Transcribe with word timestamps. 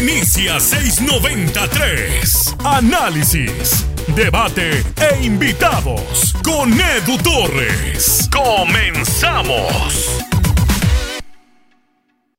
Inicia 0.00 0.58
693. 0.58 2.56
Análisis, 2.64 3.86
debate 4.16 4.70
e 4.96 5.26
invitados 5.26 6.32
con 6.42 6.72
Edu 6.72 7.18
Torres. 7.22 8.26
Comenzamos. 8.32 10.24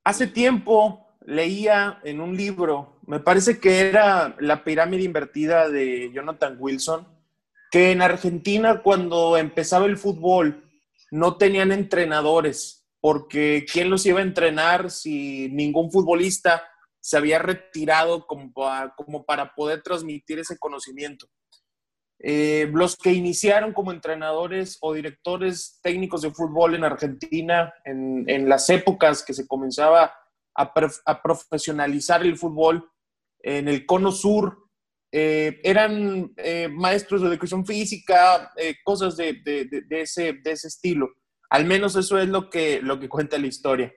Hace 0.04 0.26
tiempo 0.26 1.13
leía 1.24 2.00
en 2.04 2.20
un 2.20 2.36
libro, 2.36 2.97
me 3.05 3.20
parece 3.20 3.60
que 3.60 3.82
era 3.82 4.36
La 4.39 4.64
pirámide 4.64 5.04
invertida 5.04 5.70
de 5.70 6.09
Jonathan 6.12 6.55
Wilson, 6.57 7.07
que 7.70 7.91
en 7.91 8.02
Argentina 8.02 8.82
cuando 8.82 9.38
empezaba 9.38 9.86
el 9.86 9.98
fútbol 9.98 10.64
no 11.12 11.38
tenían 11.38 11.71
entrenadores, 11.71 12.88
porque 13.00 13.68
¿quién 13.71 13.91
los 13.91 14.04
iba 14.07 14.20
a 14.20 14.23
entrenar 14.23 14.89
si 14.89 15.48
ningún 15.50 15.91
futbolista 15.91 16.64
se 17.02 17.18
había 17.18 17.39
retirado 17.39 18.25
como 18.28 18.54
para, 19.25 19.54
poder 19.55 19.82
transmitir 19.82 20.39
ese 20.39 20.57
conocimiento? 20.57 21.28
Eh, 22.19 22.69
los 22.71 22.96
que 22.96 23.11
iniciaron 23.11 23.73
como 23.73 23.92
entrenadores 23.92 24.78
o 24.82 24.93
directores 24.93 25.79
técnicos 25.82 26.21
de 26.21 26.29
fútbol 26.29 26.75
en 26.75 26.83
Argentina 26.83 27.73
en, 27.83 28.47
las 28.47 28.69
épocas 28.69 29.23
que 29.23 29.33
se 29.33 29.47
comenzaba 29.47 30.14
a, 30.56 31.21
profesionalizar 31.23 32.22
el 32.22 32.38
fútbol 32.38 32.88
en 33.39 33.67
el 33.67 33.88
cono 33.88 34.11
sur, 34.11 34.70
eh, 35.11 35.59
eran 35.64 36.31
eh, 36.38 36.70
maestros 36.70 37.22
de 37.22 37.28
educación 37.30 37.66
física, 37.66 38.53
cosas 38.83 39.17
de, 39.17 39.42
ese, 39.89 40.33
de 40.33 40.52
ese 40.52 40.67
estilo. 40.67 41.09
Al 41.50 41.66
menos 41.66 41.95
eso 41.95 42.20
es 42.20 42.30
lo 42.30 42.50
que, 42.50 42.81
lo 42.81 43.00
que 43.00 43.09
cuenta 43.09 43.39
la 43.39 43.47
historia. 43.47 43.92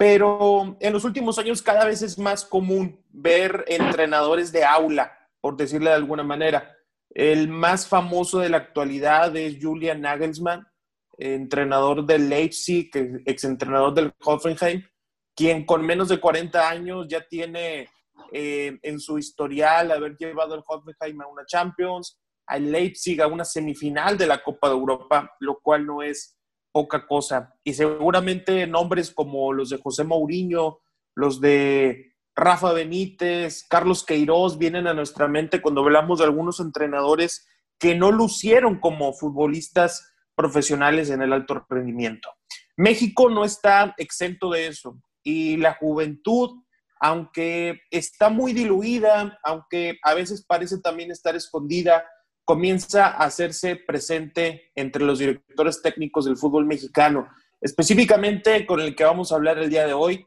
Pero 0.00 0.78
en 0.80 0.94
los 0.94 1.04
últimos 1.04 1.38
años 1.38 1.60
cada 1.60 1.84
vez 1.84 2.00
es 2.00 2.18
más 2.18 2.46
común 2.46 3.04
ver 3.10 3.66
entrenadores 3.68 4.50
de 4.50 4.64
aula, 4.64 5.12
por 5.42 5.58
decirle 5.58 5.90
de 5.90 5.96
alguna 5.96 6.22
manera. 6.22 6.74
El 7.10 7.48
más 7.48 7.86
famoso 7.86 8.38
de 8.38 8.48
la 8.48 8.56
actualidad 8.56 9.36
es 9.36 9.58
Julian 9.60 10.00
Nagelsmann, 10.00 10.66
entrenador 11.18 12.06
del 12.06 12.30
Leipzig, 12.30 12.90
exentrenador 13.26 13.92
del 13.92 14.10
Hoffenheim, 14.24 14.82
quien 15.36 15.66
con 15.66 15.84
menos 15.84 16.08
de 16.08 16.18
40 16.18 16.66
años 16.66 17.06
ya 17.06 17.20
tiene 17.28 17.90
eh, 18.32 18.78
en 18.80 19.00
su 19.00 19.18
historial 19.18 19.92
haber 19.92 20.16
llevado 20.16 20.54
al 20.54 20.64
Hoffenheim 20.66 21.20
a 21.20 21.26
una 21.26 21.44
Champions, 21.44 22.18
al 22.46 22.72
Leipzig 22.72 23.20
a 23.20 23.26
una 23.26 23.44
semifinal 23.44 24.16
de 24.16 24.28
la 24.28 24.42
Copa 24.42 24.68
de 24.68 24.76
Europa, 24.76 25.36
lo 25.40 25.60
cual 25.60 25.84
no 25.84 26.02
es 26.02 26.39
poca 26.72 27.06
cosa. 27.06 27.54
Y 27.64 27.74
seguramente 27.74 28.66
nombres 28.66 29.10
como 29.10 29.52
los 29.52 29.70
de 29.70 29.78
José 29.78 30.04
Mourinho, 30.04 30.80
los 31.14 31.40
de 31.40 32.14
Rafa 32.34 32.72
Benítez, 32.72 33.66
Carlos 33.68 34.04
Queiroz 34.04 34.58
vienen 34.58 34.86
a 34.86 34.94
nuestra 34.94 35.28
mente 35.28 35.60
cuando 35.60 35.82
hablamos 35.82 36.18
de 36.18 36.24
algunos 36.24 36.60
entrenadores 36.60 37.46
que 37.78 37.94
no 37.94 38.12
lucieron 38.12 38.78
como 38.78 39.12
futbolistas 39.12 40.14
profesionales 40.34 41.10
en 41.10 41.22
el 41.22 41.32
alto 41.32 41.66
rendimiento. 41.68 42.30
México 42.76 43.28
no 43.28 43.44
está 43.44 43.94
exento 43.98 44.50
de 44.50 44.68
eso 44.68 44.98
y 45.22 45.56
la 45.56 45.74
juventud, 45.74 46.62
aunque 46.98 47.80
está 47.90 48.30
muy 48.30 48.52
diluida, 48.52 49.38
aunque 49.42 49.98
a 50.02 50.14
veces 50.14 50.44
parece 50.46 50.80
también 50.80 51.10
estar 51.10 51.36
escondida, 51.36 52.04
comienza 52.44 53.06
a 53.06 53.24
hacerse 53.24 53.76
presente 53.76 54.70
entre 54.74 55.04
los 55.04 55.18
directores 55.18 55.82
técnicos 55.82 56.24
del 56.24 56.36
fútbol 56.36 56.66
mexicano, 56.66 57.28
específicamente 57.60 58.66
con 58.66 58.80
el 58.80 58.94
que 58.94 59.04
vamos 59.04 59.30
a 59.30 59.36
hablar 59.36 59.58
el 59.58 59.70
día 59.70 59.86
de 59.86 59.92
hoy, 59.92 60.26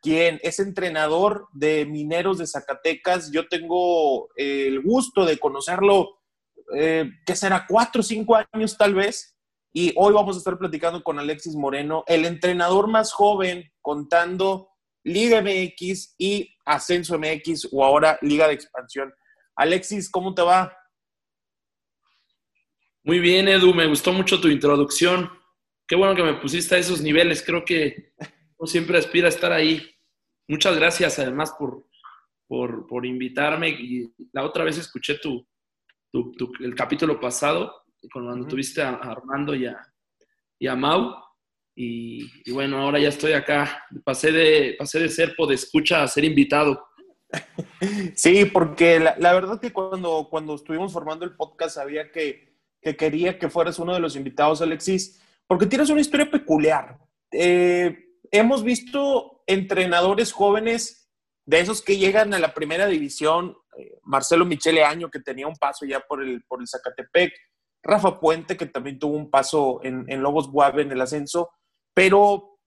quien 0.00 0.38
es 0.42 0.60
entrenador 0.60 1.48
de 1.52 1.86
Mineros 1.86 2.38
de 2.38 2.46
Zacatecas. 2.46 3.30
Yo 3.32 3.48
tengo 3.48 4.28
eh, 4.36 4.66
el 4.68 4.82
gusto 4.82 5.24
de 5.24 5.38
conocerlo, 5.38 6.18
eh, 6.76 7.10
que 7.24 7.34
será 7.34 7.64
cuatro 7.66 8.00
o 8.00 8.04
cinco 8.04 8.36
años 8.52 8.76
tal 8.76 8.94
vez, 8.94 9.34
y 9.72 9.92
hoy 9.96 10.12
vamos 10.12 10.36
a 10.36 10.38
estar 10.38 10.56
platicando 10.56 11.02
con 11.02 11.18
Alexis 11.18 11.56
Moreno, 11.56 12.04
el 12.06 12.26
entrenador 12.26 12.86
más 12.86 13.12
joven 13.12 13.72
contando 13.82 14.68
Liga 15.02 15.42
MX 15.42 16.14
y 16.16 16.54
Ascenso 16.64 17.18
MX 17.18 17.68
o 17.72 17.84
ahora 17.84 18.18
Liga 18.22 18.46
de 18.46 18.54
Expansión. 18.54 19.12
Alexis, 19.56 20.10
¿cómo 20.10 20.34
te 20.34 20.42
va? 20.42 20.72
Muy 23.06 23.18
bien, 23.18 23.48
Edu, 23.48 23.74
me 23.74 23.86
gustó 23.86 24.14
mucho 24.14 24.40
tu 24.40 24.48
introducción. 24.48 25.30
Qué 25.86 25.94
bueno 25.94 26.16
que 26.16 26.22
me 26.22 26.40
pusiste 26.40 26.74
a 26.74 26.78
esos 26.78 27.02
niveles, 27.02 27.42
creo 27.44 27.62
que 27.62 28.14
siempre 28.64 28.96
aspira 28.96 29.26
a 29.26 29.28
estar 29.28 29.52
ahí. 29.52 29.94
Muchas 30.48 30.74
gracias 30.76 31.18
además 31.18 31.54
por, 31.58 31.86
por, 32.48 33.04
invitarme. 33.04 33.68
Y 33.68 34.10
la 34.32 34.42
otra 34.42 34.64
vez 34.64 34.78
escuché 34.78 35.18
tu, 35.18 35.46
el 36.60 36.74
capítulo 36.74 37.20
pasado, 37.20 37.84
cuando 38.10 38.46
tuviste 38.46 38.80
a 38.80 38.92
Armando 38.92 39.54
y 39.54 39.66
a, 39.66 39.76
y 40.58 40.66
a 40.66 40.74
Mau. 40.74 41.14
Y, 41.76 42.50
bueno, 42.52 42.78
ahora 42.78 42.98
ya 42.98 43.08
estoy 43.08 43.32
acá. 43.34 43.84
Pasé 44.02 44.32
de, 44.32 44.76
pasé 44.78 45.00
de 45.00 45.10
ser 45.10 45.34
escucha 45.50 46.02
a 46.02 46.08
ser 46.08 46.24
invitado. 46.24 46.86
Sí, 48.14 48.46
porque 48.46 48.98
la, 48.98 49.14
la, 49.18 49.34
verdad 49.34 49.60
que 49.60 49.72
cuando, 49.72 50.28
cuando 50.30 50.54
estuvimos 50.54 50.90
formando 50.90 51.26
el 51.26 51.36
podcast 51.36 51.74
sabía 51.74 52.10
que, 52.10 52.53
que, 52.84 52.96
quería 52.96 53.38
que 53.38 53.48
fueras 53.48 53.78
uno 53.78 53.94
de 53.94 54.00
los 54.00 54.14
invitados, 54.14 54.60
Alexis, 54.60 55.20
porque 55.46 55.66
tienes 55.66 55.88
una 55.88 56.02
historia 56.02 56.30
peculiar. 56.30 56.98
Eh, 57.32 57.96
hemos 58.30 58.62
visto 58.62 59.42
entrenadores 59.46 60.32
jóvenes 60.32 61.10
de 61.46 61.60
esos 61.60 61.80
que 61.80 61.96
llegan 61.96 62.34
a 62.34 62.38
la 62.38 62.52
primera 62.52 62.86
división, 62.86 63.56
eh, 63.78 63.98
Marcelo 64.02 64.44
Michele 64.44 64.84
Año, 64.84 65.10
que 65.10 65.20
tenía 65.20 65.48
un 65.48 65.56
paso 65.56 65.86
ya 65.86 66.00
por 66.00 66.22
el, 66.22 66.44
por 66.44 66.60
el 66.60 66.68
Zacatepec, 66.68 67.32
Rafa 67.82 68.20
Puente, 68.20 68.56
que 68.56 68.66
también 68.66 68.98
tuvo 68.98 69.16
un 69.16 69.30
paso 69.30 69.80
en, 69.82 70.06
Lobos 70.22 70.50
Guave 70.50 70.82
en 70.82 70.92
el 70.92 71.00
ascenso, 71.00 71.50
pero 71.92 72.58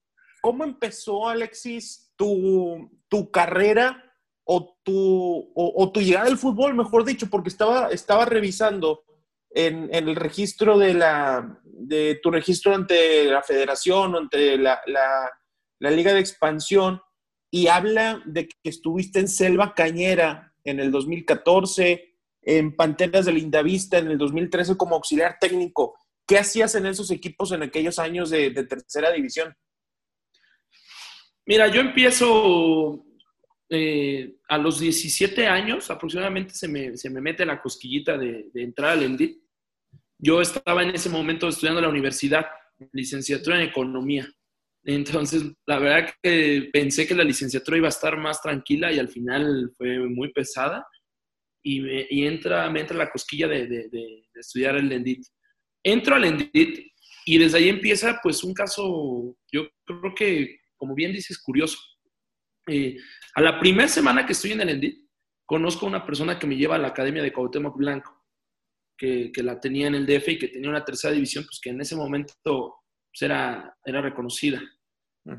¿cómo 0.42 0.64
empezó, 0.64 1.28
Alexis, 1.28 2.12
tu, 2.16 2.90
tu 3.08 3.30
carrera 3.30 4.04
o 4.44 4.78
tu, 4.82 5.52
o, 5.54 5.92
tu 5.92 6.00
llegada 6.00 6.26
al 6.26 6.38
fútbol, 6.38 6.74
mejor 6.74 7.04
dicho, 7.04 7.28
porque 7.28 7.50
estaba, 7.50 7.88
estaba 7.88 8.24
revisando 8.24 9.04
en, 9.50 9.88
en, 9.94 10.08
el 10.08 10.16
registro 10.16 10.78
de 10.78 10.94
la 10.94 11.60
de 11.64 12.18
tu 12.22 12.30
registro 12.30 12.74
ante 12.74 13.24
la 13.24 13.42
federación, 13.42 14.16
ante 14.16 14.58
la, 14.58 14.80
la, 14.86 15.30
la 15.78 15.90
Liga 15.90 16.12
de 16.12 16.20
Expansión, 16.20 17.00
y 17.50 17.68
habla 17.68 18.20
de 18.26 18.48
que 18.48 18.68
estuviste 18.68 19.20
en 19.20 19.28
Selva 19.28 19.74
Cañera 19.74 20.52
en 20.64 20.80
el 20.80 20.90
2014, 20.90 22.08
en 22.42 22.74
Panteras 22.74 23.26
de 23.26 23.32
Lindavista 23.32 23.98
en 23.98 24.08
el 24.08 24.18
2013 24.18 24.76
como 24.76 24.96
auxiliar 24.96 25.38
técnico. 25.40 25.96
¿Qué 26.26 26.38
hacías 26.38 26.74
en 26.74 26.86
esos 26.86 27.10
equipos 27.10 27.52
en 27.52 27.62
aquellos 27.62 27.98
años 27.98 28.30
de, 28.30 28.50
tercera 28.50 29.10
división? 29.12 29.54
Mira, 31.46 31.68
yo 31.68 31.80
empiezo 31.80 33.04
eh, 33.70 34.36
a 34.48 34.58
los 34.58 34.80
17 34.80 35.46
años, 35.46 35.90
aproximadamente 35.90 36.54
se 36.54 36.68
me, 36.68 36.96
se 36.96 37.10
me 37.10 37.20
mete 37.20 37.44
la 37.44 37.60
cosquillita 37.60 38.16
de, 38.16 38.50
de 38.52 38.62
entrar 38.62 38.92
al 38.92 39.02
ENDIT. 39.02 39.42
Yo 40.18 40.40
estaba 40.40 40.82
en 40.82 40.90
ese 40.90 41.10
momento 41.10 41.48
estudiando 41.48 41.80
la 41.80 41.88
universidad, 41.88 42.46
licenciatura 42.92 43.60
en 43.60 43.68
economía. 43.68 44.28
Entonces, 44.84 45.44
la 45.66 45.78
verdad 45.78 46.14
que 46.22 46.70
pensé 46.72 47.06
que 47.06 47.14
la 47.14 47.24
licenciatura 47.24 47.76
iba 47.76 47.88
a 47.88 47.90
estar 47.90 48.16
más 48.16 48.40
tranquila 48.40 48.90
y 48.90 48.98
al 48.98 49.08
final 49.08 49.70
fue 49.76 49.98
muy 49.98 50.32
pesada. 50.32 50.86
Y, 51.62 51.80
me, 51.80 52.06
entra, 52.10 52.70
me 52.70 52.80
entra 52.80 52.96
la 52.96 53.10
cosquilla 53.10 53.48
de, 53.48 53.90
estudiar 54.34 54.76
el 54.76 54.88
Lendit. 54.88 55.26
Entro 55.82 56.14
al 56.14 56.22
Lendit 56.22 56.86
y 57.26 57.38
desde 57.38 57.58
ahí 57.58 57.68
empieza 57.68 58.18
pues 58.22 58.42
un 58.42 58.54
caso, 58.54 59.36
yo 59.52 59.68
creo 59.84 60.14
que, 60.14 60.58
como 60.76 60.94
bien 60.94 61.12
dices, 61.12 61.38
curioso. 61.38 61.78
Eh, 62.66 62.96
a 63.38 63.40
la 63.40 63.60
primera 63.60 63.86
semana 63.86 64.26
que 64.26 64.32
estoy 64.32 64.50
en 64.50 64.62
el 64.62 64.66
Lendit, 64.66 64.98
conozco 65.46 65.86
a 65.86 65.88
una 65.88 66.04
persona 66.04 66.40
que 66.40 66.46
me 66.48 66.56
lleva 66.56 66.74
a 66.74 66.78
la 66.78 66.88
Academia 66.88 67.22
de 67.22 67.32
Cuauhtémoc 67.32 67.76
Blanco, 67.76 68.24
que, 68.96 69.30
que, 69.32 69.44
la 69.44 69.60
tenía 69.60 69.86
en 69.86 69.94
el 69.94 70.06
DF 70.06 70.28
y 70.30 70.38
que 70.40 70.48
tenía 70.48 70.68
una 70.68 70.84
tercera 70.84 71.14
división, 71.14 71.44
pues 71.44 71.60
que 71.62 71.70
en 71.70 71.80
ese 71.80 71.94
momento 71.94 72.34
pues, 72.42 73.22
era, 73.22 73.76
era 73.84 74.00
reconocida. 74.00 74.60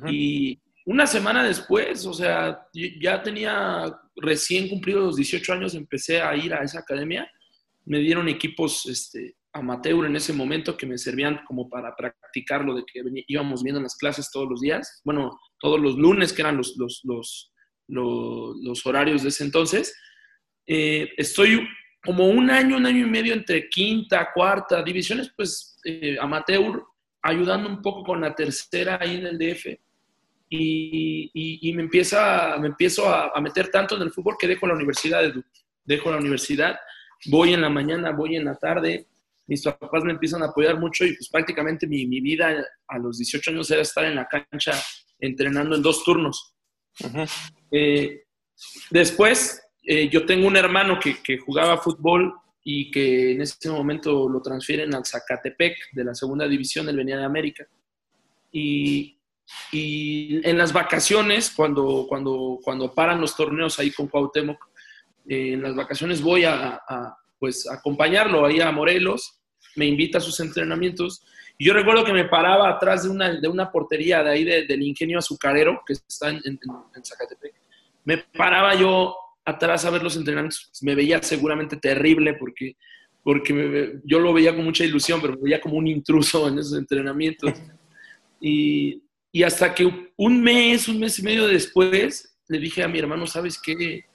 Y 0.10 0.62
una 0.86 1.06
semana 1.08 1.44
después, 1.44 2.06
o 2.06 2.14
sea, 2.14 2.66
ya 3.02 3.22
tenía 3.22 3.94
recién 4.16 4.70
cumplido 4.70 5.02
los 5.02 5.18
18 5.18 5.52
años, 5.52 5.76
empecé 5.76 6.22
a 6.22 6.34
ir 6.38 6.54
a 6.54 6.64
esa 6.64 6.80
academia. 6.80 7.30
Me 7.84 8.00
dieron 8.00 8.30
equipos 8.30 8.86
este, 8.86 9.36
amateur 9.52 10.06
en 10.06 10.16
ese 10.16 10.32
momento 10.32 10.78
que 10.78 10.86
me 10.86 10.98
servían 10.98 11.42
como 11.46 11.68
para 11.68 11.94
practicar 11.98 12.64
lo 12.64 12.76
de 12.76 12.86
que 12.86 13.02
íbamos 13.28 13.62
viendo 13.62 13.80
en 13.80 13.84
las 13.84 13.98
clases 13.98 14.32
todos 14.32 14.48
los 14.50 14.62
días. 14.62 15.02
Bueno, 15.04 15.38
todos 15.60 15.82
los 15.82 15.98
lunes, 15.98 16.32
que 16.32 16.44
eran 16.44 16.56
los, 16.56 16.78
los, 16.78 17.02
los, 17.04 17.52
los, 17.90 18.86
horarios 18.86 19.24
de 19.24 19.30
ese 19.30 19.44
entonces. 19.44 19.96
Eh, 20.66 21.10
estoy 21.18 21.68
como 22.04 22.30
un 22.30 22.50
año, 22.50 22.78
un 22.78 22.86
año 22.86 23.06
y 23.06 23.10
medio 23.10 23.34
entre 23.34 23.68
quinta, 23.70 24.30
cuarta 24.34 24.82
divisiones, 24.84 25.32
pues 25.36 25.78
eh, 25.84 26.18
amateur 26.20 26.84
ayudando 27.22 27.68
un 27.68 27.82
poco 27.82 28.04
con 28.04 28.22
la 28.22 28.34
tercera 28.34 28.98
ahí 29.02 29.18
en 29.18 29.28
el 29.28 29.38
DF. 29.38 29.78
y, 30.50 31.74
me, 31.76 31.84
empieza, 31.84 32.58
me 32.60 32.68
empiezo 32.68 33.08
a, 33.08 33.40
meter 33.42 33.70
tanto 33.70 33.96
en 33.96 34.04
el 34.04 34.12
fútbol 34.12 34.36
que 34.40 34.48
dejo 34.48 34.68
la 34.68 34.76
universidad, 34.76 35.22
Dejo 35.84 36.12
la 36.12 36.18
universidad, 36.18 36.80
voy 37.26 37.54
en 37.54 37.62
la 37.62 37.70
mañana, 37.70 38.12
voy 38.12 38.36
en 38.36 38.46
la 38.46 38.56
tarde, 38.56 39.08
mis 39.48 39.64
papás 39.64 40.04
me 40.04 40.12
empiezan 40.12 40.44
a 40.44 40.48
apoyar 40.48 40.80
mucho 40.80 41.04
y 41.04 41.16
pues 41.16 41.28
prácticamente 41.30 41.88
mi, 41.88 42.06
mi 42.06 42.22
vida 42.22 42.64
a 42.88 43.00
los 43.00 43.18
18 43.18 43.50
años 43.50 43.72
era 43.72 43.82
estar 43.82 44.06
en 44.06 44.16
la 44.16 44.28
cancha 44.28 44.74
entrenando 45.20 45.76
en 45.76 45.82
dos 45.82 46.04
turnos. 46.04 46.56
Eh, 47.72 48.24
después, 48.90 49.62
eh, 49.84 50.10
yo 50.10 50.26
tengo 50.26 50.48
un 50.48 50.58
hermano 50.58 51.00
que, 51.00 51.22
que, 51.22 51.38
jugaba 51.38 51.78
fútbol 51.78 52.34
y 52.64 52.92
que 52.92 53.32
en 53.32 53.42
ese 53.42 53.70
momento 53.70 54.28
lo 54.28 54.42
transfieren 54.42 54.94
al 54.94 55.06
Zacatepec 55.06 55.76
de 55.94 56.04
la 56.04 56.14
segunda 56.14 56.48
división 56.48 56.86
del 56.86 56.98
Venía 56.98 57.18
de 57.18 57.26
América. 57.26 57.68
Y, 58.52 59.18
y, 59.72 60.48
en 60.48 60.58
las 60.58 60.74
vacaciones, 60.74 61.52
cuando, 61.56 62.06
cuando, 62.08 62.60
cuando 62.64 62.94
paran 62.94 63.22
los 63.22 63.36
torneos 63.36 63.80
ahí 63.80 63.92
con 63.92 64.08
Cuauhtémoc, 64.08 64.70
eh, 65.28 65.54
en 65.54 65.62
las 65.62 65.76
vacaciones 65.76 66.22
voy 66.22 66.44
a, 66.44 66.82
a, 66.88 67.18
pues, 67.40 67.70
acompañarlo 67.70 68.46
ahí 68.46 68.60
a 68.62 68.72
Morelos, 68.72 69.40
me 69.76 69.86
invita 69.86 70.18
a 70.18 70.22
sus 70.22 70.40
entrenamientos 70.40 71.24
y 71.62 71.66
yo 71.66 71.74
recuerdo 71.74 72.06
que 72.06 72.14
me 72.14 72.24
paraba 72.24 72.70
atrás 72.70 73.04
de 73.04 73.10
una, 73.10 73.38
de 73.38 73.48
una 73.50 73.70
portería 73.70 74.24
de 74.24 74.30
ahí 74.32 74.46
del 74.46 74.82
ingenio 74.82 75.20
azucarero, 75.20 75.82
que 75.86 75.92
está 75.92 76.30
en, 76.30 76.58
Zacatepec. 77.04 77.54
Me 78.06 78.20
paraba 78.20 78.76
yo 78.76 79.14
atrás 79.44 79.84
a 79.84 79.90
ver 79.90 80.02
los 80.02 80.16
entrenamientos. 80.16 80.72
Me 80.82 80.96
veía 80.96 81.22
seguramente 81.22 81.76
terrible 81.76 82.36
porque, 82.36 82.78
porque 83.22 84.00
yo 84.06 84.22
lo 84.22 84.32
veía 84.32 84.56
con 84.56 84.64
mucha 84.64 84.86
ilusión, 84.86 85.20
pero 85.20 85.34
me 85.34 85.42
veía 85.42 85.60
como 85.60 85.76
un 85.76 85.88
intruso 85.88 86.48
en 86.48 86.60
esos 86.60 86.78
entrenamientos. 86.78 87.54
Y, 88.42 89.04
y 89.34 89.44
hasta 89.44 89.76
que 89.76 90.14
un 90.16 90.42
mes, 90.42 90.88
un 90.88 90.98
mes 90.98 91.20
y 91.20 91.24
medio 91.24 91.46
después, 91.46 92.40
le 92.48 92.58
dije 92.58 92.82
a 92.82 92.88
mi 92.88 93.00
hermano, 93.00 93.28
¿sabes 93.28 93.60
qué? 93.62 94.06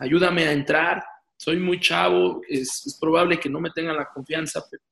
Ayúdame 0.00 0.48
a 0.48 0.52
entrar. 0.52 1.00
Soy 1.36 1.58
muy 1.60 1.78
chavo, 1.78 2.42
es, 2.48 2.84
es 2.84 2.98
probable 3.00 3.38
que 3.38 3.48
no 3.48 3.60
me 3.60 3.70
tengan 3.70 3.96
la 3.96 4.08
confianza, 4.12 4.64
pero 4.68 4.82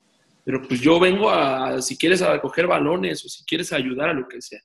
pero 0.51 0.67
pues 0.67 0.81
yo 0.81 0.99
vengo 0.99 1.31
a, 1.31 1.81
si 1.81 1.97
quieres, 1.97 2.23
a 2.23 2.41
coger 2.41 2.67
balones 2.67 3.25
o 3.25 3.29
si 3.29 3.45
quieres 3.45 3.73
ayudar 3.73 4.09
a 4.09 4.15
lo 4.15 4.27
que 4.27 4.43
sea. 4.43 4.61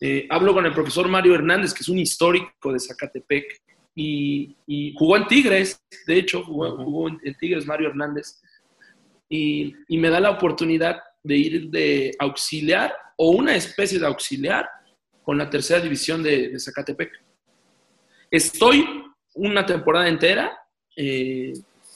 Eh, 0.00 0.26
hablo 0.28 0.52
con 0.52 0.66
el 0.66 0.72
profesor 0.72 1.06
Mario 1.06 1.36
Hernández, 1.36 1.72
que 1.72 1.84
es 1.84 1.88
un 1.88 2.00
histórico 2.00 2.72
de 2.72 2.80
Zacatepec 2.80 3.62
y, 3.94 4.56
jugó 4.98 5.16
en 5.16 5.28
Tigres, 5.28 5.80
de 6.08 6.18
hecho, 6.18 6.42
jugó, 6.42 7.08
en, 7.08 7.34
Tigres 7.38 7.66
Mario 7.66 7.90
Hernández, 7.90 8.42
y, 9.28 9.76
me 9.90 10.10
da 10.10 10.18
la 10.18 10.30
oportunidad 10.30 10.98
de 11.22 11.36
ir 11.36 11.70
de 11.70 12.10
auxiliar 12.18 12.92
o 13.16 13.30
una 13.30 13.54
especie 13.54 14.00
de 14.00 14.06
auxiliar 14.06 14.68
con 15.22 15.38
la 15.38 15.48
tercera 15.48 15.78
división 15.78 16.20
de, 16.20 16.58
Zacatepec. 16.58 17.12
Estoy 18.28 18.84
una 19.34 19.64
temporada 19.64 20.08
entera 20.08 20.58
eh, 20.96 21.52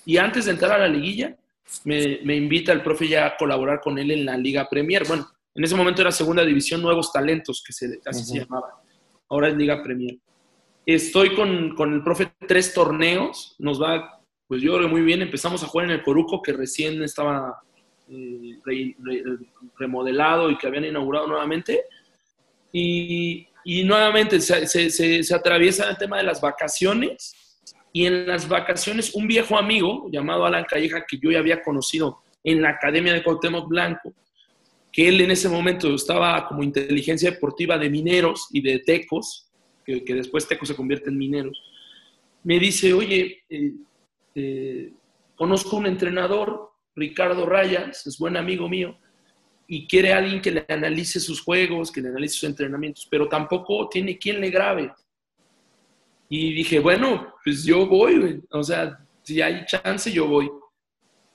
y 0.07 0.17
antes 0.17 0.45
de 0.45 0.53
entrar 0.53 0.71
a 0.71 0.87
la 0.87 0.89
liguilla 0.89 1.37
me, 1.85 2.37
invita 2.37 2.73
el 2.73 2.83
profe 2.83 3.09
ya 3.09 3.27
a 3.27 3.37
colaborar 3.37 3.81
con 3.81 3.99
él 3.99 4.11
en 4.11 4.25
la 4.25 4.37
Liga 4.37 4.69
Premier. 4.69 5.07
Bueno, 5.07 5.29
en 5.55 5.65
ese 5.65 5.75
momento 5.75 6.03
era 6.03 6.13
Segunda 6.13 6.45
División 6.45 6.83
Nuevos 6.83 7.13
Talentos, 7.13 7.63
que 7.67 7.73
se, 7.73 8.01
así 8.05 8.25
se 8.25 8.41
llamaba. 8.41 8.83
Ahora 9.29 9.49
es 9.49 9.57
Liga 9.57 9.83
Premier. 9.83 10.19
Estoy 10.87 11.35
con, 11.35 11.75
con, 11.75 11.95
el 11.95 12.03
profe 12.03 12.33
tres 12.47 12.75
torneos. 12.75 13.55
Nos 13.59 13.81
va, 13.81 14.21
pues 14.47 14.63
yo 14.63 14.77
creo 14.77 14.89
muy 14.89 15.03
bien. 15.03 15.23
Empezamos 15.23 15.63
a 15.63 15.67
jugar 15.67 15.87
en 15.87 15.93
el 15.93 16.03
Coruco, 16.03 16.43
que 16.43 16.53
recién 16.53 17.03
estaba 17.03 17.61
eh, 18.09 18.59
remodelado 19.79 20.51
y 20.51 20.59
que 20.59 20.67
habían 20.67 20.85
inaugurado 20.85 21.27
nuevamente. 21.29 21.85
Y, 22.73 23.47
y 23.65 23.85
nuevamente 23.85 24.41
se, 24.41 24.67
se, 24.67 24.91
se, 24.91 25.23
se 25.23 25.35
atraviesa 25.35 25.89
el 25.89 25.97
tema 25.97 26.19
de 26.19 26.25
las 26.25 26.41
vacaciones 26.41 27.50
y 27.93 28.07
en 28.07 28.27
las 28.27 28.49
vacaciones, 28.49 29.15
un 29.15 29.27
viejo 29.27 29.59
amigo 29.59 30.09
llamado 30.11 30.45
Alan 30.45 30.65
Calleja, 30.65 31.05
que 31.07 31.19
yo 31.19 31.31
ya 31.31 31.41
había 31.41 31.63
conocido 31.63 32.23
en 32.45 32.63
la 32.63 32.71
Academia 32.71 33.13
de 33.13 33.23
Cuauhtémoc 33.23 33.69
Blanco, 33.69 34.15
que 34.93 35.09
él 35.09 35.21
en 35.21 35.31
ese 35.31 35.49
momento 35.49 35.95
estaba 35.95 36.47
como 36.47 36.63
inteligencia 36.63 37.31
deportiva 37.31 37.79
de 37.79 37.91
mineros 37.91 38.49
y 38.53 38.61
de 38.61 38.79
tecos, 38.81 39.49
que, 39.85 40.03
después 40.07 40.47
tecos 40.47 40.69
se 40.69 40.77
convierte 40.77 41.11
en 41.11 41.19
mineros, 41.19 41.61
me 42.45 42.59
dice, 42.59 42.93
oye, 42.93 43.43
eh, 43.49 43.73
eh, 44.35 44.93
conozco 45.35 45.77
un 45.77 45.87
entrenador, 45.87 46.71
Ricardo 46.95 47.47
Rayas, 47.47 48.07
es 48.07 48.19
buen 48.19 48.37
amigo 48.37 48.69
mío, 48.69 48.97
y 49.67 49.87
quiere 49.87 50.13
alguien 50.13 50.41
que 50.41 50.51
le 50.51 50.65
analice 50.69 51.21
sus 51.21 51.41
juegos, 51.41 51.93
que 51.93 52.01
le 52.01 52.09
analice 52.09 52.35
sus 52.35 52.49
entrenamientos, 52.49 53.07
pero 53.11 53.29
tampoco 53.29 53.89
tiene 53.89 54.19
quien 54.19 54.41
le 54.41 54.51
grabe. 54.51 54.93
Y 56.33 56.55
dije, 56.55 56.79
bueno, 56.79 57.35
pues 57.45 57.65
yo 57.65 57.89
voy, 57.89 58.41
o 58.53 58.63
sea, 58.63 58.97
si 59.25 59.43
hay 59.43 59.67
chance, 59.67 60.13
yo 60.13 60.29
voy. 60.29 60.49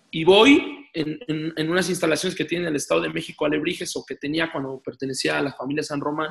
Y 0.10 0.24
voy 0.24 0.88
en, 0.94 1.20
en, 1.28 1.70
unas 1.70 1.90
instalaciones 1.90 2.34
que 2.34 2.46
tiene 2.46 2.70
el 2.70 2.78
Estado 2.78 3.02
de 3.02 3.10
México, 3.10 3.46
Alebrijes, 3.46 3.94
o 3.98 4.06
que 4.06 4.16
tenía 4.16 4.50
cuando 4.50 4.82
pertenecía 4.82 5.38
a 5.38 5.42
la 5.42 5.52
familia 5.52 5.84
San 5.84 6.00
Román. 6.00 6.30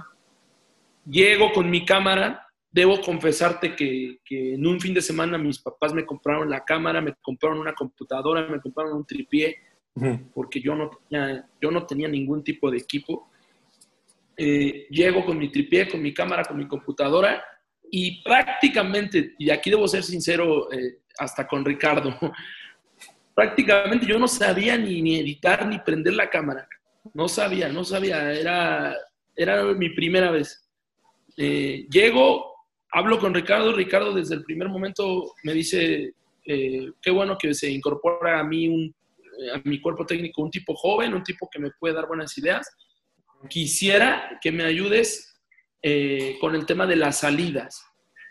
Llego 1.05 1.53
con 1.53 1.69
mi 1.69 1.85
cámara. 1.85 2.41
Debo 2.73 3.03
confesarte 3.03 3.77
que, 3.77 4.21
que 4.25 4.55
en 4.55 4.67
un 4.67 4.81
fin 4.81 4.95
de 4.95 5.03
semana 5.03 5.37
mis 5.37 5.59
papás 5.59 5.93
me 5.93 6.07
compraron 6.07 6.49
la 6.49 6.65
cámara, 6.65 7.03
me 7.03 7.15
compraron 7.21 7.59
una 7.59 7.75
computadora, 7.75 8.49
me 8.49 8.63
compraron 8.63 8.95
un 8.95 9.05
tripié, 9.05 9.59
porque 10.33 10.61
yo 10.61 10.75
no, 10.75 10.91
tenía, 11.07 11.47
yo 11.61 11.71
no 11.71 11.87
tenía 11.87 12.09
ningún 12.09 12.43
tipo 12.43 12.71
de 12.71 12.79
equipo. 12.79 13.31
Eh, 14.39 14.87
llego 14.89 15.23
con 15.25 15.37
mi 15.37 15.53
tripié, 15.53 15.87
con 15.87 16.01
mi 16.01 16.15
cámara, 16.15 16.45
con 16.45 16.57
mi 16.57 16.67
computadora 16.67 17.45
y 17.97 18.23
prácticamente, 18.23 19.37
y 19.39 19.51
aquí 19.51 19.71
debo 19.71 19.87
ser 19.87 20.03
sincero 20.03 20.69
eh, 20.73 20.99
hasta 21.17 21.47
con 21.47 21.65
Ricardo, 21.65 22.13
prácticamente 23.37 24.05
yo 24.05 24.19
no 24.19 24.27
sabía 24.27 24.77
ni, 24.77 25.17
editar 25.21 25.65
ni 25.65 25.79
prender 25.79 26.15
la 26.15 26.29
cámara. 26.29 26.67
No 27.13 27.29
sabía, 27.29 27.69
no 27.69 27.85
sabía, 27.85 28.33
era, 28.33 28.97
era 29.37 29.63
mi 29.75 29.91
primera 29.91 30.33
vez. 30.33 30.69
Eh, 31.37 31.87
llego, 31.89 32.67
hablo 32.91 33.21
con 33.21 33.33
Ricardo, 33.33 33.73
Ricardo 33.73 34.13
desde 34.13 34.35
el 34.35 34.43
primer 34.43 34.69
momento 34.69 35.33
me 35.45 35.53
dice, 35.53 36.15
eh, 36.47 36.91
qué 37.01 37.11
bueno 37.13 37.39
que 37.39 37.55
se 37.55 37.71
incorpora 37.71 38.41
a 38.41 38.43
mí, 38.45 38.93
a 39.55 39.61
mi 39.63 39.81
cuerpo 39.81 40.05
técnico, 40.05 40.43
un 40.43 40.51
tipo 40.51 40.75
joven, 40.75 41.15
un 41.15 41.23
tipo 41.23 41.49
que 41.49 41.61
me 41.61 41.71
puede 41.79 41.95
dar 41.95 42.09
buenas 42.09 42.37
ideas. 42.39 42.69
Quisiera 43.49 44.37
que 44.43 44.51
me 44.51 44.65
ayudes 44.65 45.34
eh, 45.87 46.39
con 46.41 46.55
el 46.55 46.65
tema 46.65 46.87
de 46.87 46.97
las 46.97 47.19
salidas. 47.19 47.85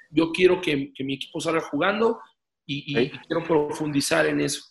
Yo 0.10 0.32
quiero 0.32 0.60
que, 0.60 0.92
mi 0.98 1.14
equipo 1.14 1.40
salga 1.40 1.62
jugando 1.62 2.20
y, 2.66 3.12
quiero 3.12 3.44
profundizar 3.44 4.26
en 4.26 4.42
eso. 4.42 4.64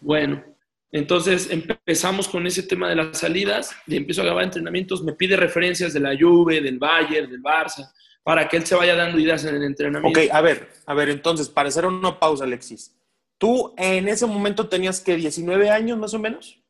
Bueno, 0.00 0.44
entonces 0.92 1.50
empezamos 1.50 2.28
con 2.28 2.46
ese 2.46 2.62
tema 2.62 2.88
de 2.88 2.94
las 2.94 3.18
salidas, 3.18 3.74
le 3.86 3.96
empiezo 3.96 4.22
a 4.22 4.26
grabar 4.26 4.44
entrenamientos, 4.44 5.02
me 5.02 5.14
pide 5.14 5.36
referencias 5.36 5.92
de 5.92 5.98
la 5.98 6.16
Juve, 6.16 6.60
del 6.60 6.78
Bayern, 6.78 7.28
del 7.28 7.42
Barça, 7.42 7.90
para 8.22 8.48
que 8.48 8.58
él 8.58 8.66
se 8.66 8.76
vaya 8.76 8.94
dando 8.94 9.18
ideas 9.18 9.44
en 9.44 9.56
el 9.56 9.64
entrenamiento. 9.64 10.20
Ok, 10.20 10.28
a 10.30 10.40
ver, 10.40 10.68
a 10.86 10.94
ver, 10.94 11.08
entonces, 11.08 11.48
para 11.48 11.70
hacer 11.70 11.86
una 11.86 12.20
pausa, 12.20 12.44
Alexis. 12.44 12.96
¿Tú 13.36 13.74
en 13.76 14.06
ese 14.06 14.26
momento 14.26 14.68
tenías 14.68 15.00
que 15.00 15.16
19 15.16 15.70
años 15.70 15.98
más 15.98 16.14
o 16.14 16.20
menos? 16.20 16.62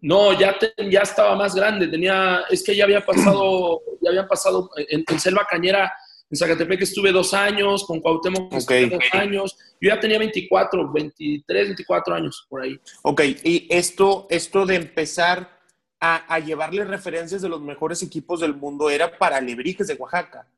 No, 0.00 0.38
ya, 0.38 0.54
ya 0.90 1.00
estaba 1.00 1.34
más 1.34 1.54
grande, 1.54 1.88
tenía, 1.88 2.44
es 2.50 2.62
que 2.62 2.76
ya 2.76 2.84
había 2.84 3.04
pasado, 3.04 3.80
ya 4.06 4.10
había 4.10 4.28
pasado 4.28 4.70
en, 4.76 5.18
Selva 5.18 5.46
Cañera, 5.50 5.92
en 6.30 6.36
Zacatepec 6.36 6.82
estuve 6.82 7.12
dos 7.12 7.34
años, 7.34 7.84
con 7.84 8.00
Cuauhtémoc 8.00 8.52
estuve 8.54 8.86
dos 8.86 9.04
años, 9.12 9.58
yo 9.80 9.88
ya 9.88 10.00
tenía 10.00 10.18
24, 10.18 10.92
23, 10.92 11.66
24 11.68 12.14
años 12.14 12.46
por 12.48 12.62
ahí. 12.62 12.78
Ok, 13.02 13.22
y 13.42 13.66
esto, 13.70 14.26
esto 14.30 14.64
de 14.64 14.76
empezar 14.76 15.56
a, 15.98 16.38
llevarle 16.38 16.84
referencias 16.84 17.42
de 17.42 17.48
los 17.48 17.60
mejores 17.60 18.02
equipos 18.02 18.40
del 18.40 18.54
mundo 18.54 18.90
era 18.90 19.18
para 19.18 19.40
Lebrijes 19.40 19.88
de 19.88 19.94
Oaxaca. 19.94 20.48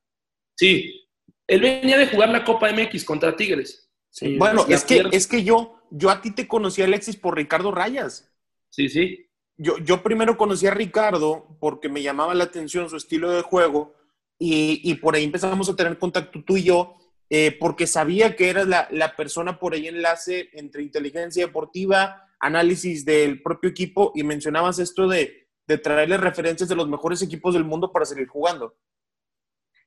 Sí, 0.54 1.08
él 1.46 1.60
venía 1.60 1.96
de 1.96 2.08
jugar 2.08 2.28
la 2.28 2.44
Copa 2.44 2.70
MX 2.70 3.04
contra 3.04 3.34
Tigres. 3.34 3.88
Sí, 4.10 4.36
bueno, 4.36 4.66
es 4.68 4.84
que, 4.84 5.04
es 5.12 5.26
que 5.26 5.44
yo, 5.44 5.80
yo 5.90 6.10
a 6.10 6.20
ti 6.20 6.32
te 6.32 6.46
conocí, 6.46 6.82
Alexis, 6.82 7.16
por 7.16 7.36
Ricardo 7.36 7.70
Rayas. 7.70 8.30
Sí, 8.68 8.88
sí 8.88 9.27
yo, 9.58 10.02
primero 10.02 10.36
conocí 10.36 10.66
a 10.66 10.74
Ricardo 10.74 11.46
porque 11.58 11.88
me 11.88 12.02
llamaba 12.02 12.34
la 12.34 12.44
atención 12.44 12.88
su 12.88 12.96
estilo 12.96 13.30
de 13.30 13.42
juego 13.42 13.94
y, 14.38 14.94
por 14.96 15.16
ahí 15.16 15.24
empezamos 15.24 15.68
a 15.68 15.74
tener 15.74 15.98
contacto 15.98 16.44
tú 16.44 16.56
y 16.56 16.62
yo 16.62 16.94
eh, 17.28 17.56
porque 17.58 17.88
sabía 17.88 18.36
que 18.36 18.50
eras 18.50 18.68
la, 18.68 19.16
persona 19.16 19.58
por 19.58 19.74
ahí 19.74 19.88
enlace 19.88 20.48
entre 20.52 20.82
inteligencia 20.82 21.44
deportiva, 21.44 22.24
análisis 22.38 23.04
del 23.04 23.42
propio 23.42 23.68
equipo 23.68 24.12
y 24.14 24.22
mencionabas 24.22 24.78
esto 24.78 25.08
de, 25.08 25.48
traerle 25.82 26.16
referencias 26.16 26.68
de 26.68 26.76
los 26.76 26.88
mejores 26.88 27.20
equipos 27.20 27.52
del 27.52 27.64
mundo 27.64 27.92
para 27.92 28.06
seguir 28.06 28.28
jugando. 28.28 28.74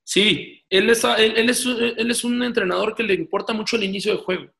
Sí, 0.03 0.61
él 0.69 0.89
es, 0.89 1.03
él, 1.03 1.49
es, 1.49 1.65
él 1.65 2.11
es 2.11 2.23
un 2.23 2.43
entrenador 2.43 2.93
que 2.93 3.03
le 3.03 3.13
importa 3.13 3.53
mucho 3.53 3.77
el 3.77 3.85
inicio 3.85 4.11
de 4.11 4.21
juego. 4.21 4.51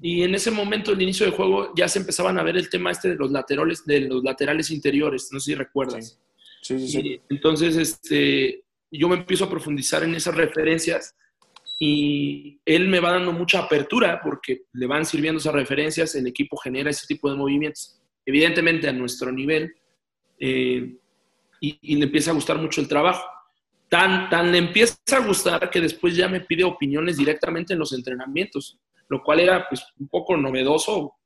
Y 0.00 0.22
en 0.22 0.34
ese 0.34 0.50
momento, 0.50 0.92
el 0.92 1.02
inicio 1.02 1.26
del 1.26 1.34
juego, 1.34 1.72
ya 1.76 1.86
se 1.86 1.98
empezaban 1.98 2.38
a 2.38 2.42
ver 2.42 2.56
el 2.56 2.70
tema 2.70 2.90
este 2.90 3.10
de 3.10 3.16
los 3.16 3.30
laterales, 3.30 3.84
de 3.84 4.00
los 4.00 4.24
laterales 4.24 4.70
interiores, 4.70 5.28
no 5.30 5.40
sé 5.40 5.52
si 5.52 5.54
recuerdas. 5.54 6.18
Sí, 6.62 6.78
sí, 6.78 6.88
sí. 6.88 7.20
entonces, 7.28 7.76
este, 7.76 8.64
yo 8.90 9.08
me 9.08 9.16
empiezo 9.16 9.44
a 9.44 9.50
profundizar 9.50 10.02
en 10.02 10.14
esas 10.14 10.34
referencias 10.34 11.14
y 11.78 12.60
él 12.64 12.88
me 12.88 13.00
va 13.00 13.12
dando 13.12 13.32
mucha 13.32 13.60
apertura 13.60 14.20
porque 14.22 14.64
le 14.72 14.86
van 14.86 15.06
sirviendo 15.06 15.38
esas 15.38 15.54
referencias, 15.54 16.14
el 16.14 16.26
equipo 16.26 16.56
genera 16.58 16.90
ese 16.90 17.06
tipo 17.06 17.30
de 17.30 17.36
movimientos, 17.36 18.00
evidentemente 18.26 18.88
a 18.88 18.92
nuestro 18.92 19.32
nivel, 19.32 19.74
eh, 20.38 20.96
y, 21.60 21.96
le 21.96 22.04
empieza 22.04 22.30
a 22.30 22.34
gustar 22.34 22.58
mucho 22.58 22.80
el 22.80 22.88
trabajo. 22.88 23.22
Tan, 23.88 24.30
tan 24.30 24.52
le 24.52 24.58
empieza 24.58 24.96
a 25.12 25.26
gustar 25.26 25.68
que 25.68 25.80
después 25.80 26.16
ya 26.16 26.28
me 26.28 26.40
pide 26.40 26.64
opiniones 26.64 27.16
directamente 27.16 27.72
en 27.72 27.78
los 27.78 27.92
entrenamientos, 27.92 28.78
lo 29.10 29.22
cual 29.22 29.40
era 29.40 29.68
pues, 29.68 29.84
un 29.98 30.08
poco 30.08 30.36
novedoso 30.36 31.16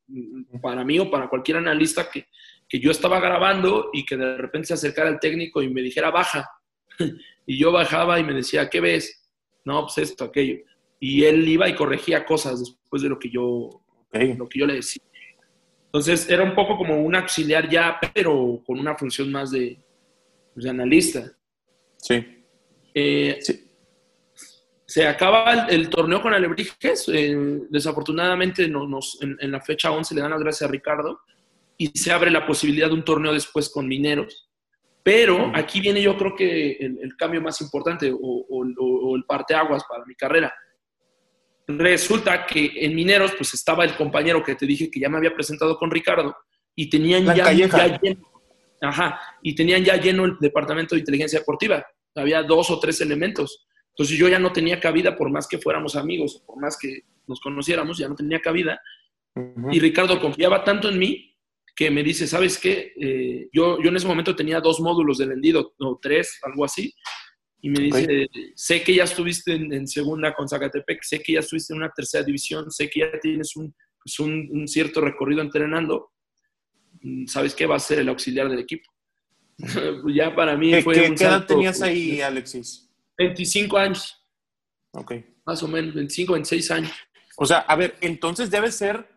para 0.60 0.84
mí 0.84 0.98
o 0.98 1.10
para 1.10 1.28
cualquier 1.28 1.58
analista 1.58 2.10
que, 2.10 2.26
que 2.68 2.80
yo 2.80 2.90
estaba 2.90 3.20
grabando 3.20 3.90
y 3.92 4.04
que 4.04 4.16
de 4.16 4.38
repente 4.38 4.68
se 4.68 4.74
acercara 4.74 5.10
el 5.10 5.20
técnico 5.20 5.62
y 5.62 5.68
me 5.68 5.82
dijera 5.82 6.10
baja. 6.10 6.50
y 7.46 7.58
yo 7.58 7.72
bajaba 7.72 8.18
y 8.18 8.24
me 8.24 8.32
decía, 8.32 8.70
¿qué 8.70 8.80
ves? 8.80 9.30
No, 9.64 9.82
pues 9.82 9.98
esto, 9.98 10.24
aquello. 10.24 10.56
Y 10.98 11.24
él 11.24 11.46
iba 11.46 11.68
y 11.68 11.74
corregía 11.74 12.24
cosas 12.24 12.60
después 12.60 13.02
de 13.02 13.10
lo 13.10 13.18
que 13.18 13.30
yo, 13.30 13.68
lo 14.12 14.48
que 14.48 14.58
yo 14.58 14.66
le 14.66 14.74
decía. 14.74 15.02
Entonces 15.84 16.28
era 16.30 16.42
un 16.42 16.54
poco 16.54 16.78
como 16.78 17.02
un 17.02 17.14
auxiliar 17.14 17.68
ya, 17.68 17.98
pero 18.14 18.62
con 18.66 18.78
una 18.78 18.96
función 18.96 19.30
más 19.30 19.50
de, 19.50 19.78
pues, 20.54 20.66
analista. 20.66 21.30
Eh, 22.94 23.38
sí. 23.40 23.63
Se 24.94 25.08
acaba 25.08 25.66
el, 25.70 25.90
torneo 25.90 26.22
con 26.22 26.34
Alebrijes. 26.34 27.08
Eh, 27.12 27.36
desafortunadamente 27.68 28.68
nos, 28.68 29.18
en, 29.20 29.50
la 29.50 29.60
fecha 29.60 29.90
11 29.90 30.14
le 30.14 30.20
dan 30.20 30.30
las 30.30 30.40
gracias 30.40 30.68
a 30.68 30.70
Ricardo 30.70 31.18
y 31.76 31.88
se 31.98 32.12
abre 32.12 32.30
la 32.30 32.46
posibilidad 32.46 32.86
de 32.86 32.94
un 32.94 33.04
torneo 33.04 33.32
después 33.32 33.68
con 33.70 33.88
Mineros. 33.88 34.48
Pero 35.02 35.50
aquí 35.52 35.80
viene 35.80 36.00
yo 36.00 36.16
creo 36.16 36.36
que 36.36 36.76
el, 36.78 37.16
cambio 37.16 37.42
más 37.42 37.60
importante 37.60 38.12
o, 38.12 38.46
o, 38.48 39.16
el 39.16 39.24
parteaguas 39.24 39.82
para 39.82 40.04
mi 40.04 40.14
carrera. 40.14 40.54
Resulta 41.66 42.46
que 42.46 42.70
en 42.76 42.94
Mineros 42.94 43.32
pues 43.36 43.52
estaba 43.52 43.84
el 43.84 43.96
compañero 43.96 44.44
que 44.44 44.54
te 44.54 44.64
dije 44.64 44.92
que 44.92 45.00
ya 45.00 45.08
me 45.08 45.16
había 45.16 45.34
presentado 45.34 45.76
con 45.76 45.90
Ricardo 45.90 46.36
y 46.76 46.88
tenían 46.88 47.24
ya, 47.34 47.50
lleno, 47.50 48.30
ajá, 48.80 49.20
y 49.42 49.56
tenían 49.56 49.82
ya 49.82 49.96
lleno 49.96 50.24
el 50.24 50.36
departamento 50.38 50.94
de 50.94 51.00
inteligencia 51.00 51.40
deportiva. 51.40 51.84
Había 52.14 52.44
dos 52.44 52.70
o 52.70 52.78
tres 52.78 53.00
elementos. 53.00 53.66
Entonces 53.94 54.18
yo 54.18 54.28
ya 54.28 54.40
no 54.40 54.52
tenía 54.52 54.80
cabida 54.80 55.16
por 55.16 55.30
más 55.30 55.46
que 55.46 55.58
fuéramos 55.58 55.94
amigos, 55.94 56.42
por 56.44 56.60
más 56.60 56.76
que 56.76 57.02
nos 57.28 57.40
conociéramos, 57.40 57.96
ya 57.96 58.08
no 58.08 58.16
tenía 58.16 58.40
cabida. 58.40 58.80
Y 59.70 59.78
Ricardo 59.78 60.20
confiaba 60.20 60.64
tanto 60.64 60.88
en 60.88 60.98
mí 60.98 61.36
que 61.76 61.90
me 61.90 62.02
dice, 62.02 62.26
¿sabes 62.26 62.58
qué? 62.58 62.92
Eh, 63.00 63.48
yo, 63.52 63.80
yo 63.80 63.88
en 63.90 63.96
ese 63.96 64.06
momento 64.06 64.34
tenía 64.34 64.60
dos 64.60 64.80
módulos 64.80 65.18
de 65.18 65.26
vendido, 65.26 65.74
o 65.78 65.98
tres, 66.00 66.38
algo 66.42 66.64
así, 66.64 66.92
y 67.60 67.70
me 67.70 67.80
dice, 67.84 68.28
sé 68.54 68.82
que 68.82 68.94
ya 68.94 69.04
estuviste 69.04 69.54
en, 69.54 69.88
segunda 69.88 70.34
con 70.34 70.48
Zacatepec, 70.48 71.02
sé 71.02 71.20
que 71.20 71.32
ya 71.32 71.40
estuviste 71.40 71.72
en 71.72 71.78
una 71.78 71.90
tercera 71.90 72.22
división, 72.22 72.70
sé 72.70 72.90
que 72.90 73.00
ya 73.00 73.18
tienes 73.20 73.56
un, 73.56 73.74
pues 74.02 74.18
un, 74.18 74.68
cierto 74.68 75.00
recorrido 75.00 75.40
entrenando, 75.40 76.12
mm, 77.00 77.26
¿sabes 77.26 77.54
qué? 77.54 77.64
Va 77.64 77.76
a 77.76 77.80
ser 77.80 78.00
el 78.00 78.08
auxiliar 78.10 78.50
del 78.50 78.58
equipo. 78.58 78.90
ya 80.14 80.34
para 80.34 80.56
mí 80.56 80.82
fue 80.82 80.94
¿qué, 80.94 81.14
¿Qué 81.14 81.24
edad 81.24 81.46
tenías 81.46 81.80
ahí, 81.80 82.20
Alexis? 82.20 82.83
25 83.18 83.76
años. 83.76 84.20
Ok. 84.92 85.14
Más 85.44 85.62
o 85.62 85.68
menos, 85.68 85.94
25, 85.94 86.32
26 86.32 86.70
años. 86.70 86.92
O 87.36 87.46
sea, 87.46 87.58
a 87.58 87.76
ver, 87.76 87.96
entonces 88.00 88.50
debe 88.50 88.70
ser 88.70 89.14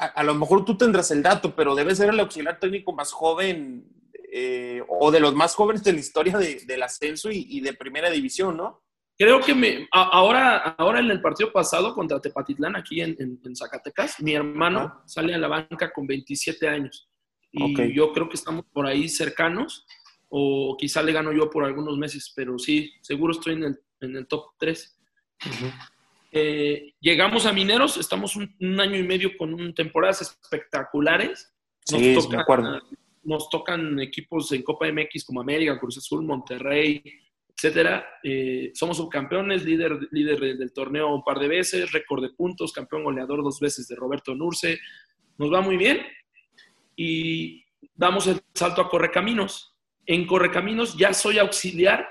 a, 0.00 0.22
lo 0.22 0.34
mejor 0.34 0.64
tú 0.64 0.76
tendrás 0.76 1.10
el 1.10 1.22
dato, 1.22 1.54
pero 1.54 1.74
debe 1.74 1.94
ser 1.94 2.10
el 2.10 2.20
auxiliar 2.20 2.58
técnico 2.58 2.92
más 2.92 3.12
joven 3.12 3.84
eh, 4.32 4.82
o 4.88 5.10
de 5.10 5.20
los 5.20 5.34
más 5.34 5.54
jóvenes 5.54 5.82
de 5.84 5.92
la 5.92 6.00
historia 6.00 6.38
del 6.38 6.82
ascenso 6.82 7.30
y, 7.30 7.60
de 7.60 7.74
primera 7.74 8.10
división, 8.10 8.56
¿no? 8.56 8.82
Creo 9.18 9.40
que 9.40 9.54
me, 9.54 9.86
ahora, 9.92 10.56
ahora 10.78 11.00
en 11.00 11.10
el 11.10 11.20
partido 11.20 11.52
pasado 11.52 11.94
contra 11.94 12.20
Tepatitlán, 12.20 12.76
aquí 12.76 13.02
en, 13.02 13.16
Zacatecas, 13.54 14.20
mi 14.20 14.32
hermano 14.32 15.02
sale 15.06 15.34
a 15.34 15.38
la 15.38 15.48
banca 15.48 15.92
con 15.92 16.06
27 16.06 16.68
años. 16.68 17.08
Y 17.52 17.92
yo 17.92 18.12
creo 18.12 18.28
que 18.28 18.36
estamos 18.36 18.64
por 18.72 18.86
ahí 18.86 19.08
cercanos, 19.08 19.84
o 20.30 20.76
quizá 20.78 21.02
le 21.02 21.12
gano 21.12 21.32
yo 21.32 21.50
por 21.50 21.64
algunos 21.64 21.98
meses, 21.98 22.32
pero 22.34 22.58
sí, 22.58 22.92
seguro 23.02 23.32
estoy 23.32 23.54
en 23.54 23.64
el, 23.64 23.80
en 24.00 24.16
el 24.16 24.26
top 24.26 24.52
3. 24.58 24.98
Eh, 26.32 26.94
llegamos 27.00 27.44
a 27.46 27.52
Mineros, 27.52 27.96
estamos 27.96 28.36
un, 28.36 28.80
año 28.80 28.96
y 28.96 29.02
medio 29.02 29.36
con 29.36 29.74
temporadas 29.74 30.22
espectaculares. 30.22 31.52
Nos, 31.90 32.00
sí, 32.00 32.14
tocan, 32.14 32.80
nos 33.24 33.50
tocan 33.50 33.98
equipos 33.98 34.52
en 34.52 34.62
Copa 34.62 34.86
MX 34.92 35.24
como 35.24 35.40
América, 35.40 35.78
Cruz 35.78 35.98
Azul, 35.98 36.22
Monterrey, 36.22 37.02
etcétera. 37.52 38.06
Eh, 38.22 38.70
somos 38.74 38.98
subcampeones, 38.98 39.64
líder, 39.64 39.98
líder 40.12 40.56
del 40.56 40.72
torneo 40.72 41.12
un 41.12 41.24
par 41.24 41.40
de 41.40 41.48
veces, 41.48 41.90
récord 41.90 42.22
de 42.22 42.30
puntos, 42.30 42.72
campeón 42.72 43.04
goleador 43.04 43.42
dos 43.42 43.58
veces 43.58 43.88
de 43.88 43.96
Roberto 43.96 44.34
Nurce. 44.34 44.78
Nos 45.36 45.52
va 45.52 45.60
muy 45.60 45.76
bien 45.76 46.00
y 46.94 47.64
damos 47.94 48.26
el 48.28 48.40
salto 48.54 48.82
a 48.82 48.88
Correcaminos. 48.88 49.69
En 50.10 50.26
Correcaminos 50.26 50.96
ya 50.98 51.14
soy 51.14 51.38
auxiliar 51.38 52.04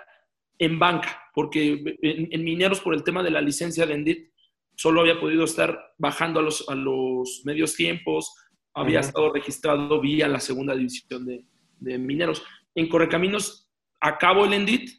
en 0.57 0.79
banca, 0.79 1.21
porque 1.35 1.97
en, 2.01 2.43
Mineros, 2.45 2.79
por 2.79 2.93
el 2.93 3.03
tema 3.03 3.21
de 3.21 3.29
la 3.29 3.41
licencia 3.41 3.85
de 3.85 3.93
Endit, 3.93 4.29
solo 4.73 5.01
había 5.01 5.19
podido 5.19 5.43
estar 5.43 5.77
bajando 5.97 6.39
a 6.39 6.43
los, 6.43 6.69
a 6.69 6.75
los 6.75 7.41
medios 7.43 7.75
tiempos, 7.75 8.33
había 8.73 9.01
estado 9.01 9.33
registrado 9.33 9.99
vía 9.99 10.29
la 10.29 10.39
segunda 10.39 10.73
división 10.73 11.25
de, 11.25 11.43
de, 11.77 11.97
Mineros. 11.97 12.41
En 12.73 12.87
Correcaminos 12.87 13.69
acabo 13.99 14.45
el 14.45 14.53
Endit 14.53 14.91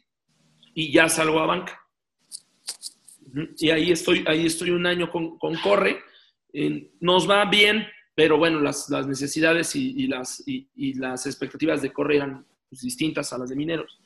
y 0.75 0.91
ya 0.91 1.09
salgo 1.09 1.39
a 1.39 1.47
banca. 1.47 1.81
Y 3.57 3.71
ahí 3.71 3.91
estoy, 3.91 4.23
ahí 4.27 4.45
estoy 4.45 4.69
un 4.69 4.85
año 4.85 5.09
con, 5.09 5.39
con 5.39 5.55
Corre. 5.55 6.01
nos 6.99 7.27
va 7.27 7.45
bien, 7.45 7.83
pero 8.13 8.37
bueno, 8.37 8.59
las, 8.59 8.91
las 8.91 9.07
necesidades 9.07 9.75
y, 9.75 10.05
las, 10.05 10.43
y, 10.45 10.93
las 10.99 11.25
expectativas 11.25 11.81
de 11.81 11.91
Corre 11.91 12.17
eran 12.17 12.45
pues, 12.71 12.81
distintas 12.81 13.31
a 13.33 13.37
las 13.37 13.49
de 13.49 13.55
Mineros. 13.55 13.99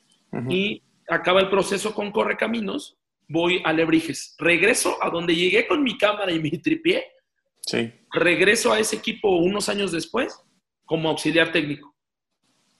Y 0.50 0.82
acaba 1.08 1.40
el 1.40 1.48
proceso 1.48 1.94
con 1.94 2.10
Correcaminos, 2.10 2.98
voy 3.28 3.62
a 3.64 3.72
Lebrijes. 3.72 4.34
Regreso 4.38 5.02
a 5.02 5.08
donde 5.08 5.34
llegué 5.34 5.66
con 5.66 5.82
mi 5.82 5.96
cámara 5.96 6.32
y 6.32 6.40
mi 6.40 6.50
tripié. 6.50 7.04
Sí. 7.64 7.90
Regreso 8.12 8.72
a 8.72 8.80
ese 8.80 8.96
equipo 8.96 9.36
unos 9.36 9.68
años 9.68 9.92
después 9.92 10.38
como 10.84 11.08
auxiliar 11.08 11.52
técnico. 11.52 11.94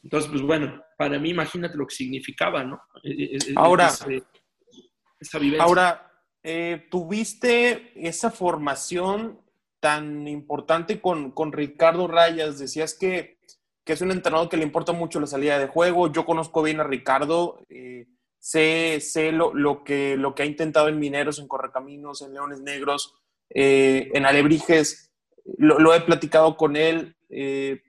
Entonces, 0.02 0.30
pues 0.30 0.42
bueno, 0.42 0.82
para 0.98 1.18
mí 1.18 1.30
imagínate 1.30 1.78
lo 1.78 1.86
que 1.86 1.94
significaba, 1.94 2.62
¿no? 2.62 2.80
E, 3.02 3.10
e, 3.10 3.36
e, 3.36 3.52
ahora, 3.54 3.88
esa 3.88 5.38
vivencia. 5.38 5.64
Ahora, 5.64 6.12
eh, 6.42 6.86
tuviste 6.90 7.92
esa 7.96 8.30
formación 8.30 9.40
tan 9.80 10.26
importante 10.28 11.00
con, 11.00 11.30
con 11.30 11.52
Ricardo 11.52 12.06
Rayas. 12.06 12.58
Decías 12.58 12.94
que, 12.94 13.35
que, 13.86 13.92
es 13.92 14.00
un 14.00 14.10
entrenador 14.10 14.48
que 14.48 14.56
le 14.56 14.64
importa 14.64 14.92
mucho 14.92 15.20
la 15.20 15.26
salida 15.26 15.58
de 15.58 15.68
juego. 15.68 16.12
Yo 16.12 16.26
conozco 16.26 16.62
bien 16.62 16.80
a 16.80 16.84
Ricardo. 16.84 17.64
Eh, 17.68 18.06
sé, 18.38 18.98
sé 19.00 19.32
lo, 19.32 19.54
lo, 19.54 19.84
que, 19.84 20.16
lo 20.16 20.34
que 20.34 20.42
ha 20.42 20.46
intentado 20.46 20.88
en 20.88 20.98
Mineros, 20.98 21.38
en 21.38 21.48
Correcaminos, 21.48 22.20
en 22.22 22.34
Leones 22.34 22.60
Negros, 22.60 23.14
eh, 23.48 24.10
en 24.12 24.26
Alebrijes, 24.26 25.12
lo, 25.58 25.94
he 25.94 26.00
platicado 26.00 26.56
con 26.56 26.76
él. 26.76 27.16
Eh, 27.30 27.80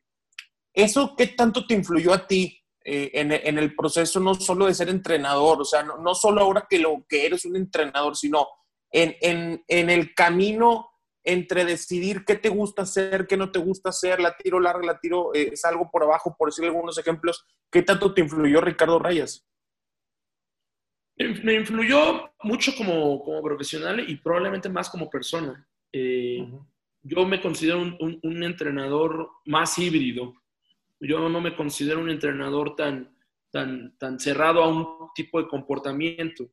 ¿Eso 0.73 1.15
qué 1.17 1.27
tanto 1.27 1.65
te 1.65 1.73
influyó 1.73 2.13
a 2.13 2.27
ti 2.27 2.63
en, 2.89 3.33
en, 3.33 3.57
el 3.57 3.75
proceso 3.75 4.21
no 4.21 4.33
solo 4.35 4.67
de 4.67 4.73
ser 4.73 4.87
entrenador, 4.87 5.59
o 5.59 5.65
sea, 5.65 5.83
no, 5.83 5.97
no, 5.97 6.15
solo 6.15 6.39
ahora 6.39 6.67
que 6.69 6.79
lo 6.79 7.03
que 7.09 7.25
eres 7.25 7.43
un 7.43 7.57
entrenador, 7.57 8.15
sino 8.15 8.47
en, 8.89 9.13
en, 9.19 9.61
en 9.67 9.89
el 9.89 10.13
camino 10.13 10.87
entre 11.27 11.65
decidir 11.65 12.23
qué 12.23 12.35
te 12.35 12.47
gusta 12.47 12.83
hacer, 12.83 13.27
qué 13.27 13.35
no 13.35 13.51
te 13.51 13.59
gusta 13.59 13.89
hacer, 13.89 14.21
la 14.21 14.37
tiro 14.37 14.61
larga, 14.61 14.85
la 14.85 14.97
tiro, 14.97 15.33
es 15.33 15.65
algo 15.65 15.91
por 15.91 16.03
abajo, 16.03 16.33
por 16.37 16.47
decir 16.47 16.63
algunos 16.63 16.97
ejemplos, 16.97 17.45
¿qué 17.69 17.81
tanto 17.81 18.13
te 18.13 18.21
influyó 18.21 18.61
Ricardo 18.61 18.97
Rayas? 18.97 19.45
Me 21.17 21.55
influyó 21.55 22.31
mucho 22.43 22.71
como, 22.77 23.21
como 23.23 23.41
profesional 23.41 24.09
y 24.09 24.15
probablemente 24.15 24.69
más 24.69 24.89
como 24.89 25.09
persona. 25.09 25.67
Eh, 25.91 26.47
yo 27.03 27.25
me 27.25 27.41
considero 27.41 27.81
un, 27.81 28.19
un, 28.23 28.43
entrenador 28.43 29.29
más 29.45 29.77
híbrido. 29.79 30.33
Yo 30.99 31.27
no 31.27 31.41
me 31.41 31.55
considero 31.55 31.99
un 31.99 32.09
entrenador 32.09 32.75
tan, 32.75 33.13
tan, 33.51 33.97
tan 33.97 34.17
cerrado 34.17 34.63
a 34.63 34.69
un 34.69 35.09
tipo 35.13 35.41
de 35.41 35.49
comportamiento. 35.49 36.49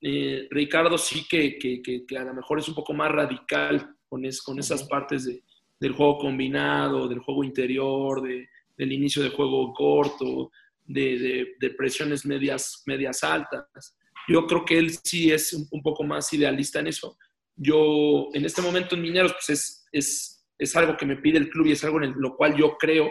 Eh, 0.00 0.48
Ricardo 0.50 0.96
sí 0.96 1.26
que, 1.28 1.58
que, 1.58 1.82
que, 1.82 2.16
a 2.16 2.24
lo 2.24 2.34
mejor 2.34 2.58
es 2.58 2.68
un 2.68 2.74
poco 2.74 2.94
más 2.94 3.10
radical 3.10 3.96
con, 4.14 4.24
es, 4.24 4.40
con 4.40 4.60
esas 4.60 4.84
partes 4.84 5.24
de, 5.24 5.42
del 5.80 5.92
juego 5.92 6.18
combinado, 6.18 7.08
del 7.08 7.18
juego 7.18 7.42
interior, 7.42 8.22
de, 8.22 8.48
del 8.76 8.92
inicio 8.92 9.24
de 9.24 9.30
juego 9.30 9.72
corto, 9.72 10.52
de, 10.84 11.56
de, 11.58 11.70
presiones 11.70 12.24
medias, 12.24 12.84
medias 12.86 13.24
altas. 13.24 13.96
Yo 14.28 14.46
creo 14.46 14.64
que 14.64 14.78
él 14.78 14.92
sí 15.02 15.32
es 15.32 15.52
un, 15.52 15.82
poco 15.82 16.04
más 16.04 16.32
idealista 16.32 16.78
en 16.78 16.86
eso. 16.86 17.18
Yo, 17.56 18.28
en 18.34 18.44
este 18.44 18.62
momento 18.62 18.94
en 18.94 19.02
Mineros, 19.02 19.32
pues 19.32 19.50
es, 19.50 19.88
es, 19.90 20.46
es 20.58 20.76
algo 20.76 20.96
que 20.96 21.06
me 21.06 21.16
pide 21.16 21.38
el 21.38 21.50
club 21.50 21.66
y 21.66 21.72
es 21.72 21.82
algo 21.82 22.00
en 22.00 22.14
lo 22.16 22.36
cual 22.36 22.56
yo 22.56 22.76
creo, 22.78 23.10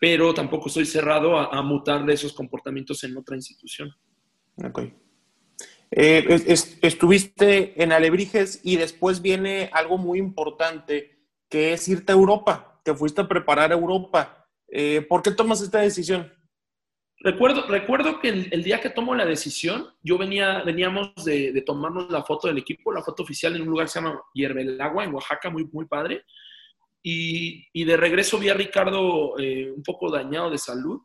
pero 0.00 0.32
tampoco 0.32 0.68
estoy 0.68 0.86
cerrado 0.86 1.36
a, 1.36 1.54
a 1.54 1.60
mutar 1.60 2.06
de 2.06 2.14
esos 2.14 2.32
comportamientos 2.32 3.04
en 3.04 3.14
otra 3.14 3.36
institución. 3.36 3.90
Ok. 4.56 4.84
Eh, 5.90 6.24
estuviste 6.82 7.82
en 7.82 7.92
Alebrijes 7.92 8.60
y 8.64 8.76
después 8.76 9.22
viene 9.22 9.70
algo 9.72 9.98
muy 9.98 10.18
importante, 10.18 11.18
que 11.48 11.72
es 11.72 11.86
irte 11.88 12.12
a 12.12 12.16
Europa. 12.16 12.80
Te 12.84 12.94
fuiste 12.94 13.20
a 13.20 13.28
preparar 13.28 13.70
a 13.70 13.74
Europa. 13.74 14.46
Eh, 14.68 15.06
¿Por 15.08 15.22
qué 15.22 15.30
tomas 15.30 15.60
esta 15.60 15.80
decisión? 15.80 16.32
Recuerdo, 17.20 17.66
recuerdo 17.68 18.20
que 18.20 18.28
el, 18.28 18.62
día 18.62 18.80
que 18.80 18.90
tomo 18.90 19.14
la 19.14 19.24
decisión, 19.24 19.88
yo 20.02 20.18
venía, 20.18 20.62
veníamos 20.62 21.14
de, 21.24 21.62
tomarnos 21.64 22.10
la 22.10 22.22
foto 22.22 22.48
del 22.48 22.58
equipo, 22.58 22.92
la 22.92 23.02
foto 23.02 23.22
oficial 23.22 23.56
en 23.56 23.62
un 23.62 23.68
lugar 23.68 23.86
que 23.86 23.92
se 23.92 24.00
llama 24.00 24.20
Hierbelagua, 24.34 25.04
en 25.04 25.14
Oaxaca, 25.14 25.48
muy, 25.48 25.64
muy 25.72 25.86
padre. 25.86 26.24
Y, 27.02 27.84
de 27.84 27.96
regreso 27.96 28.38
vi 28.38 28.48
a 28.48 28.54
Ricardo 28.54 29.38
eh, 29.38 29.70
un 29.70 29.82
poco 29.82 30.10
dañado 30.10 30.50
de 30.50 30.58
salud. 30.58 31.00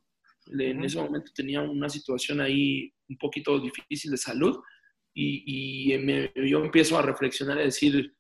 En 0.58 0.84
ese 0.84 1.02
momento 1.02 1.32
tenía 1.34 1.62
una 1.62 1.90
situación 1.90 2.42
ahí 2.42 2.92
un 3.08 3.18
poquito 3.18 3.60
difícil 3.60 4.12
de 4.12 4.18
salud. 4.18 4.60
Y, 5.14 5.92
yo 6.50 6.64
empiezo 6.64 6.98
a 6.98 7.02
reflexionar 7.02 7.60
y 7.60 7.66
decir, 7.66 8.14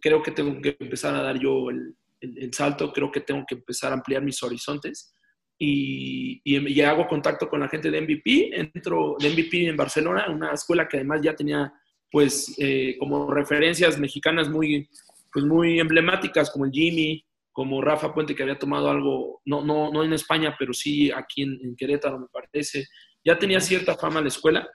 creo 0.00 0.22
que 0.22 0.32
tengo 0.32 0.60
que 0.60 0.76
empezar 0.78 1.14
a 1.14 1.22
dar 1.22 1.38
yo 1.38 1.70
el, 1.70 1.96
el 2.20 2.52
salto, 2.52 2.92
creo 2.92 3.10
que 3.10 3.20
tengo 3.20 3.44
que 3.46 3.54
empezar 3.54 3.92
a 3.92 3.94
ampliar 3.94 4.22
mis 4.22 4.42
horizontes 4.42 5.14
y, 5.58 6.40
y, 6.44 6.80
hago 6.82 7.06
contacto 7.06 7.48
con 7.48 7.60
la 7.60 7.68
gente 7.68 7.90
de 7.90 8.00
MVP, 8.00 8.50
entro 8.60 9.16
de 9.18 9.30
MVP 9.30 9.68
en 9.68 9.76
Barcelona, 9.76 10.26
una 10.28 10.52
escuela 10.52 10.86
que 10.86 10.98
además 10.98 11.20
ya 11.22 11.34
tenía 11.34 11.72
pues 12.10 12.54
eh, 12.58 12.96
como 12.98 13.32
referencias 13.32 13.98
mexicanas 13.98 14.48
muy, 14.48 14.88
pues 15.32 15.44
muy 15.44 15.80
emblemáticas 15.80 16.50
como 16.50 16.66
el 16.66 16.72
Jimmy, 16.72 17.24
como 17.56 17.80
Rafa 17.80 18.12
Puente 18.12 18.34
que 18.34 18.42
había 18.42 18.58
tomado 18.58 18.90
algo, 18.90 19.40
no, 19.46 19.64
no, 19.64 19.90
no 19.90 20.04
en 20.04 20.12
España, 20.12 20.54
pero 20.58 20.74
sí 20.74 21.10
aquí 21.10 21.40
en, 21.40 21.58
en 21.62 21.74
Querétaro 21.74 22.18
me 22.18 22.26
parece, 22.26 22.86
ya 23.24 23.38
tenía 23.38 23.62
cierta 23.62 23.96
fama 23.96 24.20
la 24.20 24.28
escuela. 24.28 24.68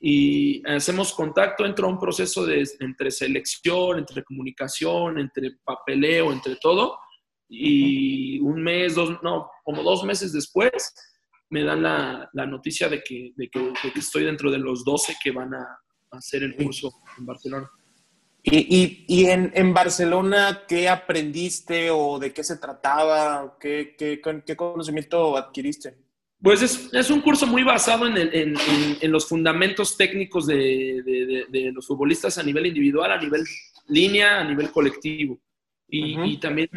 Y 0.00 0.60
hacemos 0.68 1.12
contacto, 1.12 1.64
entro 1.64 1.86
a 1.86 1.90
un 1.90 2.00
proceso 2.00 2.44
de, 2.44 2.68
entre 2.80 3.12
selección, 3.12 4.00
entre 4.00 4.24
comunicación, 4.24 5.20
entre 5.20 5.58
papeleo, 5.62 6.32
entre 6.32 6.56
todo. 6.56 6.98
Y 7.48 8.40
un 8.40 8.64
mes, 8.64 8.96
dos, 8.96 9.22
no, 9.22 9.48
como 9.62 9.84
dos 9.84 10.02
meses 10.02 10.32
después, 10.32 10.92
me 11.50 11.62
dan 11.62 11.84
la, 11.84 12.28
la 12.32 12.46
noticia 12.46 12.88
de 12.88 13.00
que, 13.00 13.32
de, 13.36 13.48
que, 13.48 13.72
estoy 13.94 14.24
dentro 14.24 14.50
de 14.50 14.58
los 14.58 14.84
12 14.84 15.18
que 15.22 15.30
van 15.30 15.54
a, 15.54 15.64
hacer 16.10 16.42
el 16.42 16.56
curso 16.56 16.90
en 17.16 17.26
Barcelona. 17.26 17.70
¿Y, 18.42 18.56
y, 18.56 19.04
y 19.08 19.26
en, 19.26 19.52
en, 19.54 19.74
Barcelona 19.74 20.62
qué 20.66 20.88
aprendiste 20.88 21.90
o 21.90 22.18
de 22.18 22.32
qué 22.32 22.44
se 22.44 22.56
trataba? 22.56 23.56
¿Qué, 23.60 23.94
qué, 23.98 24.20
qué 24.46 24.56
conocimiento 24.56 25.36
adquiriste? 25.36 25.98
Pues 26.40 26.62
es, 26.62 26.88
es, 26.92 27.10
un 27.10 27.20
curso 27.20 27.48
muy 27.48 27.64
basado 27.64 28.06
en, 28.06 28.16
el, 28.16 28.32
en, 28.32 28.54
en, 29.00 29.10
los 29.10 29.28
fundamentos 29.28 29.96
técnicos 29.96 30.46
de, 30.46 31.02
de, 31.04 31.46
de, 31.48 31.72
los 31.72 31.86
futbolistas 31.86 32.38
a 32.38 32.44
nivel 32.44 32.66
individual, 32.66 33.10
a 33.10 33.20
nivel 33.20 33.42
línea, 33.88 34.40
a 34.40 34.44
nivel 34.44 34.70
colectivo. 34.70 35.40
Y, 35.90 36.36
también, 36.36 36.68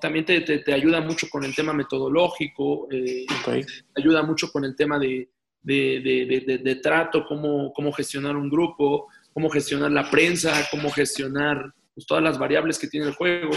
también 0.00 0.24
te, 0.24 0.40
te, 0.40 0.72
ayuda 0.72 1.00
mucho 1.00 1.28
con 1.28 1.44
el 1.44 1.54
tema 1.54 1.72
metodológico, 1.72 2.86
eh, 2.90 3.26
te 3.44 3.66
ayuda 3.96 4.22
mucho 4.22 4.52
con 4.52 4.64
el 4.64 4.76
tema 4.76 5.00
de, 5.00 5.28
de, 5.60 6.00
de, 6.46 6.58
de, 6.58 6.74
trato, 6.76 7.24
cómo, 7.26 7.72
cómo 7.72 7.92
gestionar 7.92 8.36
un 8.36 8.48
grupo, 8.48 9.08
cómo 9.32 9.50
gestionar 9.50 9.90
la 9.90 10.10
prensa, 10.10 10.66
cómo 10.70 10.90
gestionar 10.90 11.72
pues, 11.94 12.06
todas 12.06 12.22
las 12.22 12.38
variables 12.38 12.78
que 12.78 12.88
tiene 12.88 13.06
el 13.06 13.14
juego. 13.14 13.50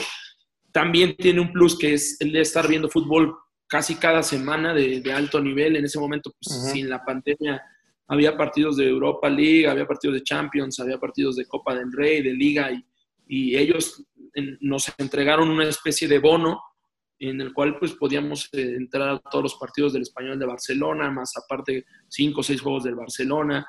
También 0.71 1.15
tiene 1.15 1.41
un 1.41 1.51
plus 1.51 1.77
que 1.77 1.93
es 1.93 2.17
el 2.19 2.31
de 2.31 2.41
estar 2.41 2.67
viendo 2.67 2.89
fútbol 2.89 3.35
casi 3.67 3.95
cada 3.95 4.23
semana 4.23 4.73
de, 4.73 5.01
alto 5.13 5.41
nivel. 5.41 5.75
En 5.75 5.85
ese 5.85 5.99
momento, 5.99 6.31
pues, 6.31 6.71
sin 6.71 6.89
la 6.89 7.03
pandemia, 7.03 7.61
había 8.07 8.37
partidos 8.37 8.77
de 8.77 8.87
Europa 8.87 9.29
League, 9.29 9.67
había 9.67 9.87
partidos 9.87 10.15
de 10.15 10.23
Champions, 10.23 10.79
había 10.79 10.99
partidos 10.99 11.35
de 11.35 11.45
Copa 11.45 11.75
del 11.75 11.91
Rey, 11.91 12.21
de 12.21 12.33
Liga, 12.33 12.71
y, 12.71 12.85
y 13.27 13.57
ellos 13.57 14.03
nos 14.61 14.91
entregaron 14.97 15.49
una 15.49 15.67
especie 15.67 16.07
de 16.07 16.19
bono 16.19 16.59
en 17.19 17.39
el 17.39 17.53
cual 17.53 17.77
pues 17.79 17.93
podíamos 17.93 18.49
eh, 18.51 18.75
entrar 18.75 19.09
a 19.09 19.19
todos 19.19 19.43
los 19.43 19.55
partidos 19.55 19.93
del 19.93 20.01
español 20.01 20.37
de 20.37 20.45
Barcelona, 20.45 21.09
más 21.09 21.33
aparte 21.37 21.85
cinco 22.09 22.41
o 22.41 22.43
seis 22.43 22.61
juegos 22.61 22.83
del 22.83 22.95
Barcelona. 22.95 23.65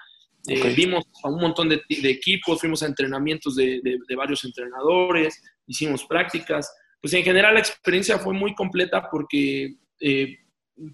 Eh, 0.46 0.74
vimos 0.76 1.04
a 1.22 1.28
un 1.28 1.40
montón 1.40 1.68
de, 1.68 1.83
equipos, 1.88 2.61
fuimos 2.61 2.83
a 2.83 2.87
entrenamientos 2.87 3.57
de, 3.57 3.80
varios 4.16 4.44
entrenadores, 4.44 5.42
hicimos 5.66 6.04
prácticas. 6.04 6.72
Pues 7.00 7.14
en 7.14 7.22
general 7.22 7.54
la 7.54 7.61
experiencia 7.61 8.18
fue 8.18 8.35
muy 8.35 8.54
completa 8.54 9.09
porque 9.11 9.76
eh, 10.00 10.38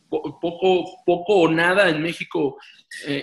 poco, 0.09 1.03
poco 1.07 1.35
o 1.35 1.51
nada 1.51 1.89
en 1.89 2.03
México 2.03 2.59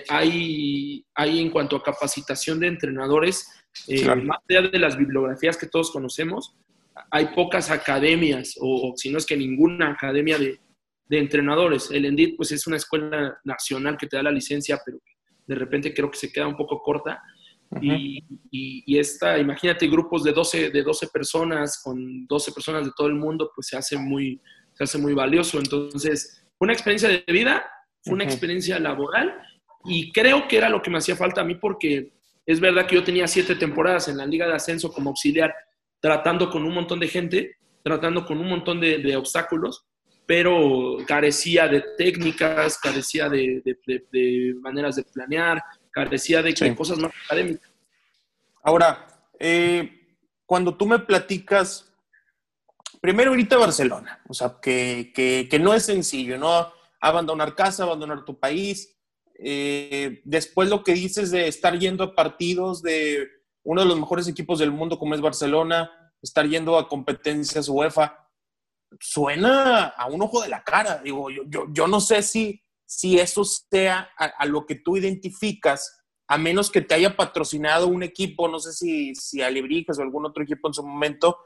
hay, 0.08 1.04
hay 1.14 1.40
en 1.40 1.50
cuanto 1.50 1.76
a 1.76 1.82
capacitación 1.82 2.58
de 2.60 2.66
entrenadores 2.66 3.46
eh, 3.86 4.14
más 4.16 4.38
allá 4.48 4.62
de 4.68 4.78
las 4.78 4.96
bibliografías 4.96 5.56
que 5.56 5.66
todos 5.66 5.90
conocemos, 5.90 6.56
hay 7.10 7.26
pocas 7.26 7.70
academias, 7.70 8.56
o, 8.60 8.92
si 8.96 9.10
no 9.10 9.18
es 9.18 9.26
que 9.26 9.36
ninguna 9.36 9.90
academia 9.90 10.38
de, 10.38 10.58
entrenadores. 11.10 11.90
El 11.90 12.04
ENDIT, 12.04 12.36
pues 12.36 12.52
es 12.52 12.66
una 12.66 12.76
escuela 12.76 13.38
nacional 13.44 13.96
que 13.96 14.06
te 14.06 14.16
da 14.16 14.24
la 14.24 14.30
licencia, 14.30 14.78
pero 14.84 14.98
de 15.48 15.54
repente 15.56 15.92
creo 15.92 16.10
que 16.10 16.18
se 16.18 16.30
queda 16.30 16.46
un 16.46 16.56
poco 16.56 16.80
corta. 16.82 17.20
y, 17.82 18.24
y, 18.50 18.98
esta, 18.98 19.38
imagínate 19.38 19.88
grupos 19.88 20.22
de 20.24 20.32
12, 20.32 20.70
de 20.70 20.82
12 20.82 21.08
personas, 21.08 21.82
con 21.82 22.26
12 22.26 22.52
personas 22.52 22.84
de 22.84 22.92
todo 22.96 23.08
el 23.08 23.14
mundo, 23.14 23.50
pues 23.54 23.66
se 23.66 23.76
hace 23.76 23.98
muy, 23.98 24.40
se 24.74 24.84
hace 24.84 24.98
muy 24.98 25.12
valioso. 25.12 25.58
Entonces, 25.58 26.46
una 26.60 26.72
experiencia 26.72 27.08
de 27.08 27.24
vida, 27.26 27.68
fue 28.02 28.14
una 28.14 28.24
experiencia 28.24 28.78
laboral 28.78 29.34
y 29.84 30.12
creo 30.12 30.48
que 30.48 30.56
era 30.56 30.68
lo 30.68 30.82
que 30.82 30.90
me 30.90 30.98
hacía 30.98 31.16
falta 31.16 31.40
a 31.40 31.44
mí 31.44 31.56
porque 31.56 32.12
es 32.46 32.60
verdad 32.60 32.86
que 32.86 32.94
yo 32.94 33.04
tenía 33.04 33.26
siete 33.26 33.56
temporadas 33.56 34.08
en 34.08 34.16
la 34.16 34.26
Liga 34.26 34.46
de 34.46 34.54
Ascenso 34.54 34.90
como 34.92 35.10
auxiliar, 35.10 35.54
tratando 36.00 36.48
con 36.50 36.64
un 36.64 36.72
montón 36.72 37.00
de 37.00 37.08
gente, 37.08 37.56
tratando 37.82 38.24
con 38.24 38.38
un 38.38 38.48
montón 38.48 38.80
de, 38.80 39.16
obstáculos, 39.16 39.84
pero 40.28 40.98
carecía 41.06 41.66
de 41.68 41.82
técnicas, 41.96 42.76
carecía 42.76 43.30
de, 43.30 43.62
maneras 44.60 44.96
de 44.96 45.04
planear, 45.04 45.64
carecía 45.90 46.42
de 46.42 46.76
cosas 46.76 46.98
más 46.98 47.12
académicas. 47.24 47.70
Ahora, 48.62 49.06
eh, 49.40 50.18
cuando 50.44 50.76
tú 50.76 50.84
me 50.84 50.98
platicas, 50.98 51.90
primero 53.00 53.30
ahorita 53.30 53.56
a 53.56 53.60
Barcelona, 53.60 54.20
o 54.28 54.34
sea, 54.34 54.58
que, 54.60 55.14
que 55.14 55.58
no 55.58 55.72
es 55.72 55.84
sencillo, 55.86 56.36
¿no? 56.36 56.74
Abandonar 57.00 57.54
casa, 57.54 57.84
abandonar 57.84 58.26
tu 58.26 58.38
país, 58.38 58.98
eh, 59.38 60.20
después 60.24 60.68
lo 60.68 60.84
que 60.84 60.92
dices 60.92 61.30
de 61.30 61.48
estar 61.48 61.78
yendo 61.78 62.04
a 62.04 62.14
partidos 62.14 62.82
de 62.82 63.28
uno 63.62 63.80
de 63.80 63.88
los 63.88 63.98
mejores 63.98 64.28
equipos 64.28 64.58
del 64.58 64.72
mundo 64.72 64.98
como 64.98 65.14
es 65.14 65.22
Barcelona, 65.22 65.90
estar 66.20 66.46
yendo 66.46 66.76
a 66.76 66.86
competencias 66.86 67.70
UEFA, 67.70 68.27
suena 69.00 69.86
a 69.86 70.06
un 70.06 70.22
ojo 70.22 70.42
de 70.42 70.48
la 70.48 70.62
cara. 70.62 70.98
Digo, 71.02 71.30
yo, 71.30 71.66
yo, 71.70 71.86
no 71.86 72.00
sé 72.00 72.22
si, 72.22 72.62
si 72.84 73.18
eso 73.18 73.44
sea 73.44 74.10
a, 74.16 74.46
lo 74.46 74.66
que 74.66 74.76
tú 74.76 74.96
identificas, 74.96 76.04
a 76.26 76.38
menos 76.38 76.70
que 76.70 76.82
te 76.82 76.94
haya 76.94 77.16
patrocinado 77.16 77.86
un 77.86 78.02
equipo, 78.02 78.48
no 78.48 78.58
sé 78.58 78.72
si, 78.72 79.14
si 79.14 79.42
Alebrijes 79.42 79.98
o 79.98 80.02
algún 80.02 80.26
otro 80.26 80.42
equipo 80.42 80.68
en 80.68 80.74
su 80.74 80.82
momento, 80.82 81.38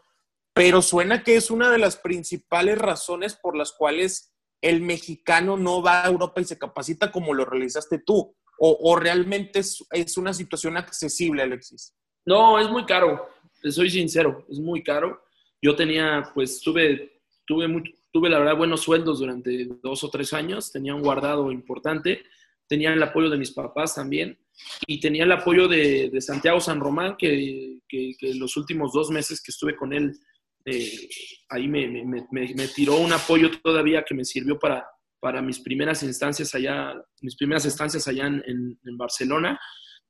pero 0.54 0.82
suena 0.82 1.22
que 1.22 1.36
es 1.36 1.50
una 1.50 1.70
de 1.70 1.78
las 1.78 1.96
principales 1.96 2.78
razones 2.78 3.34
por 3.34 3.56
las 3.56 3.72
cuales 3.72 4.32
el 4.62 4.80
mexicano 4.80 5.56
no 5.56 5.82
va 5.82 6.04
a 6.04 6.08
Europa 6.08 6.40
y 6.40 6.44
se 6.44 6.58
capacita 6.58 7.10
como 7.10 7.34
lo 7.34 7.44
realizaste 7.44 7.98
tú? 7.98 8.34
¿O, 8.64 8.94
realmente 8.94 9.58
es, 9.58 10.16
una 10.16 10.32
situación 10.32 10.76
accesible, 10.76 11.42
Alexis? 11.42 11.96
No, 12.24 12.60
es 12.60 12.70
muy 12.70 12.86
caro, 12.86 13.28
soy 13.68 13.90
sincero, 13.90 14.46
es 14.48 14.60
muy 14.60 14.84
caro. 14.84 15.20
Yo 15.60 15.74
tenía, 15.74 16.30
pues 16.32 16.60
tuve, 16.60 17.21
tuve, 17.46 17.66
tuve 18.12 18.28
la 18.30 18.38
verdad 18.38 18.56
buenos 18.56 18.82
sueldos 18.82 19.18
durante 19.18 19.68
dos 19.82 20.04
o 20.04 20.10
tres 20.10 20.32
años, 20.32 20.72
tenía 20.72 20.94
un 20.94 21.02
guardado 21.02 21.50
importante, 21.52 22.22
tenía 22.66 22.92
el 22.92 23.02
apoyo 23.02 23.28
de 23.28 23.38
mis 23.38 23.50
papás 23.50 23.94
también 23.94 24.38
y 24.86 25.00
tenía 25.00 25.24
el 25.24 25.32
apoyo 25.32 25.68
de, 25.68 26.10
Santiago 26.20 26.60
San 26.60 26.80
Román, 26.80 27.16
que, 27.18 27.78
que, 27.88 28.16
los 28.34 28.56
últimos 28.56 28.92
dos 28.92 29.10
meses 29.10 29.42
que 29.42 29.50
estuve 29.50 29.76
con 29.76 29.92
él 29.92 30.18
eh, 30.64 31.08
ahí 31.48 31.66
me, 31.66 31.88
me, 31.88 32.26
me, 32.30 32.68
tiró 32.68 32.96
un 32.96 33.12
apoyo 33.12 33.50
todavía 33.62 34.04
que 34.04 34.14
me 34.14 34.24
sirvió 34.24 34.58
para, 34.58 34.86
para 35.20 35.42
mis 35.42 35.58
primeras 35.58 36.02
instancias 36.02 36.54
allá, 36.54 36.94
mis 37.20 37.36
primeras 37.36 37.64
estancias 37.64 38.06
allá 38.08 38.26
en, 38.26 38.78
en, 38.84 38.96
Barcelona. 38.96 39.58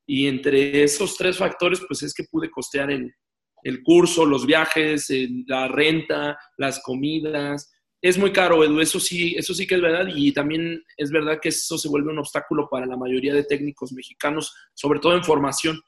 Y 0.05 0.27
entre 0.27 0.83
esos 0.83 1.17
tres 1.17 1.37
factores, 1.37 1.81
pues 1.87 2.03
es 2.03 2.13
que 2.13 2.25
pude 2.25 2.51
costear 2.51 2.91
el, 2.91 3.13
el 3.63 3.83
curso, 3.83 4.25
los 4.25 4.45
viajes, 4.45 5.07
la 5.47 5.67
renta, 5.67 6.37
las 6.57 6.81
comidas. 6.81 7.71
Es 8.01 8.17
muy 8.17 8.31
caro, 8.31 8.63
Edu, 8.63 8.81
eso 8.81 8.99
sí, 8.99 9.35
eso 9.37 9.53
sí 9.53 9.65
que 9.65 9.75
es 9.75 9.81
verdad. 9.81 10.07
Y 10.13 10.33
también 10.33 10.83
es 10.97 11.09
verdad 11.11 11.39
que 11.41 11.49
eso 11.49 11.77
se 11.77 11.89
vuelve 11.89 12.11
un 12.11 12.19
obstáculo 12.19 12.67
para 12.69 12.85
la 12.85 12.97
mayoría 12.97 13.33
de 13.33 13.43
técnicos 13.43 13.93
mexicanos, 13.93 14.53
sobre 14.73 14.99
todo 14.99 15.15
en 15.15 15.23
formación. 15.23 15.79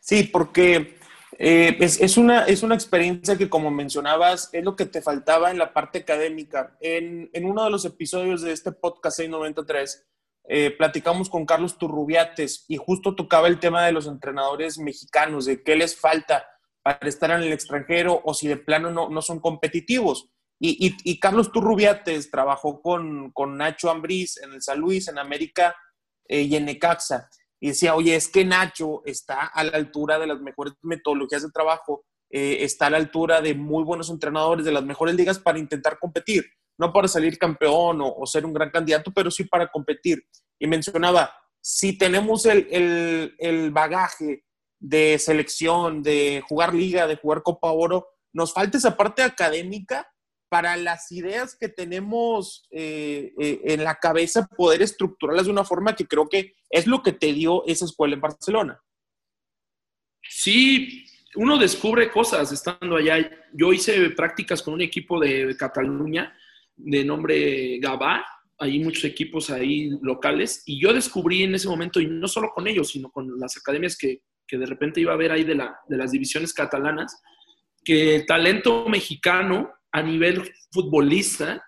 Sí, 0.00 0.24
porque 0.24 0.96
eh, 1.38 1.76
es, 1.80 2.16
una, 2.16 2.44
es 2.44 2.62
una 2.62 2.74
experiencia 2.74 3.36
que, 3.36 3.48
como 3.48 3.70
mencionabas, 3.70 4.50
es 4.52 4.64
lo 4.64 4.76
que 4.76 4.86
te 4.86 5.02
faltaba 5.02 5.50
en 5.50 5.58
la 5.58 5.72
parte 5.72 6.00
académica. 6.00 6.76
En, 6.80 7.30
uno 7.44 7.64
de 7.64 7.70
los 7.70 7.84
episodios 7.84 8.42
de 8.42 8.52
este 8.52 8.72
podcast 8.72 9.16
693, 9.16 10.06
eh, 10.44 10.74
platicamos 10.76 11.30
con 11.30 11.46
Carlos 11.46 11.78
Turrubiates 11.78 12.64
y 12.68 12.76
justo 12.76 13.14
tocaba 13.14 13.48
el 13.48 13.60
tema 13.60 13.86
de 13.86 13.92
los 13.92 14.06
entrenadores 14.06 14.78
mexicanos, 14.78 15.44
de 15.44 15.62
qué 15.62 15.76
les 15.76 15.98
falta 15.98 16.46
para 16.82 17.08
estar 17.08 17.30
en 17.30 17.42
el 17.42 17.52
extranjero 17.52 18.20
o 18.24 18.34
si 18.34 18.48
de 18.48 18.56
plano 18.56 18.90
no, 18.90 19.08
no 19.08 19.22
son 19.22 19.40
competitivos. 19.40 20.28
Y, 20.64 21.18
Carlos 21.18 21.50
Turrubiates 21.50 22.30
trabajó 22.30 22.80
con, 22.80 23.32
con, 23.32 23.56
Nacho 23.56 23.90
Ambriz 23.90 24.36
en 24.36 24.52
el 24.52 24.62
San 24.62 24.78
Luis, 24.78 25.08
en 25.08 25.18
América 25.18 25.74
eh, 26.28 26.42
y 26.42 26.54
en 26.54 26.66
Necaxa. 26.66 27.28
Y 27.58 27.68
decía, 27.68 27.96
oye, 27.96 28.14
es 28.14 28.28
que 28.28 28.44
Nacho 28.44 29.02
está 29.04 29.46
a 29.46 29.64
la 29.64 29.76
altura 29.76 30.20
de 30.20 30.28
las 30.28 30.40
mejores 30.40 30.74
metodologías 30.82 31.42
de 31.42 31.50
trabajo, 31.50 32.04
eh, 32.30 32.58
está 32.60 32.86
a 32.86 32.90
la 32.90 32.98
altura 32.98 33.40
de 33.40 33.54
muy 33.54 33.82
buenos 33.82 34.08
entrenadores, 34.08 34.64
de 34.64 34.70
las 34.70 34.84
mejores 34.84 35.16
ligas 35.16 35.40
para 35.40 35.58
intentar 35.58 35.98
competir 35.98 36.44
no 36.82 36.92
para 36.92 37.06
salir 37.06 37.38
campeón 37.38 38.00
o, 38.02 38.26
ser 38.26 38.44
un 38.44 38.52
gran 38.52 38.68
candidato, 38.70 39.12
pero 39.12 39.30
sí 39.30 39.44
para 39.44 39.70
competir. 39.70 40.26
Y 40.58 40.66
mencionaba, 40.66 41.32
si 41.60 41.96
tenemos 41.96 42.44
el, 42.44 43.70
bagaje 43.70 44.44
de 44.80 45.16
selección, 45.20 46.02
de 46.02 46.42
jugar 46.48 46.74
liga, 46.74 47.06
de 47.06 47.14
jugar 47.14 47.44
Copa 47.44 47.70
Oro, 47.70 48.08
nos 48.32 48.52
falta 48.52 48.78
esa 48.78 48.96
parte 48.96 49.22
académica 49.22 50.08
para 50.48 50.76
las 50.76 51.12
ideas 51.12 51.56
que 51.56 51.68
tenemos 51.68 52.66
eh, 52.72 53.32
eh, 53.38 53.60
en 53.64 53.84
la 53.84 53.94
cabeza, 53.94 54.48
poder 54.48 54.82
estructurarlas 54.82 55.46
de 55.46 55.52
una 55.52 55.64
forma 55.64 55.94
que 55.94 56.08
creo 56.08 56.28
que 56.28 56.52
es 56.68 56.88
lo 56.88 57.00
que 57.00 57.12
te 57.12 57.32
dio 57.32 57.64
esa 57.66 57.84
escuela 57.84 58.14
en 58.14 58.20
Barcelona. 58.20 58.82
Sí, 60.28 61.06
uno 61.36 61.58
descubre 61.58 62.10
cosas 62.10 62.50
estando 62.50 62.96
allá. 62.96 63.30
Yo 63.52 63.72
hice 63.72 64.10
prácticas 64.10 64.62
con 64.62 64.74
un 64.74 64.80
equipo 64.80 65.20
de 65.20 65.56
Cataluña 65.56 66.36
de 66.76 67.04
nombre 67.04 67.78
Gabá, 67.78 68.24
hay 68.58 68.78
muchos 68.78 69.04
equipos 69.04 69.50
ahí 69.50 69.90
locales, 70.02 70.62
y 70.66 70.80
yo 70.80 70.92
descubrí 70.92 71.42
en 71.42 71.54
ese 71.54 71.68
momento, 71.68 72.00
y 72.00 72.06
no 72.06 72.28
solo 72.28 72.50
con 72.54 72.66
ellos, 72.68 72.90
sino 72.90 73.10
con 73.10 73.38
las 73.38 73.56
academias 73.56 73.96
que, 73.96 74.22
que 74.46 74.58
de 74.58 74.66
repente 74.66 75.00
iba 75.00 75.12
a 75.12 75.16
ver 75.16 75.32
ahí 75.32 75.44
de, 75.44 75.54
la, 75.54 75.76
de 75.88 75.96
las 75.96 76.12
divisiones 76.12 76.54
catalanas, 76.54 77.20
que 77.84 78.16
el 78.16 78.26
talento 78.26 78.88
mexicano 78.88 79.70
a 79.90 80.02
nivel 80.02 80.42
futbolista 80.70 81.62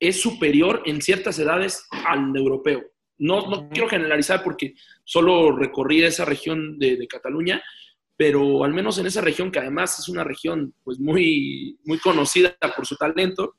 es 0.00 0.20
superior 0.20 0.82
en 0.86 1.00
ciertas 1.00 1.38
edades 1.38 1.86
al 2.06 2.34
europeo. 2.36 2.82
No, 3.18 3.48
no 3.48 3.68
quiero 3.68 3.88
generalizar 3.88 4.42
porque 4.42 4.74
solo 5.04 5.54
recorrí 5.56 6.02
esa 6.02 6.24
región 6.24 6.78
de, 6.78 6.96
de, 6.96 7.06
Cataluña, 7.06 7.62
pero 8.16 8.64
al 8.64 8.72
menos 8.72 8.98
en 8.98 9.06
esa 9.06 9.20
región, 9.20 9.52
que 9.52 9.60
además 9.60 9.98
es 9.98 10.08
una 10.08 10.24
región 10.24 10.74
pues 10.82 10.98
muy, 10.98 11.78
muy 11.84 11.98
conocida 11.98 12.56
por 12.74 12.86
su 12.86 12.96
talento, 12.96 13.56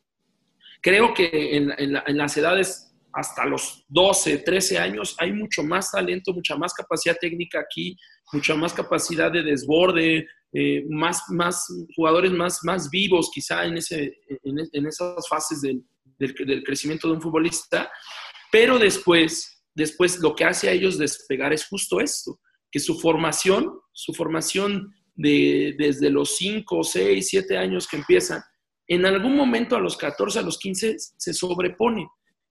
Creo 0.83 1.13
que 1.13 1.29
en, 1.55 2.17
las 2.17 2.35
edades 2.35 2.93
hasta 3.13 3.45
los 3.45 3.85
12, 3.87 4.39
13 4.39 4.77
años 4.79 5.15
hay 5.17 5.31
mucho 5.31 5.63
más 5.63 5.89
talento, 5.91 6.33
mucha 6.33 6.57
más 6.57 6.73
capacidad 6.73 7.15
técnica 7.21 7.61
aquí, 7.61 7.95
mucha 8.33 8.53
más 8.53 8.73
capacidad 8.73 9.31
de 9.31 9.43
desborde, 9.43 10.27
eh, 10.51 10.83
más, 10.89 11.21
más 11.29 11.65
jugadores 11.95 12.33
más, 12.33 12.89
vivos 12.91 13.31
quizá 13.33 13.65
en, 13.65 13.77
ese, 13.77 14.13
en, 14.43 14.85
esas 14.85 15.25
fases 15.29 15.61
del, 15.61 15.85
del, 16.19 16.63
crecimiento 16.63 17.07
de 17.07 17.13
un 17.13 17.21
futbolista, 17.21 17.89
pero 18.51 18.77
después, 18.77 19.63
después 19.73 20.19
lo 20.19 20.35
que 20.35 20.43
hace 20.43 20.67
a 20.67 20.73
ellos 20.73 20.97
despegar 20.97 21.53
es 21.53 21.65
justo 21.65 22.01
esto, 22.01 22.41
que 22.69 22.79
su 22.79 22.99
formación, 22.99 23.71
su 23.93 24.13
formación 24.13 24.93
de, 25.15 25.75
desde 25.77 26.09
los 26.09 26.35
5, 26.35 26.83
6, 26.83 27.25
7 27.29 27.57
años 27.57 27.87
que 27.87 27.97
empiezan, 27.97 28.43
en 28.93 29.05
algún 29.05 29.35
momento 29.35 29.75
a 29.75 29.79
los 29.79 29.97
14, 29.97 30.39
a 30.39 30.41
los 30.41 30.57
15 30.57 30.95
se 30.97 31.33
sobrepone. 31.33 32.07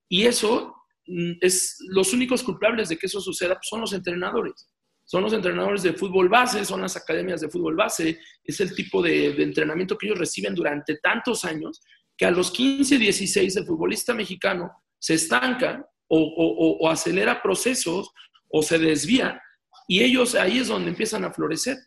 Y 0.09 0.25
eso 0.25 0.75
mm, 1.07 1.33
es 1.41 1.79
los 1.89 2.13
únicos 2.13 2.43
culpables 2.43 2.89
de 2.89 2.97
que 2.97 3.07
eso 3.07 3.21
suceda 3.21 3.59
son 3.63 3.81
los 3.81 3.93
entrenadores. 3.93 4.69
Son 5.05 5.23
los 5.23 5.33
entrenadores 5.33 5.83
de 5.83 5.93
fútbol 5.95 6.29
base, 6.29 6.65
son 6.65 6.81
las 6.81 6.97
academias 6.97 7.41
de 7.41 7.49
fútbol 7.49 7.77
base, 7.77 8.21
es 8.45 8.61
el 8.61 8.75
tipo 8.75 9.03
de, 9.03 9.43
entrenamiento 9.43 9.99
que 9.99 10.07
ellos 10.07 10.19
reciben 10.19 10.55
durante 10.55 10.97
tantos 10.97 11.45
años 11.45 11.83
que 12.17 12.25
a 12.25 12.31
los 12.31 12.51
15, 12.51 12.99
16 12.99 13.57
el 13.57 13.67
futbolista 13.67 14.15
mexicano 14.15 14.71
se 14.99 15.15
estanca 15.15 15.85
o, 16.07 16.79
o 16.81 16.89
acelera 16.89 17.43
procesos 17.43 18.13
o 18.49 18.63
se 18.63 18.79
desvía 18.79 19.41
y 19.89 20.03
ellos 20.03 20.35
ahí 20.35 20.59
es 20.59 20.69
donde 20.69 20.91
empiezan 20.91 21.25
a 21.25 21.33
florecer. 21.33 21.79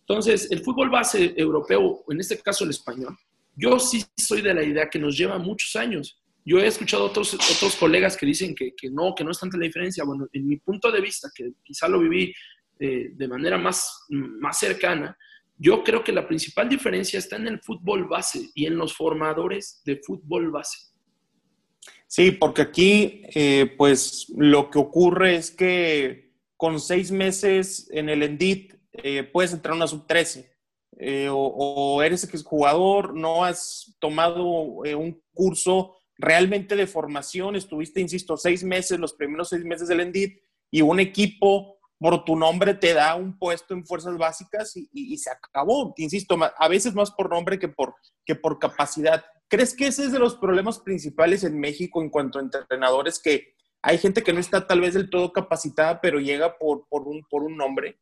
Entonces, 0.00 0.50
el 0.50 0.60
fútbol 0.60 0.90
base 0.90 1.34
europeo, 1.36 2.04
en 2.08 2.20
este 2.20 2.38
caso 2.40 2.64
el 2.64 2.70
español, 2.70 3.16
yo 3.60 3.78
sí 3.78 4.04
soy 4.16 4.40
de 4.40 4.54
la 4.54 4.62
idea 4.62 4.88
que 4.88 4.98
nos 4.98 5.16
lleva 5.16 5.38
muchos 5.38 5.76
años. 5.76 6.20
Yo 6.44 6.58
he 6.58 6.66
escuchado 6.66 7.04
otros, 7.04 7.34
otros 7.34 7.76
colegas 7.76 8.16
que 8.16 8.24
dicen 8.24 8.54
que, 8.54 8.72
no, 8.90 9.14
que 9.14 9.22
no 9.22 9.30
es 9.30 9.38
tanta 9.38 9.58
la 9.58 9.66
diferencia. 9.66 10.04
Bueno, 10.04 10.26
en 10.32 10.46
mi 10.46 10.56
punto 10.56 10.90
de 10.90 11.00
vista, 11.00 11.28
que 11.34 11.52
quizá 11.62 11.86
lo 11.86 12.00
viví 12.00 12.32
eh, 12.78 13.10
de 13.12 13.28
manera 13.28 13.58
más, 13.58 14.06
más 14.08 14.58
cercana, 14.58 15.16
yo 15.58 15.84
creo 15.84 16.02
que 16.02 16.12
la 16.12 16.26
principal 16.26 16.68
diferencia 16.68 17.18
está 17.18 17.36
en 17.36 17.48
el 17.48 17.60
fútbol 17.60 18.06
base 18.08 18.48
y 18.54 18.64
en 18.64 18.76
los 18.76 18.96
formadores 18.96 19.82
de 19.84 19.96
fútbol 19.96 20.50
base. 20.50 20.78
Sí, 22.06 22.30
porque 22.30 22.62
aquí, 22.62 23.22
eh, 23.34 23.74
pues 23.76 24.32
lo 24.36 24.70
que 24.70 24.78
ocurre 24.78 25.36
es 25.36 25.50
que 25.50 26.32
con 26.56 26.80
seis 26.80 27.10
meses 27.10 27.88
en 27.92 28.08
el 28.08 28.22
Endit 28.22 28.74
eh, 28.92 29.22
puedes 29.22 29.52
entrar 29.52 29.74
a 29.74 29.76
una 29.76 29.86
sub-13 29.86 30.49
eh, 30.98 31.28
o, 31.30 32.02
eres 32.02 32.28
jugador, 32.44 33.14
no 33.14 33.44
has 33.44 33.96
tomado 34.00 34.84
eh, 34.84 34.94
un 34.94 35.22
curso 35.32 35.96
realmente 36.16 36.76
de 36.76 36.86
formación, 36.86 37.56
estuviste, 37.56 38.00
insisto, 38.00 38.36
seis 38.36 38.62
meses, 38.62 38.98
los 38.98 39.14
primeros 39.14 39.48
seis 39.48 39.64
meses 39.64 39.88
del 39.88 40.00
ENDIT, 40.00 40.38
y 40.70 40.82
un 40.82 41.00
equipo 41.00 41.78
por 41.98 42.24
tu 42.24 42.34
nombre 42.34 42.74
te 42.74 42.94
da 42.94 43.14
un 43.14 43.38
puesto 43.38 43.74
en 43.74 43.84
fuerzas 43.84 44.16
básicas 44.16 44.72
y, 44.74 45.18
se 45.18 45.30
acabó. 45.30 45.92
Insisto, 45.98 46.38
a 46.56 46.68
veces 46.68 46.94
más 46.94 47.10
por 47.10 47.28
nombre 47.28 47.58
que 47.58 47.68
por, 47.68 47.94
que 48.24 48.34
por 48.34 48.58
capacidad. 48.58 49.22
¿Crees 49.48 49.74
que 49.74 49.88
ese 49.88 50.06
es 50.06 50.12
de 50.12 50.18
los 50.18 50.36
problemas 50.36 50.78
principales 50.78 51.44
en 51.44 51.60
México 51.60 52.00
en 52.00 52.08
cuanto 52.08 52.38
a 52.38 52.42
entrenadores? 52.42 53.18
Que 53.18 53.54
hay 53.82 53.98
gente 53.98 54.22
que 54.22 54.32
no 54.32 54.40
está 54.40 54.66
tal 54.66 54.80
vez 54.80 54.94
del 54.94 55.10
todo 55.10 55.32
capacitada, 55.32 56.00
pero 56.00 56.20
llega 56.20 56.56
por, 56.56 56.86
por, 56.88 57.06
un, 57.06 57.22
por 57.28 57.42
un 57.42 57.56
nombre. 57.56 57.98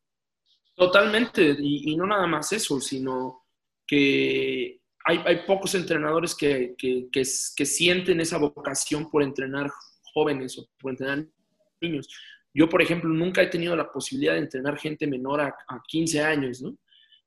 Totalmente, 0.79 1.57
y, 1.59 1.93
no 1.97 2.07
nada 2.07 2.25
más 2.25 2.53
eso, 2.53 2.79
sino 2.79 3.43
que 3.85 4.79
hay, 5.03 5.21
hay 5.25 5.41
pocos 5.45 5.75
entrenadores 5.75 6.33
que, 6.33 6.73
que, 6.77 7.09
que, 7.11 7.25
sienten 7.25 8.21
esa 8.21 8.37
vocación 8.37 9.11
por 9.11 9.21
entrenar 9.21 9.69
jóvenes 10.13 10.57
o 10.57 10.69
por 10.79 10.91
entrenar 10.91 11.25
niños. 11.81 12.07
Yo, 12.53 12.69
por 12.69 12.81
ejemplo, 12.81 13.09
nunca 13.09 13.41
he 13.41 13.47
tenido 13.47 13.75
la 13.75 13.91
posibilidad 13.91 14.35
de 14.35 14.39
entrenar 14.39 14.77
gente 14.77 15.05
menor 15.05 15.41
a, 15.41 15.47
a 15.67 15.81
15 15.85 16.21
años, 16.21 16.61
¿no? 16.61 16.77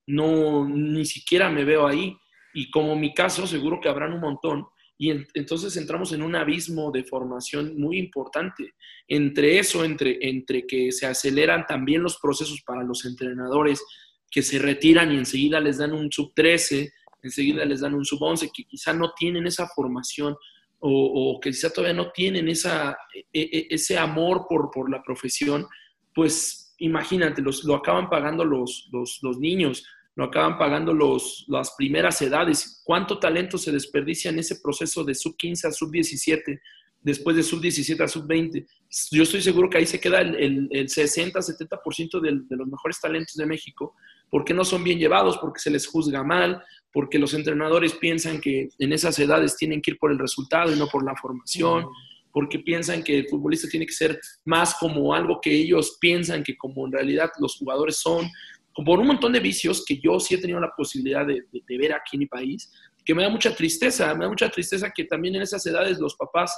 No, 0.06 0.66
ni 0.66 1.04
siquiera 1.04 1.50
me 1.50 1.66
veo 1.66 1.86
ahí. 1.86 2.16
Y 2.54 2.70
como 2.70 2.96
mi 2.96 3.12
caso, 3.12 3.46
seguro 3.46 3.82
que 3.82 3.90
habrán 3.90 4.14
un 4.14 4.20
montón, 4.20 4.66
y 5.02 5.10
entonces 5.10 5.76
entramos 5.76 6.12
en 6.12 6.22
un 6.22 6.36
abismo 6.36 6.92
de 6.92 7.02
formación 7.02 7.76
muy 7.76 7.98
importante. 7.98 8.74
Entre 9.08 9.58
eso, 9.58 9.84
entre, 9.84 10.16
entre 10.20 10.64
que 10.64 10.92
se 10.92 11.06
aceleran 11.06 11.66
también 11.66 12.04
los 12.04 12.18
procesos 12.18 12.62
para 12.62 12.84
los 12.84 13.04
entrenadores 13.04 13.82
que 14.30 14.42
se 14.42 14.60
retiran 14.60 15.10
y 15.10 15.16
enseguida 15.16 15.58
les 15.58 15.78
dan 15.78 15.92
un 15.92 16.12
sub 16.12 16.32
13, 16.36 16.92
enseguida 17.20 17.64
les 17.64 17.80
dan 17.80 17.94
un 17.94 18.04
sub 18.04 18.22
11, 18.22 18.48
que 18.54 18.62
quizá 18.62 18.92
no 18.92 19.12
tienen 19.12 19.44
esa 19.48 19.66
formación 19.66 20.36
o, 20.78 21.40
que 21.42 21.50
quizá 21.50 21.70
todavía 21.70 22.00
no 22.00 22.12
tienen 22.12 22.48
esa, 22.48 22.96
e, 23.12 23.40
e, 23.40 23.66
ese 23.70 23.98
amor 23.98 24.46
por, 24.48 24.70
por 24.70 24.88
la 24.88 25.02
profesión, 25.02 25.66
pues 26.14 26.76
imagínate, 26.78 27.42
los, 27.42 27.64
lo 27.64 27.74
acaban 27.74 28.08
pagando 28.08 28.44
los, 28.44 28.88
los, 28.92 29.18
los 29.22 29.36
niños 29.40 29.84
lo 30.14 30.25
acaban 30.25 30.59
pagando 30.59 30.92
los, 30.92 31.44
las 31.48 31.75
primeras 31.77 32.20
edades. 32.22 32.83
¿Cuánto 32.85 33.18
talento 33.18 33.57
se 33.57 33.72
desperdicia 33.72 34.31
en 34.31 34.38
ese 34.38 34.57
proceso 34.62 35.05
de 35.05 35.14
sub 35.14 35.37
15 35.37 35.68
a 35.68 35.72
sub 35.72 35.90
17, 35.90 36.61
después 37.01 37.35
de 37.35 37.42
sub 37.42 37.61
17 37.61 38.03
a 38.03 38.09
sub 38.09 38.27
20? 38.27 38.66
Yo 39.11 39.22
estoy 39.22 39.40
seguro 39.40 39.70
que 39.70 39.79
ahí 39.79 39.87
se 39.87 40.01
queda 40.01 40.20
el, 40.20 40.68
el, 40.70 40.88
60-70% 40.88 42.20
de, 42.20 42.40
de 42.48 42.57
los 42.57 42.68
mejores 42.68 43.01
talentos 43.01 43.35
de 43.35 43.46
México, 43.46 43.94
porque 44.29 44.53
no 44.53 44.64
son 44.64 44.85
bien 44.85 44.98
llevados, 44.98 45.38
porque 45.38 45.61
se 45.61 45.70
les 45.70 45.87
juzga 45.87 46.22
mal, 46.22 46.62
porque 46.92 47.18
los 47.18 47.33
entrenadores 47.33 47.94
piensan 47.94 48.40
que 48.40 48.68
en 48.79 48.92
esas 48.92 49.18
edades 49.18 49.57
tienen 49.57 49.81
que 49.81 49.92
ir 49.92 49.98
por 49.98 50.12
el 50.12 50.18
resultado 50.18 50.72
y 50.72 50.79
no 50.79 50.88
por 50.88 51.05
la 51.05 51.16
formación. 51.16 51.87
porque 52.35 52.61
piensan 52.61 53.03
que 53.03 53.18
el 53.18 53.29
futbolista 53.29 53.68
tiene 53.68 53.85
que 53.85 53.92
ser 53.92 54.18
más 54.46 54.75
como 54.81 55.12
algo 55.12 55.38
que 55.38 55.55
ellos 55.55 55.98
piensan 56.01 56.42
que 56.42 56.57
como 56.57 56.87
en 56.87 56.92
realidad 56.92 57.31
los 57.38 57.57
jugadores 57.59 57.98
son 57.98 58.27
por 58.74 58.98
un 58.98 59.06
montón 59.06 59.32
de 59.32 59.40
vicios 59.40 59.85
que 59.85 59.98
yo 59.98 60.18
sí 60.18 60.35
he 60.35 60.38
tenido 60.38 60.61
la 60.61 60.72
posibilidad 60.74 61.26
de, 61.26 61.44
ver 61.78 61.92
aquí 61.92 62.16
en 62.16 62.20
mi 62.20 62.26
país, 62.26 62.72
que 63.04 63.14
me 63.14 63.22
da 63.22 63.28
mucha 63.28 63.54
tristeza, 63.54 64.14
me 64.14 64.24
da 64.24 64.30
mucha 64.30 64.48
tristeza 64.48 64.90
que 64.90 65.04
también 65.04 65.35
en 65.35 65.42
esas 65.42 65.64
edades 65.66 65.98
los 65.98 66.14
papás 66.14 66.56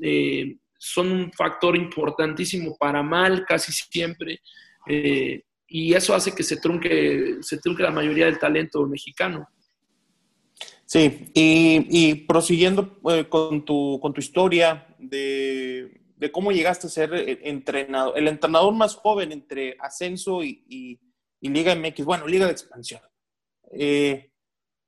eh, 0.00 0.56
son 0.78 1.10
un 1.10 1.32
factor 1.32 1.76
importantísimo 1.76 2.76
para 2.78 3.02
mal 3.02 3.44
casi 3.46 3.72
siempre, 3.72 4.40
eh, 4.86 5.42
y 5.66 5.92
eso 5.92 6.14
hace 6.14 6.34
que 6.34 6.42
se 6.42 6.56
trunque, 6.58 7.38
se 7.40 7.58
trunque 7.58 7.82
la 7.82 7.90
mayoría 7.90 8.26
del 8.26 8.38
talento 8.38 8.86
mexicano. 8.86 9.46
Sí, 10.86 11.30
y, 11.34 12.14
prosiguiendo 12.26 12.98
eh, 13.10 13.28
con, 13.28 13.62
tu, 13.62 13.98
con 14.00 14.14
tu 14.14 14.20
historia 14.20 14.86
de, 14.98 16.00
cómo 16.32 16.50
llegaste 16.50 16.86
a 16.86 16.90
ser 16.90 17.10
entrenador, 17.42 18.16
el 18.16 18.26
entrenador 18.26 18.74
más 18.74 18.94
joven 18.94 19.32
entre 19.32 19.76
ascenso 19.80 20.42
y, 20.42 20.98
Liga 21.40 21.74
MX, 21.74 22.04
bueno, 22.04 22.26
Liga 22.26 22.46
de 22.46 22.52
Expansión. 22.52 23.00
Eh, 23.72 24.32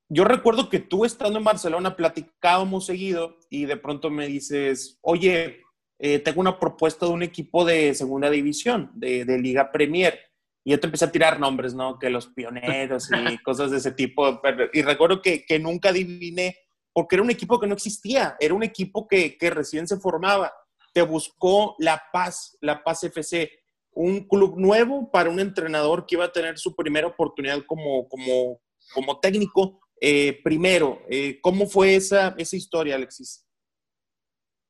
yo 0.08 0.24
recuerdo 0.24 0.68
que 0.68 0.80
tú 0.80 1.04
estando 1.04 1.38
en 1.38 1.44
Barcelona 1.44 1.94
platicábamos 1.94 2.86
seguido 2.86 3.38
y 3.48 3.66
de 3.66 3.76
pronto 3.76 4.10
me 4.10 4.26
dices, 4.26 4.98
oye, 5.02 5.62
eh, 6.00 6.18
tengo 6.18 6.40
una 6.40 6.58
propuesta 6.58 7.06
de 7.06 7.12
un 7.12 7.22
equipo 7.22 7.64
de 7.64 7.94
segunda 7.94 8.28
división, 8.28 8.90
de, 8.94 9.24
Liga 9.38 9.70
Premier. 9.70 10.18
Y 10.64 10.72
yo 10.72 10.80
te 10.80 10.86
empecé 10.86 11.04
a 11.04 11.12
tirar 11.12 11.38
nombres, 11.38 11.74
¿no? 11.74 11.98
Que 11.98 12.10
los 12.10 12.26
pioneros 12.26 13.08
y 13.12 13.38
cosas 13.44 13.70
de 13.70 13.76
ese 13.76 13.92
tipo. 13.92 14.40
Y 14.72 14.82
recuerdo 14.82 15.22
que, 15.22 15.44
que 15.44 15.58
nunca 15.58 15.90
adiviné, 15.90 16.56
porque 16.92 17.16
era 17.16 17.22
un 17.22 17.30
equipo 17.30 17.60
que 17.60 17.66
no 17.66 17.74
existía, 17.74 18.36
era 18.40 18.54
un 18.54 18.64
equipo 18.64 19.06
que, 19.06 19.38
que 19.38 19.50
recién 19.50 19.86
se 19.86 19.98
formaba. 19.98 20.52
Te 20.92 21.02
buscó 21.02 21.76
La 21.78 22.02
Paz, 22.12 22.56
La 22.60 22.82
Paz 22.82 23.04
FC, 23.04 23.59
un 23.92 24.26
club 24.26 24.58
nuevo 24.58 25.10
para 25.10 25.30
un 25.30 25.40
entrenador 25.40 26.06
que 26.06 26.14
iba 26.16 26.24
a 26.24 26.32
tener 26.32 26.58
su 26.58 26.74
primera 26.74 27.06
oportunidad 27.06 27.62
como, 27.66 28.08
como, 28.08 28.60
como 28.94 29.18
técnico 29.20 29.80
eh, 30.00 30.40
primero, 30.42 31.02
eh, 31.10 31.38
¿cómo 31.42 31.66
fue 31.66 31.94
esa, 31.94 32.34
esa 32.38 32.56
historia, 32.56 32.94
Alexis? 32.94 33.44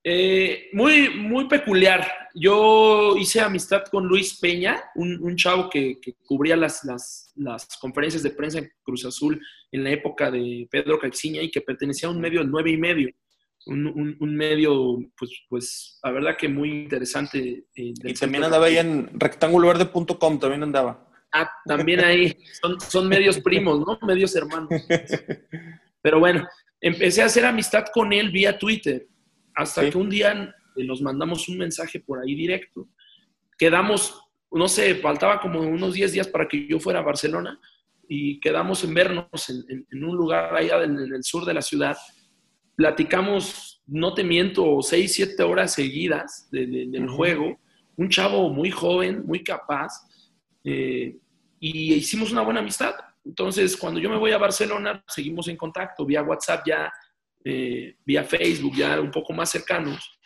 Eh, 0.03 0.71
muy, 0.73 1.11
muy 1.11 1.47
peculiar. 1.47 2.05
Yo 2.35 3.17
hice 3.17 3.41
amistad 3.41 3.85
con 3.91 4.07
Luis 4.07 4.39
Peña, 4.41 4.83
un, 4.97 5.37
chavo 5.37 5.71
que, 5.71 6.01
cubría 6.25 6.57
las, 6.57 6.83
las, 7.37 7.69
conferencias 7.81 8.23
de 8.25 8.31
prensa 8.31 8.59
en 8.59 8.73
Cruz 8.83 9.05
Azul 9.05 9.41
en 9.71 9.85
la 9.85 9.91
época 9.91 10.31
de 10.31 10.67
Pedro 10.71 10.99
Caxiña 10.99 11.43
y 11.43 11.51
que 11.51 11.61
pertenecía 11.61 12.09
a 12.09 12.13
un 12.13 12.21
medio 12.21 12.43
9 12.43 12.71
y 12.71 12.77
medio. 12.77 13.11
Un, 13.67 14.35
medio, 14.37 14.99
pues, 15.17 15.31
pues, 15.49 15.99
la 16.03 16.11
verdad 16.11 16.37
que 16.37 16.49
muy 16.49 16.71
interesante. 16.83 17.67
y 17.75 18.15
también 18.15 18.45
andaba 18.45 18.67
ahí 18.67 18.79
en 18.79 19.11
rectangulverde.com, 19.19 20.39
también 20.39 20.63
andaba. 20.63 21.11
Ah, 21.33 21.49
también 21.65 22.01
ahí 22.01 22.37
son, 22.89 23.09
medios 23.09 23.39
primos, 23.39 23.81
¿no? 23.81 23.99
Medios 24.07 24.35
hermanos. 24.35 24.69
Pero 26.03 26.19
bueno, 26.19 26.47
empecé 26.81 27.23
a 27.23 27.27
hacer 27.27 27.45
amistad 27.45 27.85
con 27.93 28.13
él 28.13 28.31
vía 28.31 28.59
Twitter, 28.59 29.07
hasta 29.55 29.89
que 29.89 29.97
un 29.97 30.11
día 30.11 30.55
nos 30.77 31.03
mandamos 31.03 31.49
un 31.49 31.59
mensaje 31.59 32.01
por 32.01 32.19
ahí 32.19 32.35
directo. 32.35 32.89
Quedamos, 33.57 34.21
no 34.51 34.67
sé, 34.67 34.97
faltaba 34.97 35.41
como 35.41 35.61
unos 35.61 35.95
10 35.95 36.13
días 36.13 36.29
para 36.29 36.49
que 36.49 36.67
yo 36.67 36.81
fuera 36.81 37.01
a 37.01 37.03
Barcelona 37.03 37.61
y 38.09 38.41
quedamos 38.41 38.83
en 38.83 38.95
vernos 38.95 39.49
en, 39.49 40.05
un 40.05 40.17
lugar 40.17 40.55
allá 40.57 40.83
en, 40.83 40.99
el 40.99 41.23
sur 41.23 41.45
de 41.45 41.55
la 41.55 41.63
ciudad. 41.63 41.97
Platicamos, 42.81 43.83
no 43.87 44.15
te 44.15 44.25
miento, 44.25 44.81
6, 44.81 45.13
7 45.13 45.43
horas 45.43 45.75
seguidas 45.75 46.49
del 46.51 47.07
juego. 47.11 47.61
Un 47.95 48.09
chavo 48.09 48.49
muy 48.49 48.71
joven, 48.71 49.23
muy 49.27 49.45
capaz 49.45 49.93
eh, 50.65 51.15
y 51.59 51.93
hicimos 51.93 52.33
una 52.33 52.41
buena 52.41 52.61
amistad. 52.61 52.95
Entonces, 53.23 53.77
cuando 53.77 54.01
yo 54.01 54.09
me 54.09 54.17
voy 54.17 54.33
a 54.33 54.39
Barcelona, 54.39 55.05
seguimos 55.07 55.49
en 55.49 55.59
contacto 55.59 56.07
vía 56.07 56.23
WhatsApp 56.23 56.63
ya, 56.67 56.91
eh, 57.45 57.97
vía 58.03 58.25
Facebook 58.25 58.75
ya 58.75 58.99
un 58.99 59.11
poco 59.11 59.35
más 59.35 59.51
cercanos. 59.51 60.19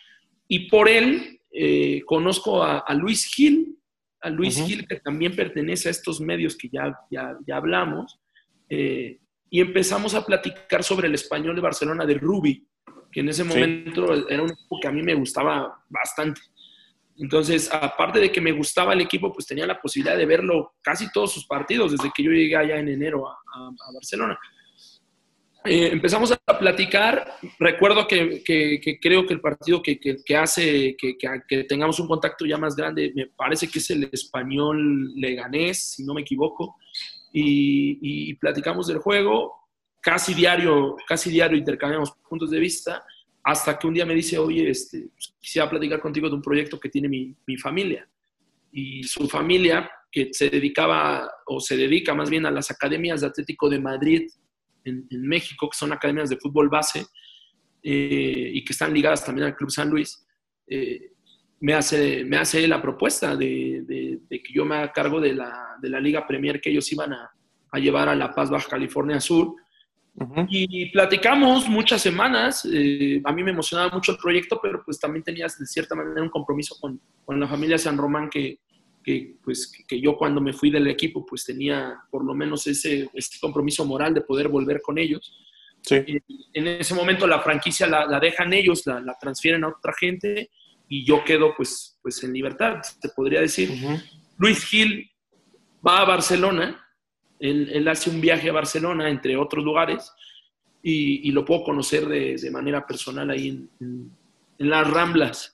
Y 0.47 0.69
por 0.69 0.89
él 0.89 1.41
eh, 1.51 2.03
conozco 2.07 2.63
a, 2.63 2.85
Luis 2.95 3.27
Gil, 3.35 3.77
a 4.21 4.31
Luis 4.31 4.65
Gil 4.65 4.87
que 4.87 5.01
también 5.01 5.35
pertenece 5.35 5.89
a 5.89 5.91
estos 5.91 6.21
medios 6.21 6.57
que 6.57 6.69
ya, 6.69 6.97
ya, 7.11 7.37
ya 7.45 7.57
hablamos. 7.57 8.21
Y 9.51 9.61
empezamos 9.61 10.15
a 10.15 10.25
platicar 10.25 10.83
sobre 10.83 11.09
el 11.09 11.15
español 11.15 11.55
de 11.55 11.63
Barcelona 11.63 12.05
de 12.05 12.15
Ruby, 12.15 12.67
que 13.11 13.21
en 13.21 13.29
ese 13.29 13.45
momento 13.45 14.13
era 14.29 14.43
un 14.43 14.51
equipo 14.51 14.81
que 14.81 14.89
a 14.89 14.93
mí 14.93 15.03
me 15.03 15.15
gustaba 15.15 15.85
bastante. 15.89 16.41
Entonces, 17.17 17.73
aparte 17.73 18.19
de 18.19 18.33
que 18.33 18.41
me 18.41 18.53
gustaba 18.53 18.93
el 18.93 19.01
equipo, 19.01 19.33
pues 19.33 19.47
tenía 19.47 19.67
la 19.67 19.81
posibilidad 19.81 20.17
de 20.17 20.27
verlo 20.27 20.75
casi 20.83 21.11
todos 21.13 21.33
sus 21.33 21.47
partidos 21.47 21.93
desde 21.93 22.11
que 22.15 22.25
yo 22.25 22.31
llegué 22.33 22.57
allá 22.57 22.79
en 22.79 22.89
enero 22.89 23.29
a, 23.29 23.37
Barcelona. 23.93 24.37
Eh, 25.65 25.91
empezamos 25.93 26.33
a 26.33 26.59
platicar. 26.59 27.37
Recuerdo 27.59 28.09
que, 28.09 28.43
creo 29.01 29.27
que 29.27 29.35
el 29.35 29.41
partido 29.41 29.81
que, 29.81 30.37
hace 30.37 30.97
que, 30.97 31.65
tengamos 31.69 32.01
un 32.01 32.09
contacto 32.09 32.45
ya 32.45 32.59
más 32.59 32.75
grande, 32.75 33.13
me 33.15 33.27
parece 33.29 33.69
que 33.69 33.79
es 33.79 33.91
el 33.91 34.09
español 34.11 35.15
leganés, 35.15 35.93
si 35.93 36.05
no 36.05 36.15
me 36.15 36.23
equivoco. 36.23 36.77
Y, 37.37 38.31
y 38.31 38.35
platicamos 38.35 38.87
del 38.87 38.99
juego. 38.99 39.55
Casi 40.01 40.35
diario, 40.35 40.97
casi 41.09 41.31
diario 41.31 41.59
intercambiamos 41.59 42.13
puntos 42.29 42.51
de 42.51 42.61
vista 42.61 43.05
hasta 43.43 43.79
que 43.79 43.87
un 43.87 43.95
día 43.95 44.07
me 44.07 44.15
dice, 44.15 44.39
oye, 44.39 44.71
este, 44.71 45.09
pues, 45.15 45.35
quisiera 45.39 45.69
platicar 45.69 46.01
contigo 46.01 46.29
de 46.29 46.37
un 46.37 46.43
proyecto 46.43 46.81
que 46.81 46.89
tiene 46.89 47.09
mi, 47.09 47.37
mi, 47.47 47.57
familia. 47.59 48.09
Y 48.73 49.03
su 49.05 49.29
familia, 49.29 49.91
que 50.11 50.31
se 50.33 50.49
dedicaba, 50.49 51.31
o 51.47 51.61
se 51.61 51.77
dedica 51.77 52.15
más 52.15 52.31
bien 52.31 52.47
a 52.47 52.51
las 52.51 52.71
academias 52.71 53.21
de 53.21 53.27
Atlético 53.27 53.69
de 53.69 53.81
Madrid 53.81 54.27
en, 54.85 55.07
en 55.11 55.29
México, 55.29 55.69
que 55.69 55.77
son 55.77 55.93
academias 55.93 56.31
de 56.31 56.39
fútbol 56.39 56.71
base, 56.71 57.05
eh, 57.87 58.51
y 58.55 58.65
que 58.65 58.73
están 58.73 58.95
ligadas 58.95 59.23
también 59.27 59.49
al 59.49 59.55
Club 59.55 59.71
San 59.71 59.91
Luis, 59.91 60.27
eh, 60.67 61.13
me, 61.61 61.75
hace, 61.75 62.25
me 62.25 62.37
hace 62.37 62.67
la 62.69 62.81
propuesta 62.83 63.37
de, 63.37 63.83
de, 63.87 64.21
de, 64.29 64.43
que 64.43 64.53
yo 64.53 64.65
me 64.65 64.77
haga 64.77 64.93
cargo 64.93 65.21
de 65.21 65.35
la, 65.35 65.77
de 65.81 65.89
la 65.89 66.01
Liga 66.01 66.27
Premier 66.27 66.61
que 66.61 66.71
ellos 66.71 66.91
iban 66.93 67.13
a, 67.13 67.31
a 67.71 67.79
llevar 67.79 68.09
a 68.09 68.15
La 68.15 68.35
Paz, 68.35 68.51
Baja 68.51 68.69
California 68.69 69.21
Sur, 69.21 69.55
y 70.49 70.91
platicamos 70.91 71.69
muchas 71.69 72.01
semanas. 72.01 72.69
Eh, 72.73 73.21
a 73.25 73.33
mí 73.33 73.43
me 73.43 73.51
emocionaba 73.51 73.91
mucho 73.93 74.13
el 74.13 74.19
proyecto, 74.19 74.61
pero 74.63 74.83
pues 74.85 75.01
también 75.01 75.25
tenías 75.25 75.59
de 75.59 75.67
cierta 75.67 75.97
manera 75.97 76.23
un 76.23 76.29
compromiso 76.29 76.77
con, 76.81 77.01
con 77.25 77.41
la 77.41 77.49
familia 77.49 77.79
San 77.79 77.99
Román 77.99 78.31
que, 78.31 78.61
que, 79.03 79.35
pues, 79.43 79.73
que 79.89 80.01
yo 80.01 80.17
cuando 80.17 80.41
me 80.41 80.53
fui 80.53 80.71
del 80.71 80.87
equipo 80.87 81.27
pues 81.27 81.45
tenía 81.45 81.99
por 82.11 82.25
lo 82.25 82.33
menos 82.33 82.65
ese, 82.69 83.11
ese 83.13 83.41
compromiso 83.41 83.85
moral 83.85 84.15
de 84.15 84.21
poder 84.21 84.49
volver 84.49 84.81
con 84.81 84.99
ellos. 84.99 85.41
Sí. 85.83 85.97
en 86.55 86.67
ese 86.67 86.95
momento 86.95 87.27
la 87.27 87.41
franquicia 87.41 87.87
la, 87.87 88.07
la 88.07 88.19
dejan 88.19 88.55
ellos, 88.55 88.87
la, 88.87 89.01
la, 89.01 89.19
transfieren 89.21 89.65
a 89.65 89.69
otra 89.69 89.93
gente 89.93 90.51
y 90.99 91.05
yo 91.05 91.25
quedo 91.25 91.55
pues, 91.57 91.99
pues 92.03 92.23
en 92.25 92.33
libertad, 92.33 92.81
te 93.01 93.09
podría 93.09 93.41
decir. 93.41 93.71
Luis 94.37 94.65
Gil 94.65 95.11
va 95.87 96.01
a 96.01 96.05
Barcelona 96.05 96.85
él, 97.39 97.89
hace 97.89 98.11
un 98.11 98.21
viaje 98.21 98.49
a 98.49 98.53
Barcelona, 98.55 99.09
entre 99.09 99.37
otros 99.37 99.65
lugares, 99.65 100.13
y, 100.83 101.31
lo 101.33 101.45
puedo 101.45 101.65
conocer 101.65 102.07
de, 102.07 102.51
manera 102.51 102.87
personal 102.87 103.31
ahí 103.31 103.69
en, 103.81 104.11
las 104.59 104.91
Ramblas. 104.91 105.53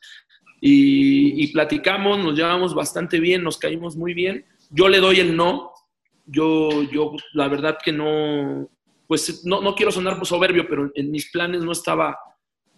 Y, 0.61 1.47
platicamos, 1.53 2.19
nos 2.19 2.37
llevamos 2.37 2.75
bastante 2.75 3.19
bien, 3.19 3.43
nos 3.43 3.59
caímos 3.59 3.97
muy 3.97 4.15
bien. 4.15 4.45
Yo 4.71 4.89
le 4.89 4.99
doy 4.99 5.21
el 5.21 5.37
no. 5.37 5.73
Yo, 6.27 6.83
yo 6.85 7.17
la 7.33 7.49
verdad 7.49 7.79
que 7.85 7.93
no, 7.93 8.69
pues 9.09 9.45
no, 9.45 9.61
no 9.61 9.75
quiero 9.75 9.91
sonar 9.91 10.25
soberbio, 10.25 10.69
pero 10.69 10.93
en 10.95 11.11
mis 11.11 11.29
planes 11.31 11.65
no 11.65 11.73
estaba, 11.73 12.17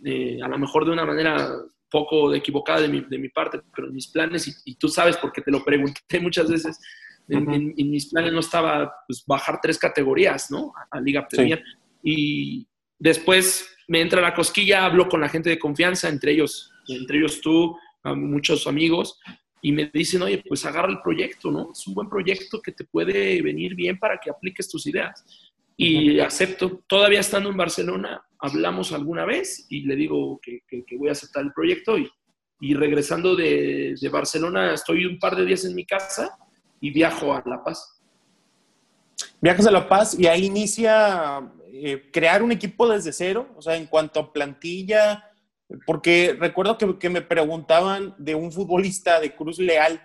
eh, 0.03 0.39
a 0.43 0.49
lo 0.49 0.59
mejor 0.59 0.87
de 0.87 0.93
una 0.93 1.05
manera 1.05 1.51
poco 1.93 2.35
equivocada 2.35 2.81
de 2.81 2.89
mi, 2.89 3.01
de 3.03 3.19
mi 3.19 3.29
parte, 3.29 3.61
pero 3.75 3.89
en 3.89 3.95
mis 3.95 4.09
planes, 4.09 4.49
y, 4.49 4.73
y, 4.73 4.75
tú 4.77 4.89
sabes 4.89 5.17
porque 5.19 5.43
te 5.43 5.51
lo 5.51 5.63
pregunté 5.63 6.19
muchas 6.21 6.51
veces, 6.51 6.81
en, 7.29 7.75
mis 7.91 8.07
planes 8.07 8.33
no 8.33 8.41
estaba 8.41 8.93
pues, 9.07 9.25
bajar 9.27 9.61
tres 9.63 9.79
categorías, 9.79 10.51
¿no? 10.51 10.73
A, 10.91 11.01
Liga 11.01 11.27
Premier. 11.29 11.63
Y 12.03 12.67
después 12.99 13.69
me 13.89 14.01
entra 14.01 14.21
la 14.21 14.35
cosquilla, 14.35 14.85
hablo 14.85 15.09
con 15.09 15.21
la 15.21 15.29
gente 15.29 15.51
de 15.51 15.59
confianza, 15.59 16.09
entre 16.09 16.33
ellos, 16.33 16.71
entre 16.89 17.19
ellos 17.19 17.41
tú, 17.41 17.77
muchos 18.05 18.67
amigos, 18.67 19.21
y 19.61 19.71
me 19.71 19.91
dicen, 19.93 20.23
oye, 20.23 20.43
pues 20.47 20.65
agarra 20.67 20.91
el 20.91 21.01
proyecto, 21.01 21.51
¿no? 21.51 21.71
Es 21.73 21.87
un 21.87 21.95
buen 21.95 22.09
proyecto 22.09 22.61
que 22.61 22.73
te 22.73 22.85
puede 22.85 23.41
venir 23.43 23.75
bien 23.77 23.99
para 23.99 24.19
que 24.19 24.31
apliques 24.31 24.69
tus 24.69 24.87
ideas. 24.87 25.25
Y 25.77 26.21
acepto, 26.21 26.83
todavía 26.87 27.21
estando 27.21 27.51
en 27.51 27.57
Barcelona, 27.57 28.25
hablamos 28.39 28.93
alguna 28.93 29.25
vez 29.25 29.67
y 29.69 29.83
le 29.83 29.97
digo 29.97 30.41
que, 30.41 30.63
voy 30.99 31.09
a 31.09 31.13
aceptar 31.13 31.43
el 31.43 31.53
proyecto 31.53 31.99
y, 31.99 32.09
y 32.61 32.75
regresando 32.75 33.35
de, 33.35 33.95
de, 34.01 34.09
Barcelona 34.09 34.75
estoy 34.75 35.07
un 35.07 35.19
par 35.19 35.35
de 35.35 35.45
días 35.45 35.65
en 35.65 35.75
mi 35.75 35.87
casa 35.87 36.37
y 36.81 36.91
viajo 36.91 37.33
a 37.33 37.43
La 37.47 37.63
Paz. 37.65 38.01
Viajas 39.41 39.67
a 39.67 39.71
La 39.71 39.89
Paz 39.89 40.19
y 40.19 40.27
ahí 40.27 40.47
inicia 40.47 41.51
eh, 41.75 42.11
crear 42.13 42.43
un 42.43 42.53
equipo 42.53 42.87
desde 42.87 43.13
cero, 43.13 43.49
o 43.57 43.63
sea, 43.63 43.77
en 43.77 43.87
cuanto 43.87 44.21
a 44.21 44.33
plantilla, 44.33 45.25
porque 45.87 46.37
recuerdo 46.39 46.77
que, 46.77 47.09
me 47.09 47.23
preguntaban 47.23 48.15
de 48.19 48.35
un 48.35 48.53
futbolista 48.53 49.19
de 49.21 49.35
Cruz 49.35 49.59
Leal 49.59 50.01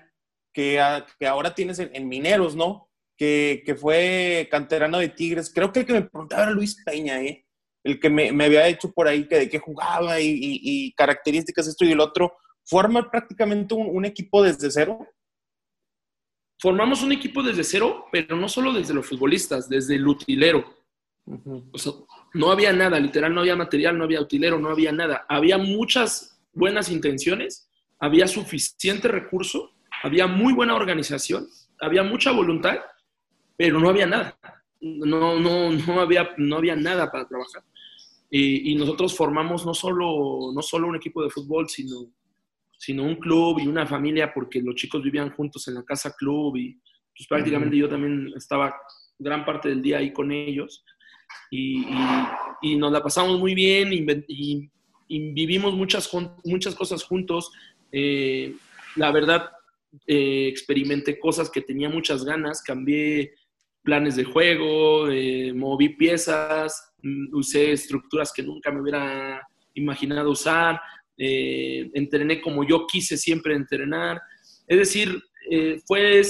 que, 0.54 0.82
que 1.20 1.28
ahora 1.28 1.54
tienes 1.54 1.80
en, 1.80 2.08
Mineros, 2.08 2.56
¿no? 2.56 2.87
Que, 3.18 3.64
que, 3.66 3.76
fue 3.76 4.48
canterano 4.52 5.00
de 5.00 5.10
Tigres. 5.10 5.52
Creo 5.54 5.72
que 5.72 5.80
el 5.80 5.86
que 5.86 5.94
me 5.94 6.02
preguntaba 6.04 6.44
era 6.44 6.52
Luis 6.52 6.84
Peña, 6.86 7.22
¿eh? 7.22 7.46
El 7.84 8.00
que 8.00 8.10
me, 8.10 8.32
me 8.32 8.46
había 8.46 8.68
hecho 8.68 8.92
por 8.92 9.08
ahí 9.08 9.28
que 9.28 9.40
de 9.40 9.50
qué 9.50 9.58
jugaba 9.58 10.20
y, 10.20 10.38
y, 10.40 10.94
características 10.94 11.68
esto 11.68 11.86
y 11.86 11.92
el 11.94 12.00
otro. 12.00 12.34
Forma 12.64 13.10
prácticamente 13.10 13.74
un, 13.74 13.88
un 13.88 14.06
equipo 14.06 14.44
desde 14.44 14.70
cero 14.70 15.08
formamos 16.60 17.04
un 17.04 17.12
equipo 17.12 17.44
desde 17.44 17.64
cero, 17.64 18.06
pero 18.12 18.36
no 18.36 18.50
solo 18.50 18.74
desde 18.74 18.94
los 18.94 19.06
futbolistas, 19.06 19.70
desde 19.70 19.96
el 19.96 20.08
utilero. 20.08 20.66
o 21.72 21.78
sea, 21.78 21.94
no 22.34 22.52
había 22.52 22.74
nada, 22.74 23.00
literal, 23.00 23.34
no 23.34 23.42
había 23.42 23.56
material, 23.56 23.98
no 23.98 24.04
había 24.04 24.22
utilero, 24.22 24.60
no 24.60 24.70
había 24.70 24.92
nada. 24.92 25.26
Había 25.30 25.58
muchas 25.58 26.40
buenas 26.54 26.90
intenciones, 26.90 27.70
había 28.00 28.28
suficiente 28.28 29.08
recurso, 29.08 29.72
había 30.04 30.28
muy 30.28 30.54
buena 30.54 30.76
organización, 30.76 31.48
había 31.80 32.04
mucha 32.04 32.32
voluntad, 32.32 32.78
pero 33.58 33.80
no 33.80 33.90
había 33.90 34.06
nada. 34.06 34.40
No, 34.80 35.40
no, 35.40 35.72
no, 35.72 36.00
había, 36.00 36.30
no 36.38 36.58
había 36.58 36.76
nada 36.76 37.12
para 37.12 37.28
trabajar. 37.28 37.64
Y, 38.30 38.76
nosotros 38.76 39.16
formamos 39.16 39.66
no 39.66 39.74
solo, 39.74 40.52
no 40.54 40.62
solo 40.62 40.88
un 40.88 40.98
equipo 40.98 41.24
de 41.24 41.30
fútbol, 41.30 41.68
sino, 41.68 42.12
sino 42.78 43.04
un 43.04 43.16
club 43.16 43.60
y 43.60 43.68
una 43.68 43.88
familia, 43.88 44.32
porque 44.34 44.62
los 44.62 44.76
chicos 44.76 45.02
vivían 45.02 45.32
juntos 45.32 45.68
en 45.68 45.76
la 45.76 45.84
casa 45.84 46.14
club 46.16 46.58
y 46.58 46.80
pues, 47.16 47.28
prácticamente 47.28 47.78
yo 47.78 47.90
también 47.90 48.32
estaba 48.36 48.76
gran 49.18 49.46
parte 49.46 49.70
del 49.70 49.82
día 49.82 49.98
ahí 49.98 50.14
con 50.14 50.32
ellos. 50.32 50.84
Y, 51.50 51.86
y, 52.62 52.76
nos 52.76 52.92
la 52.92 53.02
pasamos 53.02 53.40
muy 53.40 53.56
bien 53.56 53.92
y, 53.92 54.70
vivimos 55.34 55.74
muchas, 55.74 56.10
muchas 56.44 56.76
cosas 56.76 57.04
juntos. 57.04 57.52
Eh, 57.92 58.54
la 58.98 59.12
verdad, 59.12 59.50
eh, 60.06 60.48
experimenté 60.48 61.18
cosas 61.18 61.50
que 61.50 61.62
tenía 61.62 61.90
muchas 61.90 62.24
ganas, 62.26 62.62
cambié 62.62 63.34
planes 63.88 64.18
de 64.18 64.26
juego, 64.26 65.10
eh, 65.10 65.54
moví 65.54 65.96
piezas, 65.96 66.94
mm, 67.02 67.34
usé 67.34 67.72
estructuras 67.72 68.34
que 68.36 68.44
nunca 68.44 68.70
me 68.70 68.82
hubiera 68.82 69.42
imaginado 69.76 70.32
usar, 70.32 70.82
entrené 71.20 72.42
como 72.42 72.64
yo 72.64 72.86
quise 72.86 73.18
siempre 73.18 73.56
entrenar. 73.56 74.22
Es 74.68 74.78
decir, 74.78 75.20
fue, 75.88 76.22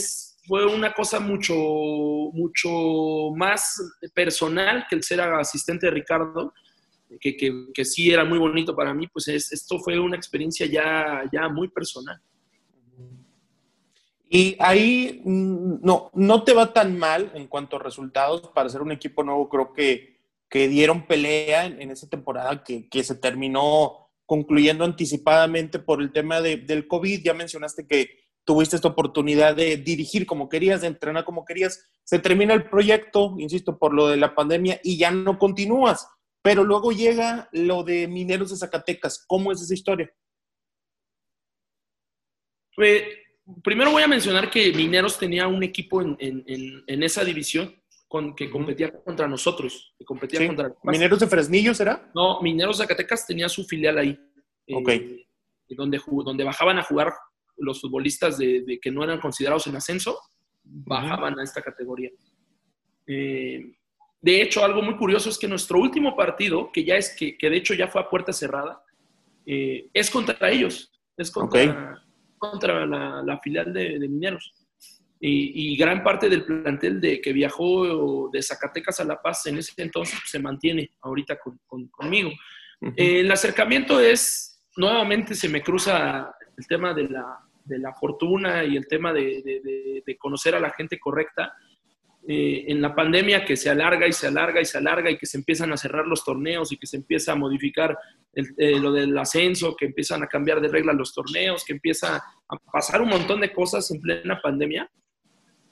fue 0.48 0.66
una 0.66 0.94
cosa 0.94 1.20
mucho, 1.20 1.56
mucho 2.32 2.70
más 3.36 3.82
personal 4.14 4.86
que 4.90 4.96
el 4.96 5.04
ser 5.04 5.20
asistente 5.22 5.88
de 5.88 5.92
Ricardo, 5.92 6.54
que, 7.20 7.36
que, 7.74 7.86
sí 7.86 8.12
era 8.12 8.24
muy 8.24 8.38
bonito 8.38 8.76
para 8.76 8.94
mí, 8.94 9.08
pues 9.08 9.28
esto 9.28 9.80
fue 9.80 10.00
una 10.00 10.16
experiencia 10.16 10.66
ya, 10.66 11.24
ya 11.32 11.50
muy 11.50 11.70
personal. 11.70 12.22
Y 14.30 14.58
ahí 14.60 15.22
mm, 15.24 15.80
no, 15.82 16.12
no 16.14 16.44
te 16.44 16.54
va 16.54 16.74
tan 16.74 16.98
mal 16.98 17.32
en 17.34 17.48
cuanto 17.48 17.78
a 17.78 17.80
resultados. 17.80 18.50
Para 18.54 18.70
ser 18.70 18.82
un 18.82 18.92
equipo 18.92 19.24
nuevo, 19.24 19.48
creo 19.50 19.74
que, 19.74 20.18
que 20.50 20.68
dieron 20.68 21.08
pelea 21.08 21.66
en, 21.66 21.92
esa 21.92 22.10
temporada 22.10 22.64
que, 22.64 22.90
que, 22.90 23.04
se 23.04 23.16
terminó 23.16 24.10
concluyendo 24.26 24.84
anticipadamente 24.84 25.80
por 25.80 26.02
el 26.02 26.12
tema 26.12 26.42
de, 26.42 26.58
del 26.58 26.88
COVID. 26.88 27.24
Ya 27.24 27.34
mencionaste 27.34 27.88
que 27.88 28.10
tuviste 28.44 28.76
esta 28.76 28.90
oportunidad 28.90 29.56
de 29.56 29.78
dirigir 29.78 30.26
como 30.26 30.50
querías, 30.50 30.82
de 30.82 30.88
entrenar 30.88 31.24
como 31.24 31.46
querías. 31.46 31.86
Se 32.04 32.20
termina 32.20 32.54
el 32.54 32.70
proyecto, 32.70 33.36
insisto, 33.38 33.78
por 33.78 33.94
lo 33.94 34.08
de 34.08 34.18
la 34.18 34.36
pandemia 34.36 34.80
y 34.84 34.98
ya 34.98 35.12
no 35.12 35.38
continúas. 35.40 36.08
Pero 36.42 36.64
luego 36.64 36.92
llega 36.92 37.50
lo 37.52 37.84
de 37.84 38.08
Mineros 38.08 38.52
de 38.52 38.58
Zacatecas. 38.58 39.24
¿Cómo 39.28 39.52
es 39.52 39.62
esa 39.62 39.74
historia? 39.74 40.10
Pues 42.76 43.04
primero 43.64 43.92
voy 43.92 44.04
a 44.04 44.08
mencionar 44.08 44.50
que 44.50 44.72
Mineros 44.74 45.18
tenía 45.18 45.48
un 45.48 45.64
equipo 45.64 46.02
en, 46.02 47.04
esa 47.04 47.24
división 47.24 47.76
con, 48.08 48.36
que 48.36 48.50
competía 48.50 48.92
contra 48.92 49.28
nosotros. 49.28 49.94
Que 49.98 50.06
competía 50.06 50.46
contra 50.48 50.74
¿Mineros 50.84 51.20
de 51.20 51.28
Fresnillo 51.28 51.74
será? 51.74 52.10
No, 52.14 52.42
Mineros 52.42 52.78
Zacatecas 52.78 53.26
tenía 53.26 53.50
su 53.50 53.64
filial 53.66 53.98
ahí. 53.98 54.20
Ok. 54.72 54.90
Eh, 54.90 55.26
donde, 55.70 56.00
donde 56.24 56.44
bajaban 56.44 56.80
a 56.80 56.84
jugar 56.84 57.14
los 57.58 57.82
futbolistas 57.82 58.38
de, 58.38 58.80
que 58.82 58.92
no 58.92 59.04
eran 59.04 59.20
considerados 59.20 59.68
en 59.68 59.76
ascenso, 59.76 60.20
bajaban 60.64 61.40
a 61.40 61.44
esta 61.44 61.62
categoría. 61.62 62.12
Eh, 63.06 63.74
de 64.22 64.42
hecho, 64.42 64.64
algo 64.64 64.82
muy 64.82 64.96
curioso 64.96 65.30
es 65.30 65.38
que 65.38 65.48
nuestro 65.48 65.80
último 65.80 66.16
partido, 66.16 66.72
que 66.72 66.84
ya 66.84 66.96
es 66.96 67.16
que, 67.16 67.38
de 67.40 67.58
hecho 67.58 67.74
ya 67.74 67.88
fue 67.88 68.02
a 68.02 68.10
puerta 68.10 68.34
cerrada, 68.34 68.82
eh, 69.46 69.90
es 69.94 70.10
contra 70.10 70.50
ellos. 70.50 70.92
Es 71.16 71.32
contra, 71.32 72.04
contra 72.38 72.86
la, 72.86 73.40
filial 73.44 73.74
de, 73.74 74.00
Mineros. 74.00 74.54
Y, 75.20 75.76
gran 75.78 76.04
parte 76.04 76.30
del 76.30 76.46
plantel 76.46 77.02
de 77.02 77.20
que 77.20 77.34
viajó 77.34 78.30
de 78.30 78.42
Zacatecas 78.42 79.00
a 79.00 79.06
La 79.06 79.22
Paz 79.22 79.46
en 79.48 79.58
ese 79.58 79.74
entonces 79.82 80.20
pues, 80.20 80.30
se 80.30 80.40
mantiene 80.40 80.92
ahorita 81.02 81.38
conmigo. 81.92 82.32
Eh, 82.96 83.22
el 83.22 83.32
acercamiento 83.32 84.00
es, 84.00 84.62
nuevamente 84.76 85.34
se 85.34 85.50
me 85.50 85.64
cruza 85.64 86.36
el 86.56 86.68
tema 86.68 86.94
de 86.94 87.10
la, 87.10 87.40
de 87.68 87.80
la 87.80 87.94
fortuna 87.94 88.64
y 88.64 88.78
el 88.78 88.88
tema 88.88 89.14
de, 89.14 90.04
conocer 90.20 90.56
a 90.56 90.60
la 90.60 90.72
gente 90.72 91.00
correcta. 91.00 91.54
Eh, 92.30 92.66
en 92.68 92.82
la 92.82 92.94
pandemia 92.94 93.46
que 93.46 93.56
se 93.56 93.70
alarga 93.70 94.06
y 94.06 94.12
se 94.12 94.28
alarga 94.28 94.60
y 94.60 94.66
se 94.66 94.78
alarga 94.78 95.10
y 95.10 95.18
que 95.18 95.26
se 95.26 95.38
empiezan 95.38 95.72
a 95.72 95.78
cerrar 95.78 96.06
los 96.06 96.26
torneos 96.26 96.74
y 96.74 96.78
que 96.78 96.86
se 96.86 96.98
empieza 96.98 97.32
a 97.32 97.36
modificar 97.36 97.98
eh, 98.36 98.80
lo 98.80 98.92
del 98.92 99.18
ascenso, 99.18 99.78
que 99.78 99.86
empiezan 99.86 100.24
a 100.24 100.28
cambiar 100.28 100.60
de 100.60 100.68
regla 100.68 100.92
los 100.92 101.14
torneos, 101.14 101.64
que 101.64 101.72
empieza 101.72 102.18
a 102.18 102.58
pasar 102.72 103.02
un 103.02 103.10
montón 103.10 103.40
de 103.40 103.54
cosas 103.54 103.90
en 103.92 104.02
plena 104.02 104.42
pandemia, 104.42 104.92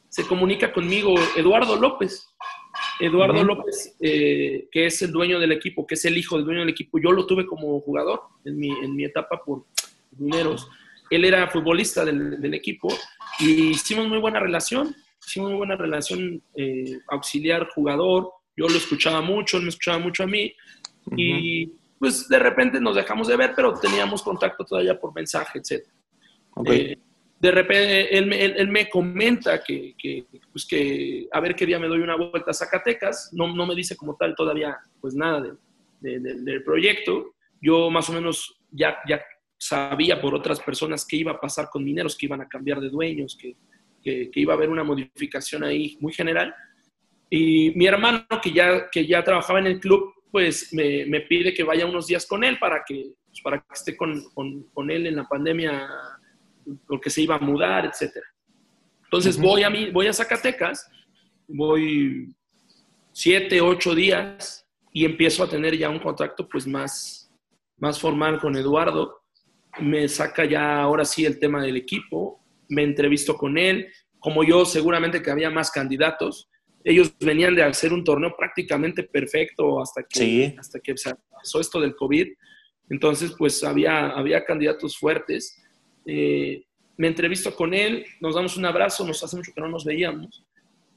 se 0.07 0.25
comunica 0.25 0.71
conmigo 0.71 1.13
Eduardo 1.35 1.75
López. 1.75 2.25
Eduardo 3.01 3.43
López, 3.43 3.93
eh, 3.99 4.69
que 4.71 4.85
es 4.85 5.01
el 5.01 5.11
dueño 5.11 5.41
del 5.41 5.51
equipo, 5.51 5.85
que 5.85 5.95
es 5.95 6.05
el 6.05 6.17
hijo 6.17 6.37
del 6.37 6.45
dueño 6.45 6.61
del 6.61 6.69
equipo, 6.69 6.97
yo 6.99 7.11
lo 7.11 7.25
tuve 7.25 7.45
como 7.45 7.81
jugador 7.81 8.21
en 8.45 8.57
mi, 8.57 8.69
en 8.69 8.95
mi 8.95 9.03
etapa 9.03 9.41
por 9.43 9.65
Mineros. 10.17 10.69
Él 11.09 11.25
era 11.25 11.49
futbolista 11.49 12.05
del, 12.05 12.39
del, 12.39 12.53
equipo 12.53 12.87
y 13.39 13.71
hicimos 13.71 14.07
muy 14.07 14.19
buena 14.19 14.39
relación, 14.39 14.95
hicimos 15.25 15.49
muy 15.49 15.57
buena 15.57 15.75
relación 15.75 16.41
eh, 16.55 16.99
auxiliar-jugador. 17.07 18.31
Yo 18.55 18.67
lo 18.67 18.75
escuchaba 18.75 19.21
mucho, 19.21 19.57
él 19.57 19.63
me 19.63 19.69
escuchaba 19.69 19.99
mucho 19.99 20.23
a 20.23 20.27
mí 20.27 20.53
y 21.17 21.71
pues 21.99 22.27
de 22.27 22.39
repente 22.39 22.79
nos 22.79 22.95
dejamos 22.95 23.27
de 23.27 23.35
ver, 23.35 23.53
pero 23.55 23.73
teníamos 23.73 24.23
contacto 24.23 24.63
todavía 24.65 24.99
por 24.99 25.13
mensaje, 25.13 25.59
etc. 25.59 25.85
Eh, 26.65 26.97
de 27.39 27.51
repente 27.51 28.17
él, 28.17 28.31
él, 28.31 28.67
me 28.69 28.89
comenta 28.89 29.61
que, 29.61 29.93
que, 29.97 30.25
pues 30.51 30.65
que 30.65 31.27
a 31.31 31.39
ver 31.41 31.55
qué 31.55 31.65
día 31.65 31.79
me 31.79 31.87
doy 31.87 31.99
una 31.99 32.15
vuelta 32.15 32.51
a 32.51 32.53
Zacatecas, 32.53 33.29
no, 33.33 33.53
no 33.53 33.65
me 33.65 33.75
dice 33.75 33.95
como 33.97 34.15
tal 34.15 34.35
todavía 34.35 34.77
pues 35.01 35.15
nada 35.15 35.41
de, 35.99 36.19
del 36.19 36.63
proyecto. 36.63 37.33
Yo 37.61 37.89
más 37.89 38.09
o 38.09 38.13
menos 38.13 38.57
ya, 38.71 38.97
ya 39.07 39.21
sabía 39.57 40.21
por 40.21 40.33
otras 40.33 40.59
personas 40.59 41.05
qué 41.05 41.17
iba 41.17 41.33
a 41.33 41.39
pasar 41.39 41.69
con 41.69 41.83
mineros, 41.83 42.15
que 42.15 42.25
iban 42.25 42.41
a 42.41 42.47
cambiar 42.47 42.79
de 42.79 42.89
dueños, 42.89 43.37
que, 43.39 43.55
que, 44.05 44.39
iba 44.39 44.53
a 44.53 44.55
haber 44.55 44.69
una 44.69 44.83
modificación 44.83 45.63
ahí 45.63 45.97
muy 45.99 46.13
general. 46.13 46.53
Y 47.29 47.71
mi 47.75 47.87
hermano, 47.87 48.25
que 48.41 48.51
ya, 48.51 48.89
que 48.89 49.05
ya 49.05 49.23
trabajaba 49.23 49.59
en 49.59 49.67
el 49.67 49.79
club, 49.79 50.13
pues 50.31 50.71
me, 50.73 51.05
me 51.07 51.21
pide 51.21 51.53
que 51.53 51.63
vaya 51.63 51.85
unos 51.85 52.07
días 52.07 52.25
con 52.25 52.43
él 52.43 52.59
para 52.59 52.83
que, 52.85 53.13
pues, 53.25 53.41
para 53.41 53.59
que 53.59 53.73
esté 53.73 53.97
con, 53.97 54.23
con, 54.33 54.63
con, 54.73 54.91
él 54.91 55.07
en 55.07 55.15
la 55.15 55.27
pandemia, 55.27 55.89
porque 56.87 57.09
se 57.09 57.23
iba 57.23 57.35
a 57.35 57.39
mudar, 57.39 57.85
etc. 57.85 58.17
Entonces 59.03 59.37
voy, 59.39 59.63
a 59.63 59.69
mí, 59.69 59.89
voy 59.91 60.07
a 60.07 60.13
Zacatecas, 60.13 60.89
voy 61.47 62.35
siete, 63.11 63.61
ocho 63.61 63.95
días 63.95 64.67
y 64.91 65.05
empiezo 65.05 65.43
a 65.43 65.49
tener 65.49 65.77
ya 65.77 65.89
un 65.89 65.99
contacto 65.99 66.47
pues 66.47 66.67
más, 66.67 67.31
más 67.77 67.99
formal 67.99 68.39
con 68.39 68.55
Eduardo 68.55 69.25
me 69.79 70.07
saca 70.07 70.45
ya 70.45 70.81
ahora 70.81 71.05
sí 71.05 71.25
el 71.25 71.39
tema 71.39 71.61
del 71.61 71.77
equipo, 71.77 72.39
me 72.69 72.83
entrevisto 72.83 73.35
con 73.35 73.57
él, 73.57 73.87
como 74.19 74.43
yo 74.43 74.65
seguramente 74.65 75.21
que 75.21 75.31
había 75.31 75.49
más 75.49 75.71
candidatos, 75.71 76.49
ellos 76.83 77.15
venían 77.19 77.55
de 77.55 77.63
hacer 77.63 77.93
un 77.93 78.03
torneo 78.03 78.35
prácticamente 78.37 79.03
perfecto 79.03 79.81
hasta 79.81 80.03
que, 80.03 80.55
hasta 80.57 80.79
que 80.79 80.93
pasó 81.31 81.59
esto 81.59 81.81
del 81.81 81.95
COVID, 81.95 82.27
entonces 82.89 83.33
pues 83.37 83.63
había, 83.63 84.09
había 84.09 84.45
candidatos 84.45 84.97
fuertes. 84.97 85.63
Eh, 86.05 86.63
me 86.97 87.07
entrevisto 87.07 87.55
con 87.55 87.73
él, 87.73 88.05
nos 88.21 88.35
damos 88.35 88.55
un 88.55 88.65
abrazo, 88.65 89.05
nos 89.05 89.23
hace 89.23 89.35
mucho 89.35 89.51
que 89.53 89.61
no 89.61 89.67
nos 89.67 89.83
veíamos. 89.83 90.45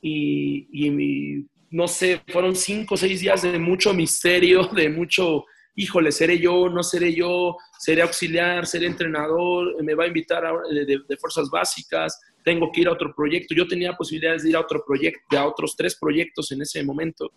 Y, 0.03 0.69
y 0.71 1.47
no 1.71 1.89
sé, 1.89 2.21
fueron 2.29 2.55
cinco 2.55 2.95
o 2.95 2.99
seis 2.99 3.21
días 3.21 3.43
de 3.43 3.59
mucho 3.59 3.93
misterio, 3.95 4.67
de 4.67 4.89
mucho 4.91 5.45
híjole, 5.79 6.11
seré 6.11 6.41
yo, 6.41 6.69
no 6.69 6.83
seré 6.83 7.15
yo, 7.15 7.57
seré 7.79 8.03
auxiliar, 8.03 8.67
seré 8.67 8.87
entrenador, 8.87 9.81
me 9.83 9.95
va 9.95 10.05
a 10.05 10.07
invitar 10.09 10.45
a, 10.45 10.53
de, 10.69 11.17
fuerzas 11.19 11.49
básicas, 11.49 12.21
tengo 12.45 12.73
que 12.73 12.81
ir 12.81 12.89
a 12.89 12.93
otro 12.93 13.15
proyecto. 13.15 13.55
Yo 13.55 13.69
tenía 13.69 13.93
posibilidades 13.93 14.43
de 14.43 14.51
ir 14.51 14.57
a 14.57 14.61
otro 14.61 14.83
proyecto, 14.85 15.39
a 15.39 15.47
otros 15.47 15.77
tres 15.77 15.97
proyectos 15.97 16.51
en 16.51 16.63
ese 16.63 16.83
momento. 16.83 17.31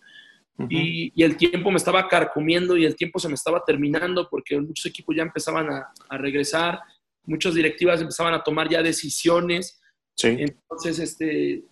y, 0.70 1.24
el 1.24 1.38
tiempo 1.38 1.70
me 1.70 1.78
estaba 1.78 2.08
carcomiendo 2.08 2.76
y 2.76 2.86
el 2.86 2.96
tiempo 2.96 3.20
se 3.20 3.28
me 3.28 3.36
estaba 3.36 3.64
terminando 3.64 4.28
porque 4.28 4.60
muchos 4.60 4.88
equipos 4.88 5.16
ya 5.16 5.22
empezaban 5.22 5.68
a, 5.70 6.18
regresar, 6.18 6.80
muchas 7.26 7.54
directivas 7.54 8.02
empezaban 8.02 8.34
a 8.34 8.42
tomar 8.42 8.68
ya 8.68 8.82
decisiones. 8.82 9.80
Entonces, 10.24 10.98
este, 10.98 11.64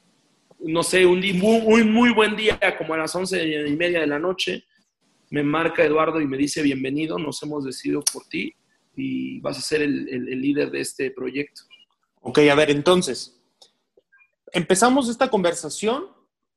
no 0.60 0.84
sé, 0.84 1.04
un, 1.04 1.20
muy, 1.40 1.84
muy 1.84 2.12
buen 2.12 2.36
día, 2.36 2.60
como 2.78 2.94
a 2.94 2.98
las 2.98 3.16
once 3.16 3.44
y 3.44 3.76
media 3.76 4.02
de 4.02 4.08
la 4.08 4.20
noche, 4.20 4.66
me 5.30 5.44
marca 5.44 5.84
Eduardo 5.84 6.20
y 6.22 6.28
me 6.28 6.38
dice, 6.38 6.62
bienvenido, 6.62 7.18
nos 7.20 7.42
hemos 7.44 7.64
decidido 7.64 8.02
por 8.12 8.26
ti 8.26 8.54
y 8.96 9.40
vas 9.40 9.58
a 9.58 9.62
ser 9.62 9.82
el, 9.82 10.06
líder 10.42 10.72
de 10.72 10.82
este 10.82 11.12
proyecto. 11.12 11.62
Ok, 12.22 12.40
a 12.40 12.56
ver, 12.56 12.72
entonces, 12.72 13.40
empezamos 14.52 15.08
esta 15.08 15.30
conversación 15.30 16.08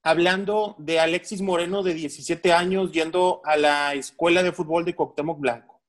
hablando 0.03 0.75
de 0.79 0.99
Alexis 0.99 1.43
Moreno 1.43 1.83
de 1.83 1.95
17 1.95 2.53
años 2.53 2.91
yendo 2.91 3.41
a 3.45 3.57
la 3.57 3.95
escuela 3.95 4.43
de 4.43 4.53
fútbol 4.53 4.85
de 4.85 4.95
Cuauhtémoc 4.95 5.39
Blanco. 5.39 5.81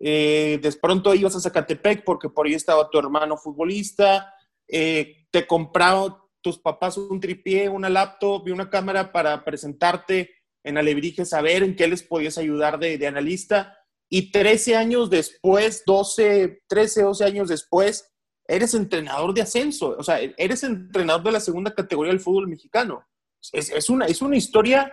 eh, 0.00 0.60
de 0.62 0.72
pronto 0.72 1.14
ibas 1.14 1.34
a 1.34 1.40
Zacatepec 1.40 2.04
porque 2.04 2.28
por 2.28 2.46
ahí 2.46 2.54
estaba 2.54 2.88
tu 2.90 2.98
hermano 2.98 3.36
futbolista, 3.36 4.32
eh, 4.68 5.26
te 5.30 5.46
compraron 5.46 6.16
tus 6.40 6.58
papás 6.58 6.98
un 6.98 7.18
tripié, 7.18 7.68
una 7.68 7.88
laptop 7.88 8.46
y 8.46 8.50
una 8.52 8.70
cámara 8.70 9.10
para 9.10 9.44
presentarte 9.44 10.37
en 10.64 10.78
Alebrijes, 10.78 11.30
saber 11.30 11.62
en 11.62 11.76
qué 11.76 11.86
les 11.86 12.02
podías 12.02 12.38
ayudar 12.38 12.78
de, 12.78 12.98
de 12.98 13.06
analista. 13.06 13.76
Y 14.10 14.30
13 14.32 14.76
años 14.76 15.10
después, 15.10 15.82
12, 15.86 16.62
13, 16.66 17.02
12 17.02 17.24
años 17.24 17.48
después, 17.48 18.10
eres 18.46 18.72
entrenador 18.74 19.34
de 19.34 19.42
ascenso, 19.42 19.94
o 19.98 20.02
sea, 20.02 20.20
eres 20.20 20.62
entrenador 20.62 21.22
de 21.22 21.32
la 21.32 21.40
segunda 21.40 21.74
categoría 21.74 22.12
del 22.12 22.20
fútbol 22.20 22.48
mexicano. 22.48 23.06
Es, 23.52 23.70
es 23.70 23.90
una, 23.90 24.06
es 24.06 24.22
una 24.22 24.36
historia 24.36 24.90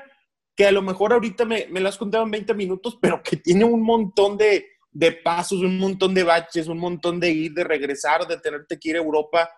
que 0.55 0.65
a 0.65 0.71
lo 0.71 0.81
mejor 0.81 1.13
ahorita 1.13 1.45
me, 1.45 1.67
me 1.69 1.79
la 1.79 1.89
has 1.89 1.97
contado 1.97 2.25
en 2.25 2.31
20 2.31 2.53
minutos, 2.53 2.97
pero 3.01 3.23
que 3.23 3.37
tiene 3.37 3.63
un 3.63 3.81
montón 3.81 4.37
de, 4.37 4.65
de 4.91 5.11
pasos, 5.11 5.59
un 5.59 5.77
montón 5.77 6.13
de 6.13 6.23
baches, 6.23 6.67
un 6.67 6.79
montón 6.79 7.19
de 7.19 7.29
ir, 7.29 7.53
de 7.53 7.63
regresar, 7.63 8.25
de 8.27 8.37
tenerte 8.39 8.79
que 8.79 8.89
ir 8.89 8.95
a 8.95 8.99
Europa 8.99 9.49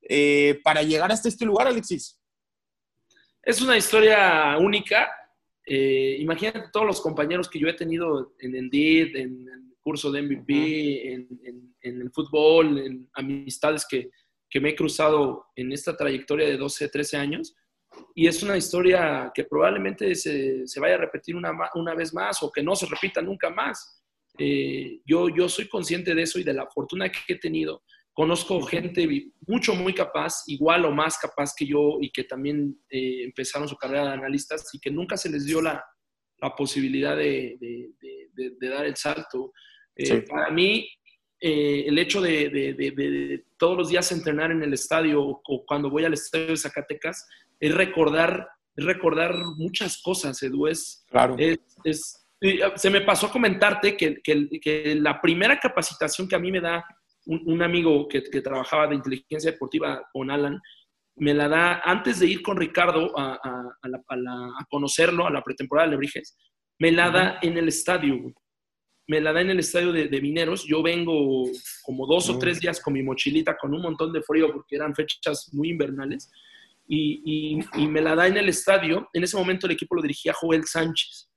eh, 0.00 0.60
para 0.62 0.82
llegar 0.82 1.10
hasta 1.10 1.28
este 1.28 1.44
lugar, 1.44 1.66
Alexis. 1.66 2.20
Es 3.42 3.60
una 3.60 3.76
historia 3.76 4.56
única. 4.58 5.08
Eh, 5.68 6.16
imagínate 6.20 6.70
todos 6.72 6.86
los 6.86 7.00
compañeros 7.00 7.50
que 7.50 7.58
yo 7.58 7.66
he 7.66 7.72
tenido 7.72 8.34
en 8.38 8.54
Indeed, 8.54 9.16
en 9.16 9.48
el 9.48 9.74
curso 9.80 10.12
de 10.12 10.22
MVP, 10.22 11.12
en, 11.12 11.74
el 11.82 12.10
fútbol, 12.12 12.78
en 12.78 13.10
amistades 13.14 13.84
que, 13.88 14.10
me 14.58 14.70
he 14.70 14.74
cruzado 14.74 15.48
en 15.54 15.70
esta 15.70 15.94
trayectoria 15.94 16.46
de 16.46 16.56
12, 16.56 16.88
13 16.88 17.16
años. 17.18 17.54
Y 18.14 18.26
es 18.26 18.42
una 18.42 18.56
historia 18.56 19.30
que 19.34 19.44
probablemente 19.44 20.14
se, 20.14 20.64
vaya 20.80 20.94
a 20.94 20.98
repetir 20.98 21.36
una, 21.36 21.52
una, 21.74 21.94
vez 21.94 22.14
más 22.14 22.42
o 22.42 22.50
que 22.50 22.62
no 22.62 22.74
se 22.74 22.86
repita 22.86 23.20
nunca 23.20 23.50
más. 23.50 24.02
Eh, 24.38 25.00
yo, 25.04 25.28
yo 25.28 25.46
soy 25.50 25.68
consciente 25.68 26.14
de 26.14 26.22
eso 26.22 26.38
y 26.38 26.44
de 26.44 26.54
la 26.54 26.66
fortuna 26.68 27.10
que 27.10 27.34
he 27.34 27.38
tenido 27.38 27.82
Conozco 28.16 28.62
gente 28.62 29.06
mucho, 29.46 29.74
muy 29.74 29.92
capaz, 29.92 30.44
igual 30.46 30.86
o 30.86 30.90
más 30.90 31.18
capaz 31.18 31.52
que 31.54 31.66
yo 31.66 31.98
y 32.00 32.10
que 32.10 32.24
también 32.24 32.80
eh, 32.88 33.24
empezaron 33.24 33.68
su 33.68 33.76
carrera 33.76 34.06
de 34.06 34.12
analistas 34.14 34.70
y 34.72 34.80
que 34.80 34.90
nunca 34.90 35.18
se 35.18 35.28
les 35.28 35.44
dio 35.44 35.60
la, 35.60 35.84
la 36.38 36.56
posibilidad 36.56 37.14
de, 37.14 37.58
de, 37.60 38.68
dar 38.70 38.86
el 38.86 38.96
salto. 38.96 39.52
Eh, 39.94 40.22
para 40.22 40.50
mí, 40.50 40.88
eh, 41.38 41.84
el 41.86 41.98
hecho 41.98 42.22
de, 42.22 43.44
todos 43.58 43.76
los 43.76 43.90
días 43.90 44.10
entrenar 44.10 44.50
en 44.50 44.62
el 44.62 44.72
estadio 44.72 45.22
o 45.22 45.66
cuando 45.66 45.90
voy 45.90 46.06
al 46.06 46.14
estadio 46.14 46.46
de 46.46 46.56
Zacatecas 46.56 47.28
es 47.60 47.74
recordar, 47.74 48.48
recordar 48.76 49.34
muchas 49.58 50.00
cosas, 50.00 50.42
Edu. 50.42 50.68
Es, 50.68 51.04
claro. 51.10 51.36
es, 51.38 52.26
se 52.76 52.88
me 52.88 53.02
pasó 53.02 53.30
comentarte 53.30 53.94
que, 53.94 54.22
que, 54.22 54.48
que, 54.58 54.94
la 54.94 55.20
primera 55.20 55.60
capacitación 55.60 56.26
que 56.26 56.36
a 56.36 56.38
mí 56.38 56.50
me 56.50 56.62
da 56.62 56.82
un, 57.26 57.62
amigo 57.62 58.08
que, 58.08 58.20
trabajaba 58.40 58.86
de 58.86 58.94
inteligencia 58.94 59.50
deportiva 59.50 60.02
con 60.12 60.30
Alan, 60.30 60.60
me 61.16 61.34
la 61.34 61.48
da 61.48 61.80
antes 61.84 62.20
de 62.20 62.26
ir 62.26 62.42
con 62.42 62.56
Ricardo 62.56 63.12
a, 63.18 63.38
conocerlo 64.70 65.26
a 65.26 65.30
la 65.30 65.42
pretemporada 65.42 65.88
de 65.88 65.92
Lebrijes, 65.92 66.36
me 66.78 66.92
la 66.92 67.10
da 67.10 67.38
en 67.42 67.56
el 67.56 67.68
estadio, 67.68 68.32
me 69.08 69.20
la 69.20 69.32
da 69.32 69.40
en 69.40 69.50
el 69.50 69.58
estadio 69.58 69.92
de, 69.92 70.20
Mineros. 70.20 70.64
Yo 70.66 70.82
vengo 70.82 71.50
como 71.82 72.06
dos 72.06 72.28
o 72.28 72.38
tres 72.38 72.60
días 72.60 72.80
con 72.80 72.92
mi 72.94 73.02
mochilita 73.02 73.56
con 73.56 73.74
un 73.74 73.82
montón 73.82 74.12
de 74.12 74.22
frío 74.22 74.52
porque 74.52 74.76
eran 74.76 74.94
fechas 74.94 75.48
muy 75.52 75.70
invernales 75.70 76.30
y, 76.86 77.60
me 77.88 78.00
la 78.00 78.14
da 78.14 78.26
en 78.26 78.36
el 78.36 78.48
estadio. 78.48 79.08
En 79.12 79.24
ese 79.24 79.36
momento 79.36 79.66
el 79.66 79.72
equipo 79.72 79.96
lo 79.96 80.02
dirigía 80.02 80.32
Joel 80.32 80.64
Sánchez. 80.64 81.30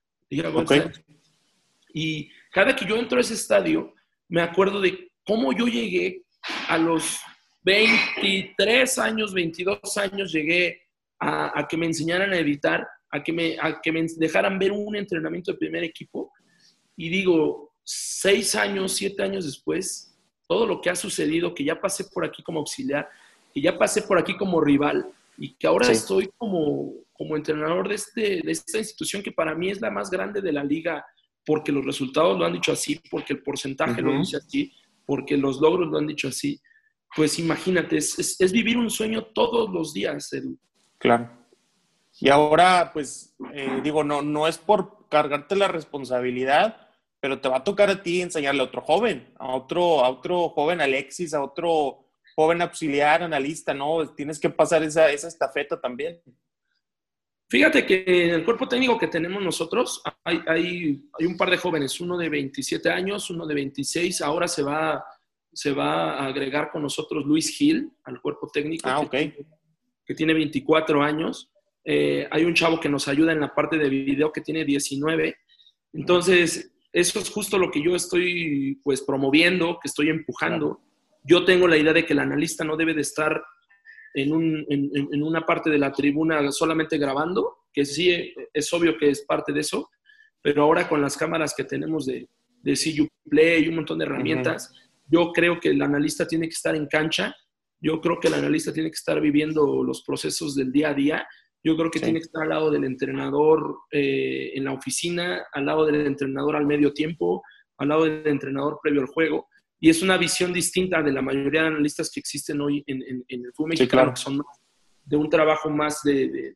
Y 1.91 2.29
cada 2.51 2.75
que 2.75 2.85
yo 2.85 2.97
entro 2.97 3.17
a 3.17 3.21
ese 3.21 3.33
estadio, 3.33 3.93
me 4.27 4.41
acuerdo 4.41 4.79
de 4.79 5.08
cómo 5.29 5.53
yo 5.53 5.67
llegué 5.67 6.23
a 6.69 6.79
los 6.79 7.19
23 7.61 8.97
años, 8.97 9.31
22 9.31 9.97
años, 9.97 10.31
llegué 10.31 10.81
a, 11.19 11.67
que 11.69 11.77
me 11.77 11.85
enseñaran 11.85 12.33
a 12.33 12.37
editar, 12.39 12.87
a 13.11 13.21
que, 13.21 13.31
me, 13.31 13.55
a 13.61 13.79
que 13.79 13.91
me 13.91 14.07
dejaran 14.17 14.57
ver 14.57 14.71
un 14.71 14.95
entrenamiento 14.95 15.51
de 15.51 15.59
primer 15.59 15.83
equipo. 15.83 16.31
Y 16.97 17.09
digo, 17.09 17.75
seis 17.83 18.55
años, 18.55 18.93
siete 18.93 19.21
años 19.21 19.45
después, 19.45 20.17
todo 20.47 20.65
lo 20.65 20.81
que 20.81 20.89
ha 20.89 20.95
sucedido, 20.95 21.53
que 21.53 21.63
ya 21.63 21.79
pasé 21.79 22.05
por 22.05 22.25
aquí 22.25 22.41
como 22.41 22.61
auxiliar, 22.61 23.07
que 23.53 23.61
ya 23.61 23.77
pasé 23.77 24.01
por 24.01 24.17
aquí 24.17 24.35
como 24.35 24.59
rival 24.59 25.11
y 25.37 25.53
que 25.53 25.67
ahora 25.67 25.91
estoy 25.91 26.31
como, 26.37 26.91
como 27.13 27.35
entrenador 27.35 27.87
de, 27.87 27.95
este, 27.95 28.41
de 28.43 28.51
esta 28.51 28.79
institución 28.79 29.21
que 29.21 29.31
para 29.31 29.53
mí 29.53 29.69
es 29.69 29.79
la 29.79 29.91
más 29.91 30.09
grande 30.09 30.41
de 30.41 30.51
la 30.51 30.63
liga, 30.63 31.05
porque 31.45 31.71
los 31.71 31.85
resultados 31.85 32.35
lo 32.35 32.45
han 32.45 32.53
dicho 32.53 32.71
así, 32.71 32.99
porque 33.11 33.33
el 33.33 33.43
porcentaje 33.43 34.01
lo 34.01 34.17
dice 34.17 34.37
así, 34.37 34.73
porque 35.09 35.37
los 35.37 35.59
logros 35.59 35.87
lo 35.87 35.97
han 35.97 36.05
dicho 36.05 36.27
así, 36.27 36.61
pues 37.15 37.39
imagínate, 37.39 37.97
es, 37.97 38.51
vivir 38.51 38.77
un 38.77 38.91
sueño 38.91 39.25
todos 39.33 39.67
los 39.71 39.91
días, 39.91 40.31
Edu. 40.31 40.55
Claro. 40.99 41.31
Y 42.19 42.29
ahora, 42.29 42.91
pues, 42.93 43.35
eh, 43.51 43.79
digo, 43.83 44.03
no, 44.03 44.21
no 44.21 44.47
es 44.47 44.59
por 44.59 45.09
cargarte 45.09 45.55
la 45.55 45.67
responsabilidad, 45.67 46.89
pero 47.19 47.41
te 47.41 47.49
va 47.49 47.57
a 47.57 47.63
tocar 47.63 47.89
a 47.89 48.03
ti 48.03 48.21
enseñarle 48.21 48.61
a 48.61 48.65
otro 48.65 48.83
joven, 48.83 49.33
a 49.39 49.47
otro, 49.55 50.05
a 50.05 50.09
otro 50.09 50.49
joven 50.49 50.79
Alexis, 50.79 51.33
a 51.33 51.41
otro 51.41 52.11
joven 52.35 52.61
auxiliar, 52.61 53.23
analista, 53.23 53.73
¿no? 53.73 54.07
Tienes 54.13 54.39
que 54.39 54.51
pasar 54.51 54.83
esa, 54.83 55.09
esa 55.09 55.27
estafeta 55.27 55.81
también. 55.81 56.21
Fíjate 57.49 57.83
que 57.83 58.03
en 58.05 58.29
el 58.29 58.45
cuerpo 58.45 58.67
técnico 58.67 58.97
que 58.99 59.07
tenemos 59.07 59.41
nosotros 59.41 60.03
hay, 60.23 60.39
hay, 60.45 61.01
hay, 61.17 61.25
un 61.25 61.35
par 61.35 61.49
de 61.49 61.57
jóvenes, 61.57 61.99
uno 61.99 62.15
de 62.15 62.29
27 62.29 62.89
años, 62.91 63.31
uno 63.31 63.47
de 63.47 63.55
26, 63.55 64.21
ahora 64.21 64.47
se 64.47 64.61
va, 64.61 65.03
se 65.51 65.71
va 65.71 66.19
a 66.19 66.27
agregar 66.27 66.69
con 66.71 66.83
nosotros 66.83 67.25
Luis 67.25 67.49
Gil 67.49 67.91
al 68.03 68.21
cuerpo 68.21 68.47
técnico, 68.53 68.87
ah, 68.87 69.07
que, 69.09 69.35
que, 70.05 70.13
tiene 70.13 70.35
24 70.35 71.01
años. 71.01 71.49
Eh, 71.83 72.27
hay 72.29 72.45
un 72.45 72.53
chavo 72.53 72.79
que 72.79 72.87
nos 72.87 73.07
ayuda 73.07 73.31
en 73.31 73.39
la 73.39 73.55
parte 73.55 73.79
de 73.79 73.89
video 73.89 74.31
que 74.31 74.41
tiene 74.41 74.63
19. 74.63 75.35
Entonces, 75.93 76.71
eso 76.93 77.19
es 77.19 77.31
justo 77.31 77.57
lo 77.57 77.71
que 77.71 77.81
yo 77.81 77.95
estoy 77.95 78.79
pues 78.83 79.01
promoviendo, 79.01 79.79
que 79.81 79.87
estoy 79.87 80.09
empujando. 80.09 80.81
Yo 81.23 81.45
tengo 81.45 81.67
la 81.67 81.77
idea 81.77 81.93
de 81.93 82.05
que 82.05 82.13
el 82.13 82.19
analista 82.19 82.63
no 82.63 82.77
debe 82.77 82.93
de 82.93 83.01
estar 83.01 83.41
en, 84.13 84.33
un, 84.33 84.65
en, 84.69 84.91
en, 84.93 85.23
una 85.23 85.45
parte 85.45 85.69
de 85.69 85.77
la 85.77 85.91
tribuna 85.91 86.51
solamente 86.51 86.97
grabando, 86.97 87.59
que 87.71 87.85
sí 87.85 88.33
es 88.53 88.73
obvio 88.73 88.97
que 88.97 89.09
es 89.09 89.21
parte 89.21 89.53
de 89.53 89.61
eso, 89.61 89.89
pero 90.41 90.63
ahora 90.63 90.87
con 90.87 91.01
las 91.01 91.17
cámaras 91.17 91.53
que 91.55 91.63
tenemos 91.63 92.05
de, 92.05 92.27
de 92.61 92.73
CU 92.73 93.07
Play 93.29 93.65
y 93.65 93.67
un 93.69 93.75
montón 93.75 93.99
de 93.99 94.05
herramientas, 94.05 94.73
yo 95.07 95.31
creo 95.31 95.59
que 95.59 95.69
el 95.69 95.81
analista 95.81 96.27
tiene 96.27 96.47
que 96.47 96.53
estar 96.53 96.75
en 96.75 96.87
cancha, 96.87 97.35
yo 97.81 98.01
creo 98.01 98.19
que 98.19 98.27
el 98.27 98.33
analista 98.33 98.73
tiene 98.73 98.89
que 98.89 98.95
estar 98.95 99.19
viviendo 99.21 99.83
los 99.83 100.03
procesos 100.03 100.55
del 100.55 100.71
día 100.71 100.89
a 100.89 100.93
día, 100.93 101.27
yo 101.63 101.75
creo 101.75 101.91
que 101.91 101.99
tiene 101.99 102.19
que 102.19 102.25
estar 102.25 102.43
al 102.43 102.49
lado 102.49 102.71
del 102.71 102.85
entrenador 102.85 103.79
eh, 103.91 104.51
en 104.55 104.63
la 104.63 104.71
oficina, 104.71 105.45
al 105.51 105.65
lado 105.65 105.85
del 105.85 106.05
entrenador 106.05 106.55
al 106.55 106.65
medio 106.65 106.93
tiempo, 106.93 107.43
al 107.77 107.89
lado 107.89 108.05
del 108.05 108.27
entrenador 108.27 108.79
previo 108.81 109.01
al 109.01 109.07
juego 109.07 109.48
y 109.79 109.89
es 109.89 110.01
una 110.01 110.17
visión 110.17 110.51
distinta 110.51 111.01
de 111.01 111.11
la 111.11 111.21
mayoría 111.21 111.61
de 111.61 111.67
analistas 111.67 112.11
que 112.11 112.19
existen 112.19 112.59
hoy 112.59 112.83
en, 112.85 113.23
el 113.27 113.53
fútbol 113.53 113.69
mexicano, 113.69 114.13
que 114.13 114.21
son 114.21 114.41
de 115.05 115.15
un 115.15 115.29
trabajo 115.29 115.69
más 115.69 116.01
de, 116.03 116.55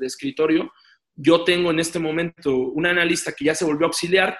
escritorio. 0.00 0.72
Yo 1.14 1.44
tengo 1.44 1.70
en 1.70 1.80
este 1.80 1.98
momento 1.98 2.56
un 2.56 2.86
analista 2.86 3.32
que 3.32 3.44
ya 3.44 3.54
se 3.54 3.66
volvió 3.66 3.86
auxiliar, 3.86 4.38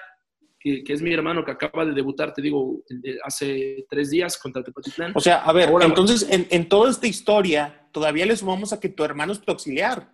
que, 0.58 0.82
es 0.86 1.02
mi 1.02 1.12
hermano 1.12 1.44
que 1.44 1.50
acaba 1.50 1.84
de 1.84 1.92
debutar, 1.92 2.32
te 2.32 2.40
digo, 2.40 2.82
hace 3.24 3.84
tres 3.90 4.10
días 4.10 4.38
contra 4.38 4.62
Tepatitlán. 4.62 5.12
O 5.14 5.20
sea, 5.20 5.42
a 5.42 5.52
ver, 5.52 5.68
entonces 5.82 6.26
en, 6.30 6.46
en, 6.50 6.68
toda 6.68 6.90
esta 6.90 7.06
historia 7.06 7.88
todavía 7.92 8.24
le 8.24 8.36
sumamos 8.36 8.72
a 8.72 8.80
que 8.80 8.88
tu 8.88 9.04
hermano 9.04 9.32
es 9.32 9.40
tu 9.40 9.50
auxiliar. 9.50 10.10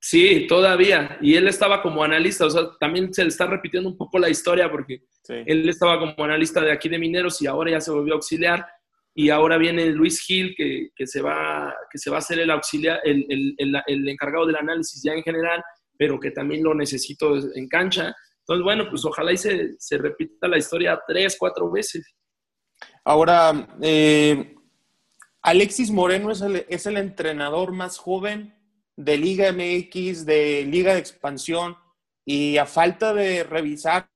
Sí, 0.00 0.46
todavía. 0.46 1.18
Y 1.20 1.34
él 1.34 1.48
estaba 1.48 1.82
como 1.82 2.04
analista, 2.04 2.46
o 2.46 2.50
sea, 2.50 2.68
también 2.78 3.12
se 3.12 3.22
le 3.22 3.28
está 3.28 3.46
repitiendo 3.46 3.88
un 3.88 3.96
poco 3.96 4.18
la 4.18 4.28
historia 4.28 4.70
porque 4.70 5.02
él 5.28 5.68
estaba 5.68 5.98
como 5.98 6.24
analista 6.24 6.60
de 6.60 6.72
aquí 6.72 6.88
de 6.88 6.98
Mineros 6.98 7.42
y 7.42 7.46
ahora 7.46 7.72
ya 7.72 7.80
se 7.80 7.90
volvió 7.90 8.14
auxiliar. 8.14 8.66
Y 9.14 9.30
ahora 9.30 9.58
viene 9.58 9.86
Luis 9.86 10.20
Gil, 10.20 10.54
que, 10.56 11.06
se, 11.06 11.20
va, 11.20 11.74
que 11.90 11.98
se 11.98 12.08
va 12.08 12.16
a 12.16 12.20
hacer 12.20 12.38
el 12.38 12.50
auxiliar, 12.50 13.00
el, 13.02 13.54
el, 13.58 14.08
encargado 14.08 14.46
del 14.46 14.56
análisis 14.56 15.02
ya 15.02 15.12
en 15.12 15.24
general, 15.24 15.60
pero 15.98 16.20
que 16.20 16.30
también 16.30 16.62
lo 16.62 16.72
necesito 16.72 17.36
en 17.54 17.66
cancha. 17.66 18.14
Entonces, 18.40 18.62
bueno, 18.62 18.88
pues 18.88 19.04
ojalá 19.04 19.32
y 19.32 19.36
se, 19.36 19.74
se 19.78 19.98
repita 19.98 20.46
la 20.46 20.58
historia 20.58 21.00
tres, 21.06 21.36
cuatro 21.36 21.68
veces. 21.68 22.14
Ahora, 23.04 23.68
eh, 23.82 24.54
Alexis 25.42 25.90
Moreno 25.90 26.30
es 26.30 26.40
el, 26.40 26.64
es 26.68 26.86
el 26.86 26.96
entrenador 26.96 27.72
más 27.72 27.98
joven 27.98 28.57
de 28.98 29.16
Liga 29.16 29.52
MX, 29.52 30.26
de 30.26 30.64
Liga 30.64 30.94
de 30.94 30.98
Expansión, 30.98 31.76
y 32.24 32.58
a 32.58 32.66
falta 32.66 33.14
de 33.14 33.44
revisar 33.44 34.10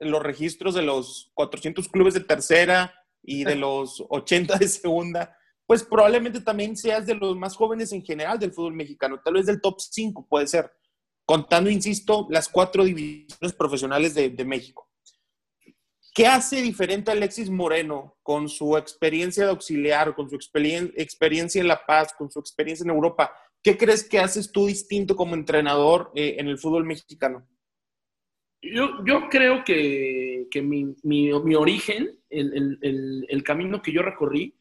los 0.00 0.22
registros 0.22 0.74
de 0.74 0.82
los 0.82 1.30
400 1.34 1.88
clubes 1.88 2.14
de 2.14 2.20
tercera 2.20 2.92
y 3.22 3.44
de 3.44 3.54
los 3.56 4.04
80 4.08 4.58
de 4.58 4.66
segunda, 4.66 5.36
pues 5.64 5.84
probablemente 5.84 6.40
también 6.40 6.76
seas 6.76 7.06
de 7.06 7.14
los 7.14 7.36
más 7.36 7.54
jóvenes 7.54 7.92
en 7.92 8.04
general 8.04 8.38
del 8.38 8.52
fútbol 8.52 8.74
mexicano, 8.74 9.20
tal 9.24 9.34
vez 9.34 9.46
del 9.46 9.60
top 9.60 9.80
5 9.80 10.26
puede 10.28 10.48
ser, 10.48 10.72
contando, 11.24 11.70
insisto, 11.70 12.26
las 12.28 12.48
cuatro 12.48 12.84
divisiones 12.84 13.52
profesionales 13.56 14.12
de, 14.14 14.44
México. 14.44 14.90
¿Qué 16.12 16.26
hace 16.26 16.62
diferente 16.62 17.12
a 17.12 17.14
Alexis 17.14 17.48
Moreno 17.48 18.16
con 18.24 18.48
su 18.48 18.76
experiencia 18.76 19.44
de 19.44 19.50
auxiliar, 19.50 20.16
con 20.16 20.28
su 20.28 20.34
experiencia 20.34 21.60
en 21.60 21.68
La 21.68 21.86
Paz, 21.86 22.12
con 22.16 22.28
su 22.30 22.40
experiencia 22.40 22.84
en 22.84 22.90
Europa? 22.90 23.32
¿Qué 23.62 23.76
crees 23.76 24.08
que 24.08 24.18
haces 24.18 24.52
tú 24.52 24.66
distinto 24.66 25.16
como 25.16 25.34
entrenador 25.34 26.12
eh, 26.14 26.36
en 26.38 26.48
el 26.48 26.58
fútbol 26.58 26.84
mexicano? 26.84 27.46
Yo, 28.62 29.04
yo 29.04 29.28
creo 29.28 29.64
que, 29.64 30.46
que 30.50 30.62
mi, 30.62 30.94
mi, 31.02 31.30
mi, 31.40 31.54
origen, 31.54 32.18
el, 32.30 32.78
el, 32.80 33.26
el, 33.28 33.42
camino 33.42 33.82
que 33.82 33.92
yo 33.92 34.02
recorrí, 34.02 34.56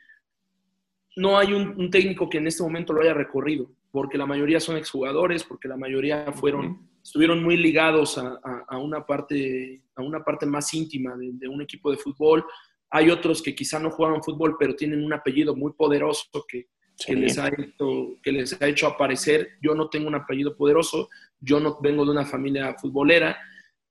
no 1.16 1.38
hay 1.38 1.54
un, 1.54 1.80
un, 1.80 1.90
técnico 1.90 2.30
que 2.30 2.38
en 2.40 2.48
este 2.48 2.62
momento 2.62 2.94
lo 2.94 3.02
haya 3.02 3.14
recorrido, 3.14 3.72
porque 3.92 4.18
la 4.18 4.26
mayoría 4.26 4.60
son 4.60 4.78
exjugadores, 4.78 5.44
porque 5.44 5.68
la 5.68 5.78
mayoría 5.78 6.32
fueron 6.34 6.88
estuvieron 7.06 7.44
muy 7.44 7.56
ligados 7.56 8.18
a, 8.18 8.40
a, 8.68 8.80
una, 8.80 9.06
parte, 9.06 9.84
a 9.96 10.02
una 10.02 10.24
parte 10.24 10.48
más 10.48 10.74
íntima 10.74 11.16
de, 11.16 11.30
de, 11.34 11.48
un 11.48 11.62
equipo 11.62 11.92
de 11.92 11.98
fútbol. 11.98 12.44
Hay 12.90 13.12
otros 13.12 13.44
que 13.44 13.54
quizá 13.54 13.78
no 13.78 13.92
juegan 13.92 14.24
fútbol, 14.24 14.56
pero 14.58 14.76
tienen 14.76 15.06
un 15.06 15.14
apellido 15.14 15.56
muy 15.56 15.74
poderoso 15.74 16.26
que, 16.48 16.66
que, 17.06 17.16
les 17.16 17.38
ha 17.38 17.48
hecho, 17.50 18.18
que 18.22 18.32
les 18.32 18.62
ha 18.62 18.68
hecho 18.68 18.88
aparecer. 18.88 19.50
Yo 19.62 19.76
no 19.76 19.90
tengo 19.90 20.08
un 20.08 20.16
apellido 20.16 20.56
poderoso, 20.56 21.10
yo 21.40 21.60
no 21.60 21.80
vengo 21.82 22.06
de 22.06 22.12
una 22.12 22.26
familia 22.26 22.76
futbolera 22.76 23.38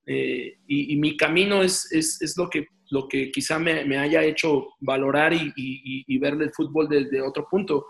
eh, 0.06 0.58
y, 0.66 0.96
mi 0.96 1.16
camino 1.16 1.62
es, 1.62 1.90
es, 1.90 2.20
es, 2.20 2.36
lo, 2.36 2.50
que, 2.50 2.66
lo 2.90 3.08
que 3.08 3.30
quizá 3.30 3.58
me, 3.58 3.96
haya 3.96 4.22
hecho 4.22 4.68
valorar 4.80 5.32
y, 5.32 5.52
y, 5.56 6.18
ver 6.18 6.34
el 6.34 6.52
fútbol 6.52 6.88
desde 6.88 7.22
otro 7.22 7.46
punto. 7.50 7.86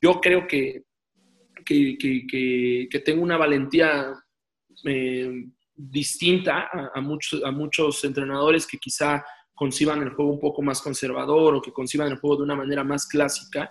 Yo 0.00 0.20
creo 0.20 0.46
que, 0.46 0.84
que, 1.64 1.96
que, 1.98 2.98
tengo 3.00 3.22
una 3.22 3.36
valentía 3.36 4.12
eh, 4.84 5.46
distinta 5.74 6.68
a, 6.72 6.92
a, 6.94 7.00
muchos, 7.00 7.42
a 7.42 7.50
muchos 7.50 8.04
entrenadores 8.04 8.66
que 8.66 8.78
quizá 8.78 9.24
conciban 9.54 10.02
el 10.02 10.10
juego 10.10 10.30
un 10.30 10.40
poco 10.40 10.62
más 10.62 10.80
conservador 10.80 11.56
o 11.56 11.62
que 11.62 11.72
conciban 11.72 12.08
el 12.08 12.18
juego 12.18 12.36
de 12.36 12.42
una 12.44 12.54
manera 12.54 12.84
más 12.84 13.06
clásica. 13.08 13.68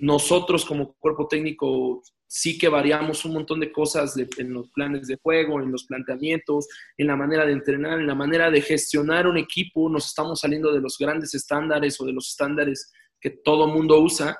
Nosotros 0.00 0.64
como 0.64 0.94
cuerpo 0.94 1.28
técnico 1.28 2.02
sí 2.26 2.56
que 2.58 2.68
variamos 2.68 3.24
un 3.24 3.34
montón 3.34 3.58
de 3.58 3.72
cosas 3.72 4.14
de, 4.14 4.28
en 4.38 4.52
los 4.52 4.70
planes 4.70 5.08
de 5.08 5.18
juego, 5.20 5.60
en 5.60 5.72
los 5.72 5.84
planteamientos, 5.84 6.68
en 6.96 7.08
la 7.08 7.16
manera 7.16 7.44
de 7.44 7.52
entrenar, 7.52 7.98
en 7.98 8.06
la 8.06 8.14
manera 8.14 8.50
de 8.50 8.62
gestionar 8.62 9.26
un 9.26 9.36
equipo. 9.36 9.88
Nos 9.88 10.06
estamos 10.06 10.40
saliendo 10.40 10.72
de 10.72 10.80
los 10.80 10.96
grandes 10.96 11.34
estándares 11.34 12.00
o 12.00 12.06
de 12.06 12.12
los 12.12 12.28
estándares 12.28 12.92
que 13.20 13.30
todo 13.30 13.66
mundo 13.66 14.00
usa 14.00 14.38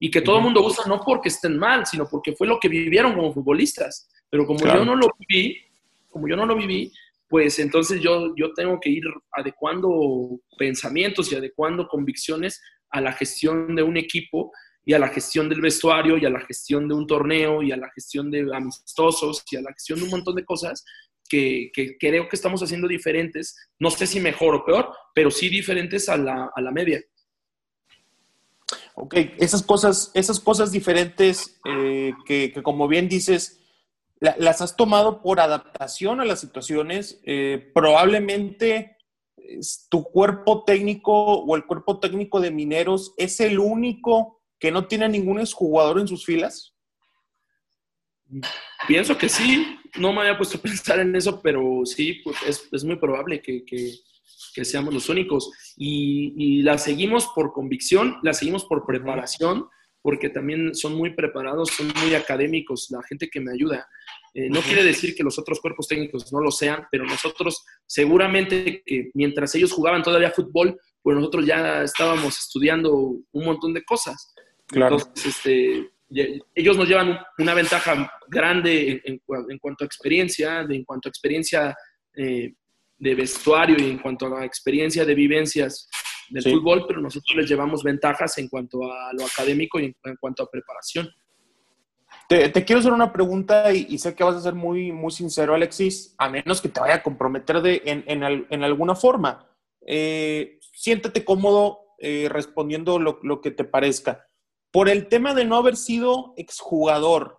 y 0.00 0.10
que 0.10 0.20
todo 0.20 0.38
el 0.38 0.44
mundo 0.44 0.64
usa 0.64 0.84
no 0.86 1.00
porque 1.04 1.28
estén 1.28 1.56
mal, 1.56 1.86
sino 1.86 2.08
porque 2.08 2.32
fue 2.32 2.46
lo 2.46 2.58
que 2.58 2.68
vivieron 2.68 3.14
como 3.14 3.32
futbolistas. 3.32 4.08
Pero 4.28 4.46
como 4.46 4.58
claro. 4.58 4.80
yo 4.80 4.84
no 4.84 4.96
lo 4.96 5.08
viví, 5.28 5.58
como 6.10 6.28
yo 6.28 6.36
no 6.36 6.44
lo 6.44 6.56
viví, 6.56 6.92
pues 7.28 7.58
entonces 7.58 8.00
yo, 8.00 8.34
yo 8.36 8.52
tengo 8.54 8.80
que 8.80 8.90
ir 8.90 9.04
adecuando 9.32 10.40
pensamientos 10.58 11.30
y 11.30 11.36
adecuando 11.36 11.86
convicciones 11.86 12.60
a 12.90 13.00
la 13.00 13.12
gestión 13.12 13.76
de 13.76 13.82
un 13.82 13.96
equipo 13.96 14.50
y 14.88 14.94
a 14.94 14.98
la 14.98 15.08
gestión 15.08 15.50
del 15.50 15.60
vestuario 15.60 16.16
y 16.16 16.24
a 16.24 16.30
la 16.30 16.40
gestión 16.40 16.88
de 16.88 16.94
un 16.94 17.06
torneo 17.06 17.62
y 17.62 17.72
a 17.72 17.76
la 17.76 17.90
gestión 17.90 18.30
de 18.30 18.48
amistosos 18.54 19.44
y 19.50 19.56
a 19.56 19.60
la 19.60 19.70
gestión 19.74 19.98
de 19.98 20.06
un 20.06 20.12
montón 20.12 20.34
de 20.34 20.46
cosas 20.46 20.82
que, 21.28 21.70
creo 22.00 22.26
que 22.26 22.34
estamos 22.34 22.62
haciendo 22.62 22.88
diferentes, 22.88 23.54
no 23.78 23.90
sé 23.90 24.06
si 24.06 24.18
mejor 24.18 24.54
o 24.54 24.64
peor, 24.64 24.90
pero 25.14 25.30
sí 25.30 25.50
diferentes 25.50 26.08
a 26.08 26.16
la, 26.16 26.50
a 26.56 26.62
la 26.62 26.70
media. 26.70 27.02
Ok, 28.94 29.14
esas 29.36 29.62
cosas, 29.62 30.10
esas 30.14 30.40
cosas 30.40 30.72
diferentes 30.72 31.60
eh, 31.66 32.14
que, 32.24 32.54
como 32.62 32.88
bien 32.88 33.10
dices, 33.10 33.60
la, 34.20 34.36
las 34.38 34.62
has 34.62 34.74
tomado 34.74 35.20
por 35.20 35.38
adaptación 35.38 36.22
a 36.22 36.24
las 36.24 36.40
situaciones. 36.40 37.20
Eh, 37.24 37.72
probablemente 37.74 38.96
tu 39.90 40.02
cuerpo 40.04 40.64
técnico 40.64 41.12
o 41.12 41.56
el 41.56 41.66
cuerpo 41.66 42.00
técnico 42.00 42.40
de 42.40 42.50
Mineros 42.50 43.12
es 43.18 43.38
el 43.40 43.58
único 43.58 44.37
que 44.58 44.70
no 44.70 44.86
tiene 44.86 45.08
ningún 45.08 45.40
exjugador 45.40 46.00
en 46.00 46.08
sus 46.08 46.24
filas. 46.24 46.74
Pienso 48.86 49.16
que 49.16 49.28
sí, 49.28 49.78
no 49.96 50.12
me 50.12 50.20
había 50.20 50.36
puesto 50.36 50.58
a 50.58 50.62
pensar 50.62 51.00
en 51.00 51.14
eso, 51.16 51.40
pero 51.42 51.80
sí, 51.84 52.20
pues 52.24 52.36
es, 52.46 52.68
es 52.72 52.84
muy 52.84 52.96
probable 52.96 53.40
que, 53.40 53.64
que, 53.64 53.94
que, 54.54 54.64
seamos 54.64 54.92
los 54.92 55.08
únicos. 55.08 55.50
Y, 55.76 56.34
y, 56.36 56.62
la 56.62 56.76
seguimos 56.76 57.28
por 57.34 57.52
convicción, 57.52 58.18
la 58.22 58.34
seguimos 58.34 58.64
por 58.64 58.84
preparación, 58.84 59.66
porque 60.02 60.28
también 60.28 60.74
son 60.74 60.94
muy 60.94 61.14
preparados, 61.14 61.70
son 61.70 61.92
muy 62.02 62.14
académicos, 62.14 62.88
la 62.90 63.02
gente 63.02 63.28
que 63.28 63.40
me 63.40 63.52
ayuda. 63.52 63.86
Eh, 64.34 64.48
no 64.50 64.60
quiere 64.60 64.84
decir 64.84 65.14
que 65.14 65.24
los 65.24 65.38
otros 65.38 65.60
cuerpos 65.60 65.88
técnicos 65.88 66.32
no 66.32 66.40
lo 66.40 66.50
sean, 66.50 66.86
pero 66.90 67.04
nosotros 67.04 67.64
seguramente 67.86 68.82
que 68.84 69.10
mientras 69.14 69.54
ellos 69.54 69.72
jugaban 69.72 70.02
todavía 70.02 70.30
fútbol, 70.30 70.78
pues 71.02 71.16
nosotros 71.16 71.46
ya 71.46 71.82
estábamos 71.82 72.38
estudiando 72.38 72.94
un 72.94 73.44
montón 73.44 73.72
de 73.72 73.84
cosas. 73.84 74.34
Claro. 74.68 74.96
Entonces, 74.98 75.36
este, 75.36 75.90
ellos 76.54 76.76
nos 76.76 76.88
llevan 76.88 77.18
una 77.38 77.54
ventaja 77.54 78.10
grande 78.28 79.02
en, 79.04 79.20
en, 79.48 79.58
cuanto 79.58 79.84
a 79.84 79.86
experiencia, 79.86 80.64
de, 80.64 80.76
en 80.76 80.84
cuanto 80.84 81.08
a 81.08 81.10
experiencia 81.10 81.76
eh, 82.14 82.54
de 82.98 83.14
vestuario 83.14 83.76
y 83.78 83.90
en 83.90 83.98
cuanto 83.98 84.34
a 84.34 84.44
experiencia 84.44 85.04
de 85.04 85.14
vivencias 85.14 85.88
del 86.30 86.42
sí. 86.42 86.50
fútbol, 86.50 86.84
pero 86.86 87.00
nosotros 87.00 87.36
les 87.36 87.48
llevamos 87.48 87.82
ventajas 87.82 88.36
en 88.38 88.48
cuanto 88.48 88.82
a 88.84 89.12
lo 89.12 89.24
académico 89.24 89.80
y 89.80 89.86
en, 89.86 89.96
en 90.04 90.16
cuanto 90.16 90.42
a 90.42 90.50
preparación. 90.50 91.08
Te, 92.28 92.48
te, 92.50 92.64
quiero 92.64 92.80
hacer 92.80 92.92
una 92.92 93.12
pregunta 93.12 93.72
y, 93.72 93.86
y, 93.88 93.98
sé 93.98 94.14
que 94.14 94.24
vas 94.24 94.36
a 94.36 94.40
ser 94.40 94.54
muy, 94.54 94.92
muy 94.92 95.10
sincero, 95.10 95.54
Alexis, 95.54 96.14
a 96.18 96.28
menos 96.28 96.60
que 96.60 96.68
te 96.68 96.80
vaya 96.80 96.96
a 96.96 97.02
comprometer 97.02 97.62
de, 97.62 97.82
en, 97.86 98.04
en, 98.06 98.46
en 98.50 98.64
alguna 98.64 98.94
forma. 98.94 99.46
Eh, 99.86 100.58
siéntate 100.60 101.24
cómodo 101.24 101.80
eh, 101.98 102.28
respondiendo 102.30 102.98
lo, 102.98 103.18
lo, 103.22 103.40
que 103.40 103.50
te 103.50 103.64
parezca. 103.64 104.27
Por 104.70 104.88
el 104.88 105.08
tema 105.08 105.34
de 105.34 105.44
no 105.44 105.56
haber 105.56 105.76
sido 105.76 106.34
exjugador 106.36 107.38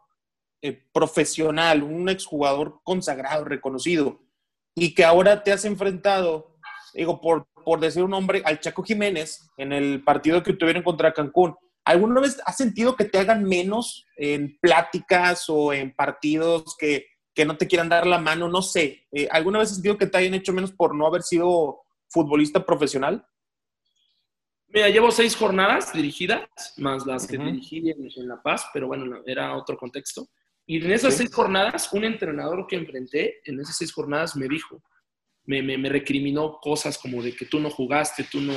eh, 0.61 0.83
profesional, 0.91 1.83
un 1.83 2.09
exjugador 2.09 2.81
consagrado, 2.83 3.45
reconocido, 3.45 4.19
y 4.75 4.93
que 4.93 5.05
ahora 5.05 5.43
te 5.43 5.51
has 5.51 5.65
enfrentado, 5.65 6.57
digo, 6.93 7.21
por, 7.21 7.47
por 7.63 7.79
decir 7.79 8.03
un 8.03 8.11
nombre, 8.11 8.41
al 8.45 8.59
Chaco 8.59 8.83
Jiménez 8.83 9.49
en 9.57 9.73
el 9.73 10.03
partido 10.03 10.43
que 10.43 10.53
tuvieron 10.53 10.83
contra 10.83 11.13
Cancún 11.13 11.55
¿Alguna 11.89 12.21
vez 12.21 12.39
has 12.45 12.55
sentido 12.55 12.95
que 12.95 13.05
te 13.05 13.17
hagan 13.17 13.45
menos 13.45 14.05
en 14.15 14.59
pláticas 14.59 15.45
o 15.47 15.73
en 15.73 15.91
partidos 15.95 16.75
que, 16.77 17.07
que 17.33 17.45
no 17.45 17.57
te 17.57 17.67
quieran 17.67 17.89
dar 17.89 18.05
la 18.05 18.19
mano? 18.19 18.47
No 18.47 18.61
sé. 18.61 19.07
Eh, 19.11 19.27
¿Alguna 19.31 19.57
vez 19.57 19.69
has 19.69 19.75
sentido 19.75 19.97
que 19.97 20.05
te 20.05 20.19
hayan 20.19 20.35
hecho 20.35 20.53
menos 20.53 20.71
por 20.71 20.93
no 20.93 21.07
haber 21.07 21.23
sido 21.23 21.81
futbolista 22.07 22.63
profesional? 22.63 23.25
Mira, 24.71 24.89
llevo 24.89 25.09
seis 25.11 25.35
jornadas 25.35 25.93
dirigidas, 25.93 26.47
más 26.77 27.05
las 27.05 27.25
que 27.27 27.37
uh 27.37 27.41
-huh. 27.41 27.51
dirigí 27.51 27.77
en, 27.89 28.07
en, 28.15 28.27
La 28.27 28.41
Paz, 28.41 28.65
pero 28.71 28.87
bueno, 28.87 29.21
era 29.25 29.55
otro 29.55 29.75
contexto. 29.75 30.27
Y 30.67 30.77
en 30.77 30.91
esas 30.91 31.13
sí. 31.13 31.19
seis 31.19 31.33
jornadas, 31.33 31.91
un 31.91 32.03
entrenador 32.03 32.67
que 32.67 32.75
enfrenté 32.75 33.41
en 33.45 33.59
esas 33.59 33.77
seis 33.77 33.91
jornadas 33.91 34.35
me 34.35 34.47
dijo, 34.47 34.83
me, 35.45 35.63
me, 35.63 35.77
me 35.77 35.89
recriminó 35.89 36.59
cosas 36.61 36.99
como 36.99 37.23
de 37.23 37.35
que 37.35 37.45
tú 37.45 37.59
no 37.59 37.71
jugaste, 37.71 38.27
tú 38.31 38.39
no, 38.39 38.53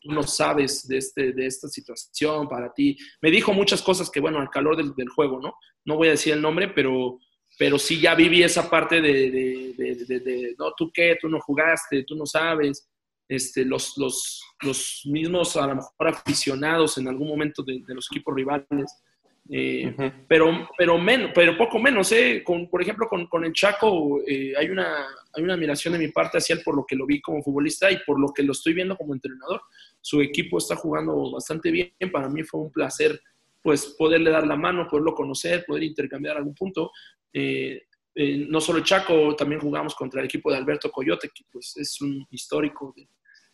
tú 0.00 0.12
no 0.12 0.22
sabes 0.22 0.88
de, 0.88 0.96
este, 0.96 1.32
de 1.32 1.46
esta 1.46 1.68
situación 1.68 2.48
para 2.48 2.72
ti. 2.72 2.96
Me 3.20 3.30
dijo 3.30 3.52
muchas 3.52 3.82
cosas 3.82 4.10
que, 4.10 4.20
bueno, 4.20 4.40
al 4.40 4.48
calor 4.48 4.76
del, 4.76 4.94
del 4.94 5.10
juego, 5.10 5.38
¿no? 5.40 5.54
No 5.84 5.96
voy 5.96 6.08
a 6.08 6.12
decir 6.12 6.32
el 6.32 6.40
nombre, 6.40 6.68
pero, 6.68 7.18
pero 7.58 7.78
sí 7.78 8.00
ya 8.00 8.14
viví 8.14 8.42
esa 8.42 8.70
parte 8.70 9.02
de, 9.02 9.30
de, 9.30 9.94
de, 10.06 10.20
de, 10.20 10.54
no, 10.58 10.72
tú 10.74 10.90
qué, 10.92 11.18
tú 11.20 11.28
no 11.28 11.40
jugaste, 11.40 12.04
tú 12.04 12.16
no 12.16 12.24
sabes. 12.24 12.88
Este, 13.28 13.64
los, 13.64 13.96
los, 13.96 14.42
los 14.62 15.02
mismos, 15.06 15.56
a 15.56 15.66
lo 15.66 15.76
mejor 15.76 16.08
aficionados 16.08 16.98
en 16.98 17.08
algún 17.08 17.28
momento 17.28 17.62
de, 17.62 17.82
los 17.88 18.06
equipos 18.10 18.34
rivales. 18.34 19.02
Eh, 19.48 19.86
uh 19.86 20.00
-huh. 20.00 20.24
pero, 20.26 20.68
pero, 20.76 20.98
menos, 20.98 21.30
pero 21.32 21.56
poco 21.56 21.78
menos, 21.78 22.10
¿eh? 22.10 22.42
Con, 22.44 22.68
por 22.68 22.82
ejemplo, 22.82 23.06
con, 23.08 23.26
con 23.28 23.44
el 23.44 23.52
Chaco 23.52 24.20
eh, 24.26 24.52
hay, 24.58 24.68
una, 24.70 25.06
hay 25.32 25.42
una 25.44 25.54
admiración 25.54 25.92
de 25.92 26.00
mi 26.00 26.08
parte 26.08 26.38
hacia 26.38 26.56
él 26.56 26.62
por 26.64 26.74
lo 26.74 26.84
que 26.84 26.96
lo 26.96 27.06
vi 27.06 27.20
como 27.20 27.42
futbolista 27.42 27.88
y 27.90 27.98
por 28.04 28.18
lo 28.18 28.32
que 28.32 28.42
lo 28.42 28.50
estoy 28.50 28.74
viendo 28.74 28.96
como 28.96 29.14
entrenador 29.14 29.60
su 30.06 30.20
equipo 30.20 30.58
está 30.58 30.76
jugando 30.76 31.32
bastante 31.32 31.68
bien. 31.72 31.90
Para 32.12 32.28
mí 32.28 32.44
fue 32.44 32.60
un 32.60 32.70
placer 32.70 33.20
pues 33.60 33.86
poderle 33.98 34.30
dar 34.30 34.46
la 34.46 34.54
mano, 34.54 34.86
poderlo 34.88 35.16
conocer, 35.16 35.64
poder 35.66 35.82
intercambiar 35.82 36.36
algún 36.36 36.54
punto. 36.54 36.92
Eh, 37.32 37.82
eh, 38.18 38.46
no 38.48 38.62
solo 38.62 38.80
Chaco, 38.80 39.36
también 39.36 39.60
jugamos 39.60 39.94
contra 39.94 40.20
el 40.20 40.26
equipo 40.26 40.50
de 40.50 40.56
Alberto 40.56 40.90
Coyote, 40.90 41.28
que 41.28 41.44
pues 41.52 41.74
es 41.76 42.00
un 42.00 42.26
histórico 42.30 42.94
de, 42.96 43.06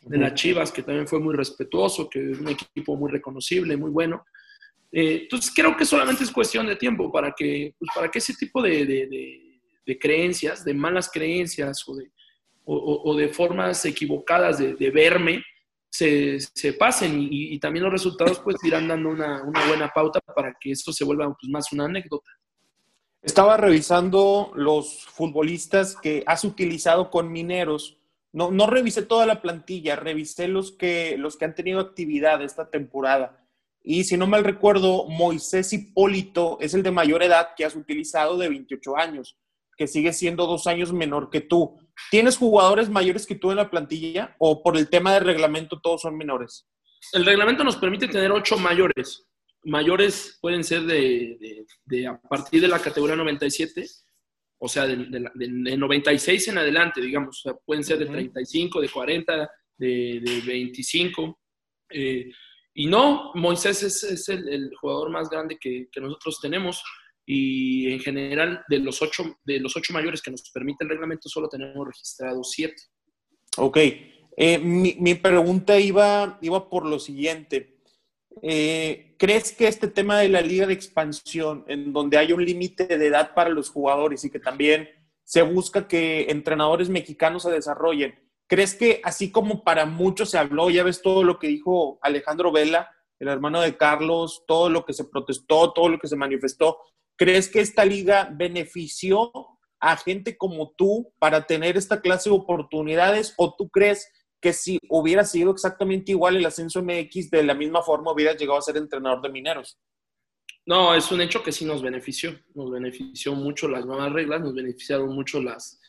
de 0.02 0.18
las 0.18 0.34
Chivas, 0.34 0.70
que 0.70 0.84
también 0.84 1.08
fue 1.08 1.18
muy 1.18 1.34
respetuoso, 1.34 2.08
que 2.08 2.30
es 2.30 2.38
un 2.38 2.48
equipo 2.48 2.96
muy 2.96 3.10
reconocible, 3.10 3.76
muy 3.76 3.90
bueno. 3.90 4.24
Eh, 4.92 5.22
entonces 5.22 5.52
creo 5.52 5.76
que 5.76 5.84
solamente 5.84 6.22
es 6.22 6.30
cuestión 6.30 6.66
de 6.66 6.76
tiempo 6.76 7.10
para 7.10 7.32
que, 7.36 7.74
pues, 7.76 7.90
para 7.92 8.08
que 8.08 8.18
ese 8.20 8.34
tipo 8.34 8.62
de, 8.62 8.86
de, 8.86 9.60
de 9.84 9.98
creencias, 9.98 10.64
de 10.64 10.74
malas 10.74 11.10
creencias 11.10 11.82
o 11.88 11.96
de, 11.96 12.12
o, 12.64 13.02
o 13.04 13.16
de 13.16 13.28
formas 13.28 13.84
equivocadas 13.84 14.58
de, 14.58 14.90
verme, 14.90 15.42
se, 15.90 16.38
se 16.38 16.74
pasen 16.74 17.20
y, 17.20 17.54
y, 17.54 17.58
también 17.58 17.82
los 17.82 17.92
resultados 17.92 18.40
pues 18.40 18.56
irán 18.64 18.88
dando 18.88 19.10
una, 19.10 19.42
una, 19.42 19.66
buena 19.66 19.88
pauta 19.88 20.20
para 20.20 20.54
que 20.58 20.70
esto 20.70 20.92
se 20.92 21.04
vuelva 21.04 21.26
pues, 21.38 21.50
más 21.50 21.72
una 21.72 21.84
anécdota. 21.84 22.30
Estaba 23.22 23.56
revisando 23.56 24.52
los 24.54 25.04
futbolistas 25.04 25.96
que 25.96 26.24
has 26.26 26.44
utilizado 26.44 27.10
con 27.10 27.30
Mineros 27.30 28.02
no, 28.32 28.66
revisé 28.66 29.02
toda 29.02 29.26
la 29.26 29.42
plantilla, 29.42 29.94
revisé 29.94 30.48
los 30.48 30.72
que, 30.72 31.16
los 31.18 31.36
que 31.36 31.44
han 31.44 31.54
tenido 31.54 31.80
actividad 31.80 32.42
esta 32.42 32.70
temporada. 32.70 33.44
Y 33.82 34.04
si 34.04 34.16
no 34.16 34.26
mal 34.26 34.42
recuerdo, 34.42 35.06
Moisés 35.06 35.72
Hipólito 35.72 36.56
es 36.60 36.72
el 36.72 36.82
de 36.82 36.90
mayor 36.90 37.22
edad 37.22 37.50
que 37.56 37.64
has 37.64 37.76
utilizado 37.76 38.38
de 38.38 38.48
28 38.48 38.96
años, 38.96 39.36
que 39.76 39.86
sigue 39.86 40.14
siendo 40.14 40.46
dos 40.46 40.66
años 40.66 40.92
menor 40.92 41.28
que 41.28 41.42
tú. 41.42 41.76
¿Tienes 42.10 42.38
jugadores 42.38 42.88
mayores 42.88 43.26
que 43.26 43.34
tú 43.34 43.50
en 43.50 43.58
la 43.58 43.68
plantilla 43.68 44.34
o 44.38 44.62
por 44.62 44.78
el 44.78 44.88
tema 44.88 45.12
del 45.12 45.24
reglamento 45.24 45.80
todos 45.80 46.00
son 46.00 46.16
menores? 46.16 46.66
El 47.12 47.26
reglamento 47.26 47.64
nos 47.64 47.76
permite 47.76 48.08
tener 48.08 48.32
ocho 48.32 48.56
mayores. 48.56 49.26
Mayores 49.64 50.38
pueden 50.40 50.64
ser 50.64 50.82
de, 50.82 51.66
a 52.06 52.20
partir 52.20 52.60
de 52.60 52.68
la 52.68 52.80
categoría 52.80 53.16
97, 53.16 53.84
o 54.58 54.68
sea, 54.68 54.86
de, 54.86 54.96
96 54.96 56.48
en 56.48 56.58
adelante, 56.58 57.00
digamos. 57.00 57.42
pueden 57.64 57.84
ser 57.84 57.98
de 57.98 58.06
35, 58.06 58.80
de 58.80 58.88
40, 58.88 59.50
de, 59.78 60.42
25. 60.46 61.40
Eh, 61.90 62.30
y 62.74 62.86
no, 62.86 63.32
Moisés 63.34 63.82
es, 63.82 64.28
el, 64.28 64.72
jugador 64.80 65.10
más 65.10 65.28
grande 65.28 65.58
que, 65.60 65.88
nosotros 66.00 66.40
tenemos 66.40 66.82
y 67.24 67.92
en 67.92 68.00
general 68.00 68.64
de 68.68 68.78
los, 68.78 69.00
ocho, 69.00 69.38
de 69.44 69.60
los 69.60 69.76
ocho 69.76 69.92
mayores 69.92 70.20
que 70.22 70.30
nos 70.30 70.50
permite 70.50 70.82
el 70.84 70.90
reglamento 70.90 71.28
solo 71.28 71.48
tenemos 71.48 71.86
registrados 71.86 72.50
siete. 72.50 72.82
Ok, 73.58 73.78
eh, 74.36 74.58
mi, 74.58 75.14
pregunta 75.14 75.78
iba, 75.78 76.38
iba 76.40 76.68
por 76.68 76.86
lo 76.86 76.98
siguiente. 76.98 77.76
Eh, 78.40 79.14
¿Crees 79.18 79.52
que 79.52 79.68
este 79.68 79.88
tema 79.88 80.18
de 80.18 80.28
la 80.28 80.40
liga 80.40 80.66
de 80.66 80.72
expansión, 80.72 81.64
en 81.68 81.92
donde 81.92 82.18
hay 82.18 82.32
un 82.32 82.44
límite 82.44 82.86
de 82.86 83.06
edad 83.06 83.34
para 83.34 83.50
los 83.50 83.68
jugadores 83.70 84.24
y 84.24 84.30
que 84.30 84.38
también 84.38 84.88
se 85.24 85.42
busca 85.42 85.86
que 85.86 86.30
entrenadores 86.30 86.88
mexicanos 86.88 87.42
se 87.42 87.50
desarrollen, 87.50 88.14
¿Crees 88.52 88.74
que 88.74 89.00
así 89.02 89.32
como 89.32 89.64
para 89.64 89.86
muchos 89.86 90.28
se 90.28 90.36
habló, 90.36 90.68
ya 90.68 90.82
ves 90.82 91.00
todo 91.00 91.24
lo 91.24 91.38
que 91.38 91.46
dijo 91.46 91.98
Alejandro 92.02 92.52
Vela, 92.52 92.90
el 93.18 93.28
hermano 93.28 93.62
de 93.62 93.78
Carlos, 93.78 94.44
todo 94.46 94.68
lo 94.68 94.84
que 94.84 94.92
se 94.92 95.06
protestó, 95.06 95.72
todo 95.72 95.88
lo 95.88 95.98
que 95.98 96.06
se 96.06 96.16
manifestó, 96.16 96.76
¿crees 97.16 97.48
que 97.48 97.60
esta 97.60 97.86
liga 97.86 98.28
benefició 98.30 99.32
a 99.80 99.96
gente 99.96 100.36
como 100.36 100.74
tú 100.76 101.14
para 101.18 101.46
tener 101.46 101.78
esta 101.78 102.02
clase 102.02 102.28
de 102.28 102.36
oportunidades 102.36 103.32
o 103.38 103.54
tú 103.56 103.70
crees 103.70 104.06
que 104.42 104.52
si 104.52 104.78
hubiera 104.90 105.24
sido 105.24 105.52
exactamente 105.52 106.10
igual 106.10 106.36
el 106.36 106.44
ascenso 106.44 106.82
MX, 106.82 107.30
de 107.30 107.44
la 107.44 107.54
misma 107.54 107.80
forma 107.80 108.12
hubieras 108.12 108.36
llegado 108.36 108.58
a 108.58 108.62
ser 108.62 108.76
entrenador 108.76 109.22
de 109.22 109.30
mineros? 109.30 109.78
No, 110.66 110.94
es 110.94 111.10
un 111.12 111.20
hecho 111.20 111.42
que 111.42 111.52
sí 111.52 111.64
nos 111.64 111.80
benefició, 111.80 112.38
nos 112.54 112.70
benefició 112.70 113.34
mucho 113.34 113.68
las 113.68 113.86
nuevas 113.86 114.12
reglas, 114.12 114.40
nos 114.40 114.54
beneficiaron 114.54 115.14
mucho 115.14 115.40
las, 115.40 115.80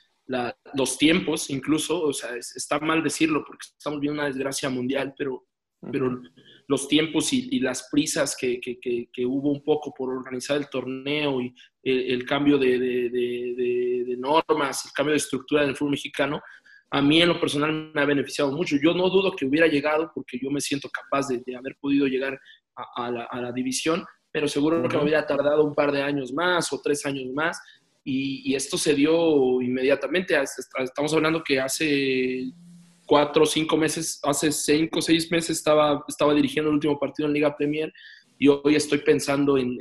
los 0.74 0.98
tiempos, 0.98 1.50
incluso, 1.50 2.02
o 2.02 2.14
sea, 2.14 2.36
está 2.36 2.80
mal 2.80 3.04
decirlo 3.04 3.44
porque 3.46 3.68
estamos 3.78 4.00
viendo 4.00 4.20
una 4.22 4.30
desgracia 4.30 4.70
mundial, 4.70 5.14
pero, 5.18 5.46
pero 5.92 6.22
los 6.68 6.88
tiempos 6.88 7.34
y, 7.34 7.60
las 7.60 7.88
prisas 7.92 8.36
que, 8.40 8.60
que, 8.60 9.26
hubo 9.26 9.52
un 9.52 9.64
poco 9.64 9.94
por 9.94 10.10
organizar 10.12 10.58
el 10.58 10.70
torneo 10.70 11.42
y 11.42 11.54
el, 11.84 12.26
cambio 12.26 12.58
de, 12.58 12.80
de, 12.80 14.16
normas, 14.18 14.86
el 14.86 14.92
cambio 14.92 15.12
de 15.12 15.18
estructura 15.18 15.66
del 15.66 15.76
fútbol 15.76 15.92
mexicano, 15.92 16.42
a 16.94 17.02
mí 17.02 17.20
en 17.20 17.30
lo 17.30 17.40
personal 17.40 17.92
me 17.92 18.02
ha 18.02 18.06
beneficiado 18.06 18.52
mucho. 18.52 18.76
Yo 18.78 18.94
no 18.94 19.10
dudo 19.10 19.36
que 19.36 19.48
hubiera 19.48 19.66
llegado 19.66 20.12
porque 20.14 20.38
yo 20.40 20.52
me 20.52 20.62
siento 20.62 20.90
capaz 20.90 21.28
de, 21.28 21.42
haber 21.56 21.76
podido 21.82 22.06
llegar 22.06 22.40
a, 22.76 23.10
la, 23.10 23.52
división, 23.52 24.06
pero 24.32 24.48
seguro 24.48 24.88
que 24.88 24.96
me 24.98 25.04
hubiera 25.04 25.26
tardado 25.26 25.64
un 25.64 25.74
par 25.74 25.92
de 25.92 26.04
años 26.04 26.32
más 26.32 26.72
o 26.72 26.80
tres 26.84 27.04
años 27.08 27.34
más 27.34 27.60
y, 28.04 28.54
esto 28.54 28.78
se 28.78 28.94
dio 28.94 29.60
inmediatamente. 29.60 30.40
Estamos 30.78 31.12
hablando 31.16 31.44
que 31.44 31.60
hace 31.60 32.52
cuatro 33.08 33.42
o 33.42 33.48
cinco 33.48 33.76
meses, 33.76 34.20
hace 34.22 34.52
cinco 34.52 35.00
o 35.00 35.02
seis 35.02 35.32
meses 35.32 35.58
estaba, 35.58 36.04
estaba 36.08 36.36
dirigiendo 36.36 36.70
el 36.70 36.76
último 36.76 37.00
partido 37.00 37.28
en 37.28 37.34
Liga 37.34 37.58
Premier 37.58 37.92
y 38.38 38.50
hoy 38.50 38.76
estoy 38.76 39.00
pensando 39.00 39.58
en, 39.58 39.80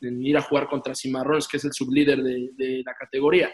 ir 0.00 0.36
a 0.36 0.42
jugar 0.42 0.68
contra 0.68 0.94
Cimarrones, 0.94 1.48
que 1.48 1.56
es 1.56 1.64
el 1.64 1.72
sublíder 1.72 2.22
de, 2.22 2.82
la 2.86 2.94
categoría. 2.94 3.50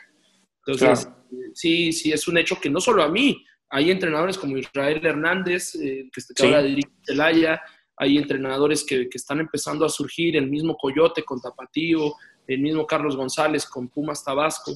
Entonces, 0.67 1.09
sí, 1.55 1.93
sí, 1.93 2.13
es 2.13 2.29
un 2.29 2.39
hecho 2.39 2.61
que 2.61 2.71
no 2.71 2.81
solo 2.81 3.03
a 3.03 3.09
mí, 3.09 3.45
hay 3.71 3.91
entrenadores 3.91 4.37
como 4.37 4.59
Israel 4.59 5.01
Hernández, 5.05 5.75
eh, 5.77 6.09
que, 6.13 6.21
está 6.21 6.45
ahora 6.45 6.63
dirige 6.63 6.91
Celaya, 7.03 7.63
hay 7.97 8.19
entrenadores 8.19 8.85
que, 8.85 9.09
que, 9.09 9.17
están 9.17 9.41
empezando 9.41 9.85
a 9.85 9.89
surgir, 9.89 10.37
el 10.37 10.49
mismo 10.49 10.77
Coyote 10.77 11.23
con 11.23 11.41
Tapatío, 11.41 12.15
el 12.47 12.61
mismo 12.61 12.87
Carlos 12.87 13.17
González 13.17 13.67
con 13.67 13.89
Pumas 13.89 14.25
Tabasco. 14.25 14.73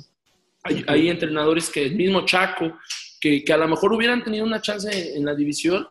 Hay, 0.63 1.11
entrenadores 1.11 1.69
que 1.69 1.85
el 1.85 1.97
mismo 1.97 2.25
Chaco, 2.25 2.79
que, 3.21 3.45
a 3.53 3.57
lo 3.57 3.69
mejor 3.69 3.93
hubieran 3.93 4.25
tenido 4.25 4.47
una 4.47 4.63
chance 4.63 5.15
en 5.15 5.25
la 5.25 5.35
división, 5.35 5.87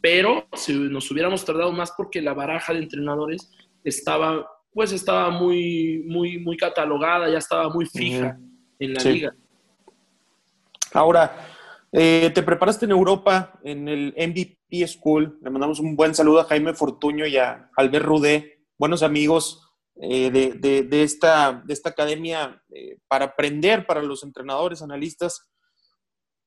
pero 0.00 0.46
si 0.52 0.72
nos 0.72 1.10
hubiéramos 1.10 1.44
tardado 1.44 1.72
más 1.72 1.92
porque 1.96 2.22
la 2.22 2.32
baraja 2.32 2.72
de 2.72 2.80
entrenadores 2.80 3.50
estaba, 3.82 4.46
pues 4.72 4.92
estaba 4.92 5.30
muy, 5.30 6.04
muy, 6.06 6.38
muy 6.38 6.56
catalogada, 6.56 7.28
ya 7.28 7.38
estaba 7.38 7.68
muy 7.70 7.86
fija 7.86 8.38
en 8.78 8.94
la 8.94 9.02
liga. 9.02 9.34
Ahora, 10.92 11.48
eh, 11.92 12.30
te 12.34 12.42
preparaste 12.42 12.84
en 12.84 12.90
Europa, 12.90 13.58
en 13.62 13.88
el 13.88 14.14
MVP 14.16 14.86
School. 14.86 15.38
Le 15.42 15.50
mandamos 15.50 15.80
un 15.80 15.96
buen 15.96 16.14
saludo 16.14 16.40
a 16.40 16.44
Jaime 16.44 16.74
Fortuño 16.74 17.26
y 17.26 17.36
a 17.36 17.70
Albert 17.76 18.04
Rudé, 18.04 18.64
buenos 18.78 19.02
amigos 19.02 19.68
eh, 20.00 20.30
de, 20.30 21.02
esta, 21.02 21.62
de 21.64 21.72
esta 21.72 21.90
academia 21.90 22.62
eh, 22.74 22.98
para 23.08 23.26
aprender 23.26 23.86
para 23.86 24.02
los 24.02 24.22
entrenadores, 24.22 24.82
analistas. 24.82 25.50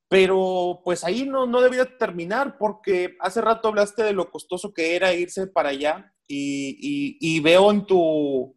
Pero 0.07 0.81
pues 0.83 1.03
ahí 1.03 1.25
no, 1.25 1.47
no 1.47 1.61
debía 1.61 1.97
terminar 1.97 2.57
porque 2.57 3.15
hace 3.19 3.41
rato 3.41 3.69
hablaste 3.69 4.03
de 4.03 4.13
lo 4.13 4.29
costoso 4.29 4.73
que 4.73 4.95
era 4.95 5.13
irse 5.13 5.47
para 5.47 5.69
allá 5.69 6.13
y, 6.27 7.39
veo 7.41 7.71
en 7.71 7.85
tu, 7.85 8.55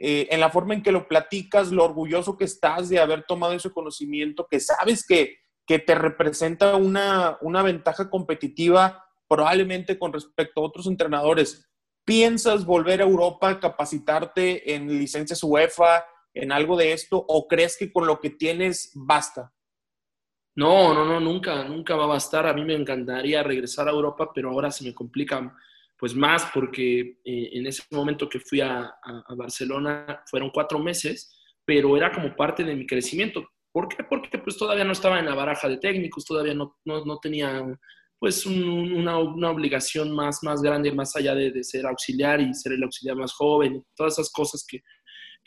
eh, 0.00 0.28
en 0.30 0.40
la 0.40 0.50
forma 0.50 0.74
en 0.74 0.82
que 0.82 0.92
lo 0.92 1.08
platicas, 1.08 1.70
lo 1.70 1.84
orgulloso 1.84 2.36
que 2.36 2.44
estás 2.44 2.88
de 2.88 2.98
haber 2.98 3.24
tomado 3.24 3.52
ese 3.52 3.70
conocimiento, 3.70 4.46
que 4.50 4.60
sabes 4.60 5.06
que, 5.06 5.38
que 5.66 5.78
te 5.78 5.94
representa 5.94 6.76
una, 6.76 7.38
una 7.40 7.62
ventaja 7.62 8.10
competitiva 8.10 9.04
probablemente 9.28 9.98
con 9.98 10.12
respecto 10.12 10.60
a 10.60 10.64
otros 10.64 10.86
entrenadores. 10.86 11.68
¿Piensas 12.04 12.66
volver 12.66 13.00
a 13.00 13.04
Europa, 13.04 13.58
capacitarte 13.58 14.74
en 14.74 14.88
licencias 14.88 15.42
UEFA, 15.42 16.04
en 16.34 16.52
algo 16.52 16.76
de 16.76 16.92
esto, 16.92 17.24
o 17.26 17.48
crees 17.48 17.76
que 17.78 17.92
con 17.92 18.06
lo 18.06 18.20
que 18.20 18.30
tienes 18.30 18.90
basta? 18.94 19.52
No, 20.56 20.94
no, 20.94 21.04
no, 21.04 21.18
nunca, 21.18 21.64
nunca 21.64 21.96
va 21.96 22.04
a 22.04 22.08
bastar. 22.08 22.46
A 22.46 22.52
mí 22.52 22.64
me 22.64 22.74
encantaría 22.74 23.42
regresar 23.42 23.88
a 23.88 23.92
Europa, 23.92 24.30
pero 24.34 24.50
ahora 24.50 24.70
se 24.70 24.84
me 24.84 24.94
complica 24.94 25.56
pues 25.98 26.14
más 26.14 26.46
porque 26.52 27.18
eh, 27.24 27.50
en 27.52 27.66
ese 27.66 27.82
momento 27.90 28.28
que 28.28 28.40
fui 28.40 28.60
a, 28.60 28.92
Barcelona 29.36 30.22
fueron 30.26 30.50
cuatro 30.50 30.78
meses, 30.78 31.36
pero 31.64 31.96
era 31.96 32.12
como 32.12 32.34
parte 32.34 32.64
de 32.64 32.74
mi 32.74 32.86
crecimiento. 32.86 33.48
¿Por 33.72 33.88
qué? 33.88 34.04
Porque 34.04 34.38
pues 34.38 34.56
todavía 34.56 34.84
no 34.84 34.92
estaba 34.92 35.18
en 35.18 35.26
la 35.26 35.34
baraja 35.34 35.68
de 35.68 35.78
técnicos, 35.78 36.24
todavía 36.24 36.54
no, 36.54 36.76
no, 36.84 37.04
no 37.04 37.18
tenía 37.18 37.64
pues 38.24 38.46
una, 38.46 39.18
obligación 39.18 40.10
más, 40.10 40.42
más 40.42 40.62
grande, 40.62 40.90
más 40.90 41.14
allá 41.14 41.34
de, 41.34 41.62
ser 41.62 41.84
auxiliar 41.84 42.40
y 42.40 42.54
ser 42.54 42.72
el 42.72 42.82
auxiliar 42.82 43.16
más 43.16 43.34
joven, 43.34 43.84
todas 43.94 44.14
esas 44.14 44.32
cosas 44.32 44.66
que, 44.66 44.82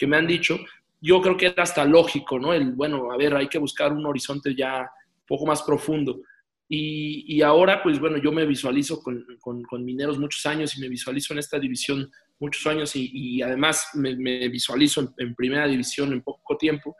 me 0.06 0.16
han 0.16 0.28
dicho, 0.28 0.60
yo 1.02 1.20
creo 1.20 1.36
que 1.36 1.48
era 1.48 1.64
hasta 1.64 1.84
lógico, 1.86 2.38
¿no? 2.38 2.54
El, 2.54 2.74
bueno, 2.74 3.12
a 3.12 3.18
ver, 3.18 3.36
hay 3.36 3.48
que 3.48 3.58
buscar 3.58 3.92
un 3.92 4.06
horizonte 4.06 4.54
ya 4.56 4.82
un 4.82 5.26
poco 5.26 5.48
más 5.48 5.64
profundo. 5.64 6.22
Y, 6.70 7.42
ahora, 7.42 7.82
pues 7.82 7.98
bueno, 8.00 8.18
yo 8.18 8.32
me 8.32 8.46
visualizo 8.46 9.02
con, 9.02 9.86
mineros 9.86 10.20
muchos 10.20 10.46
años 10.46 10.78
y 10.78 10.82
me 10.82 10.90
visualizo 10.90 11.34
en 11.34 11.40
esta 11.40 11.58
división 11.58 12.12
muchos 12.40 12.68
años 12.68 12.92
y, 12.96 13.42
además 13.42 13.90
me, 13.94 14.50
visualizo 14.50 15.14
en, 15.18 15.34
primera 15.36 15.68
división 15.68 16.12
en 16.12 16.22
poco 16.22 16.58
tiempo 16.58 16.96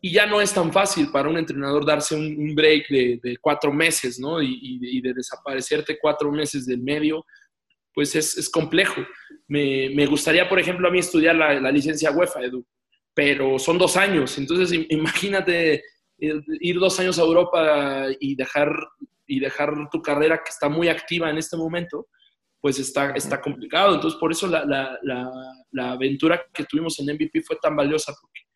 y 0.00 0.12
ya 0.12 0.26
no 0.26 0.40
es 0.40 0.54
tan 0.54 0.72
fácil 0.72 1.10
para 1.10 1.28
un 1.28 1.36
entrenador 1.36 1.84
darse 1.84 2.14
un, 2.14 2.54
break 2.54 2.88
de, 2.88 3.36
cuatro 3.40 3.72
meses, 3.72 4.20
¿no? 4.20 4.40
Y, 4.40 5.00
de 5.00 5.12
desaparecerte 5.12 5.98
cuatro 6.00 6.30
meses 6.30 6.64
del 6.64 6.80
medio, 6.80 7.26
pues 7.92 8.14
es, 8.14 8.48
complejo. 8.48 9.04
Me, 9.48 10.06
gustaría, 10.06 10.48
por 10.48 10.60
ejemplo, 10.60 10.86
a 10.86 10.92
mí 10.92 11.00
estudiar 11.00 11.34
la, 11.34 11.72
licencia 11.72 12.12
UEFA, 12.12 12.44
Edu, 12.44 12.64
pero 13.12 13.58
son 13.58 13.78
dos 13.78 13.96
años, 13.96 14.38
entonces 14.38 14.86
imagínate 14.90 15.82
ir 16.18 16.78
dos 16.78 16.98
años 17.00 17.18
a 17.18 17.22
Europa 17.22 18.06
y 18.20 18.34
dejar, 18.34 18.74
y 19.26 19.40
dejar 19.40 19.88
tu 19.90 20.02
carrera 20.02 20.38
que 20.38 20.50
está 20.50 20.68
muy 20.68 20.88
activa 20.88 21.30
en 21.30 21.38
este 21.38 21.56
momento, 21.56 22.08
pues 22.60 22.78
está, 22.78 23.12
está 23.12 23.40
complicado. 23.40 23.94
Entonces, 23.94 24.18
por 24.18 24.32
eso 24.32 24.46
la, 24.46 24.98
la 25.70 25.90
aventura 25.92 26.42
que 26.52 26.64
tuvimos 26.64 26.98
en 26.98 27.14
MVP 27.14 27.42
fue 27.42 27.56
tan 27.62 27.76
valiosa, 27.76 28.12
porque 28.20 28.48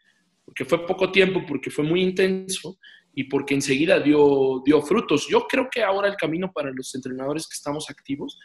porque 0.44 0.64
fue 0.64 0.86
poco 0.86 1.10
tiempo, 1.10 1.42
porque 1.46 1.70
fue 1.70 1.84
muy 1.84 2.02
intenso 2.02 2.78
y 3.14 3.24
porque 3.24 3.54
enseguida 3.54 4.00
dio, 4.00 4.62
dio 4.64 4.82
frutos. 4.82 5.26
Yo 5.28 5.46
creo 5.48 5.68
que 5.70 5.82
ahora 5.82 6.08
el 6.08 6.16
camino 6.16 6.52
para 6.52 6.70
los 6.70 6.94
entrenadores 6.94 7.46
que 7.46 7.54
estamos 7.54 7.88
activos 7.90 8.38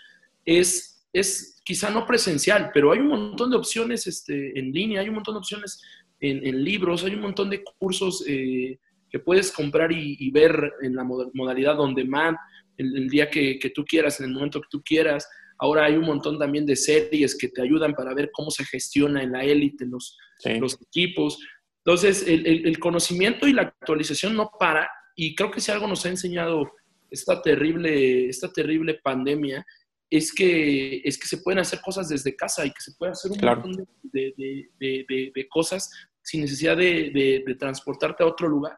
es, 0.45 1.05
es 1.11 1.61
quizá 1.65 1.89
no 1.89 2.05
presencial, 2.05 2.71
pero 2.73 2.91
hay 2.91 2.99
un 2.99 3.07
montón 3.07 3.49
de 3.49 3.57
opciones 3.57 4.07
este, 4.07 4.57
en 4.57 4.71
línea, 4.71 5.01
hay 5.01 5.09
un 5.09 5.15
montón 5.15 5.35
de 5.35 5.39
opciones 5.39 5.81
en, 6.19 6.63
libros, 6.63 7.03
hay 7.03 7.13
un 7.13 7.21
montón 7.21 7.49
de 7.49 7.63
cursos 7.77 8.23
eh, 8.27 8.79
que 9.17 9.19
que 9.19 9.23
puedes 9.23 9.51
comprar 9.51 9.91
y, 9.91 10.31
ver 10.31 10.73
en 10.81 10.95
la 10.95 11.03
modalidad 11.03 11.75
donde 11.75 12.05
más, 12.05 12.35
el, 12.77 13.07
día 13.09 13.29
que, 13.29 13.71
tú 13.73 13.83
quieras, 13.83 14.19
en 14.19 14.27
el 14.27 14.33
momento 14.33 14.61
que 14.61 14.67
tú 14.69 14.81
quieras. 14.83 15.27
Ahora 15.59 15.85
hay 15.85 15.95
un 15.95 16.05
montón 16.05 16.37
también 16.37 16.65
de 16.65 16.75
series 16.75 17.35
que 17.35 17.49
te 17.49 17.63
ayudan 17.63 17.93
para 17.93 18.13
ver 18.13 18.29
cómo 18.31 18.51
se 18.51 18.63
gestiona 18.63 19.23
en 19.23 19.31
la 19.31 19.43
élite 19.43 19.85
los, 19.85 20.15
los 20.59 20.79
equipos. 20.81 21.39
Entonces, 21.83 22.23
el, 22.27 22.77
conocimiento 22.79 23.47
y 23.47 23.53
la 23.53 23.63
actualización 23.63 24.35
no 24.35 24.51
para, 24.59 24.87
y 25.15 25.33
creo 25.33 25.49
que 25.49 25.61
si 25.61 25.71
algo 25.71 25.87
nos 25.87 26.05
ha 26.05 26.09
enseñado 26.09 26.71
esta 27.09 27.41
terrible, 27.41 28.27
esta 28.27 28.51
terrible 28.51 28.99
pandemia, 29.03 29.65
es 30.09 30.33
que, 30.33 31.01
es 31.03 31.17
que 31.17 31.27
se 31.27 31.39
pueden 31.39 31.59
hacer 31.59 31.79
cosas 31.81 32.07
desde 32.07 32.35
casa 32.35 32.65
y 32.65 32.69
que 32.69 32.81
se 32.81 32.93
puede 32.97 33.13
hacer 33.13 33.31
un 33.31 33.39
montón 33.39 33.87
de, 34.03 34.33
de, 34.79 35.47
cosas 35.49 35.89
sin 36.21 36.41
necesidad 36.41 36.77
de, 36.77 37.55
transportarte 37.57 38.23
a 38.23 38.27
otro 38.27 38.47
lugar. 38.47 38.77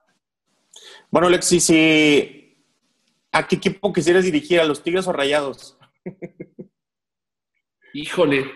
Bueno, 1.11 1.27
Alexis, 1.27 1.63
si, 1.63 2.65
¿a 3.31 3.47
qué 3.47 3.55
equipo 3.55 3.91
quisieras 3.93 4.23
dirigir? 4.25 4.59
¿A 4.59 4.65
los 4.65 4.83
Tigres 4.83 5.07
o 5.07 5.13
Rayados? 5.13 5.77
Híjole, 7.93 8.51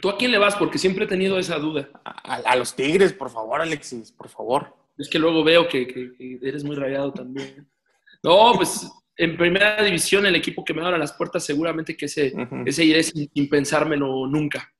¿tú 0.00 0.08
a 0.08 0.16
quién 0.16 0.30
le 0.30 0.38
vas? 0.38 0.56
Porque 0.56 0.78
siempre 0.78 1.04
he 1.04 1.08
tenido 1.08 1.38
esa 1.38 1.58
duda. 1.58 1.90
A, 2.04 2.54
los 2.56 2.74
Tigres, 2.74 3.12
por 3.12 3.30
favor, 3.30 3.60
Alexis, 3.60 4.12
por 4.12 4.28
favor. 4.28 4.74
Es 4.96 5.08
que 5.08 5.18
luego 5.18 5.44
veo 5.44 5.68
que, 5.68 6.12
eres 6.42 6.64
muy 6.64 6.76
rayado 6.76 7.12
también. 7.12 7.68
No, 8.22 8.52
pues 8.54 8.90
en 9.16 9.36
primera 9.36 9.82
división, 9.82 10.26
el 10.26 10.36
equipo 10.36 10.64
que 10.64 10.74
me 10.74 10.82
abra 10.82 10.98
las 10.98 11.12
puertas, 11.12 11.44
seguramente 11.44 11.96
que 11.96 12.06
ese, 12.06 12.32
ese 12.64 12.84
iré 12.84 13.02
sin, 13.02 13.48
pensármelo 13.48 14.26
nunca. 14.26 14.72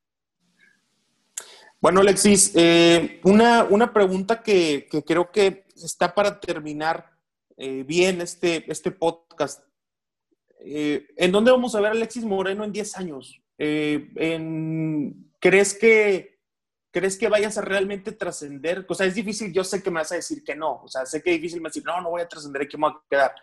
Bueno, 1.80 2.00
Alexis, 2.00 2.52
eh, 2.54 3.20
una, 3.24 3.64
una, 3.64 3.92
pregunta 3.92 4.42
que, 4.42 4.88
creo 5.06 5.30
que 5.30 5.65
está 5.84 6.14
para 6.14 6.40
terminar 6.40 7.10
eh, 7.56 7.82
bien 7.82 8.20
este, 8.20 8.70
este 8.70 8.90
podcast. 8.90 9.64
Eh, 10.60 11.06
¿En 11.16 11.32
dónde 11.32 11.50
vamos 11.50 11.74
a 11.74 11.80
ver 11.80 11.92
a 11.92 11.94
Alexis 11.94 12.24
Moreno 12.24 12.64
en 12.64 12.72
10 12.72 12.96
años? 12.96 13.42
¿crees, 13.56 14.04
que, 15.74 16.40
¿Crees 16.90 17.16
que 17.16 17.28
vayas 17.28 17.56
a 17.56 17.62
realmente 17.62 18.12
trascender? 18.12 18.84
O 18.88 18.94
sea, 18.94 19.06
es 19.06 19.14
difícil, 19.14 19.52
yo 19.52 19.64
sé 19.64 19.82
que 19.82 19.90
me 19.90 20.00
vas 20.00 20.12
a 20.12 20.16
decir 20.16 20.42
que 20.44 20.54
no. 20.54 20.82
O 20.82 20.88
sea, 20.88 21.06
sé 21.06 21.22
que 21.22 21.30
es 21.30 21.36
difícil 21.36 21.60
me 21.60 21.68
decir, 21.68 21.84
no, 21.84 22.00
no 22.00 22.10
voy 22.10 22.22
a 22.22 22.28
trascender, 22.28 22.62
aquí 22.62 22.76
me 22.76 22.88
voy 22.88 22.96
a 22.96 23.08
quedar 23.08 23.34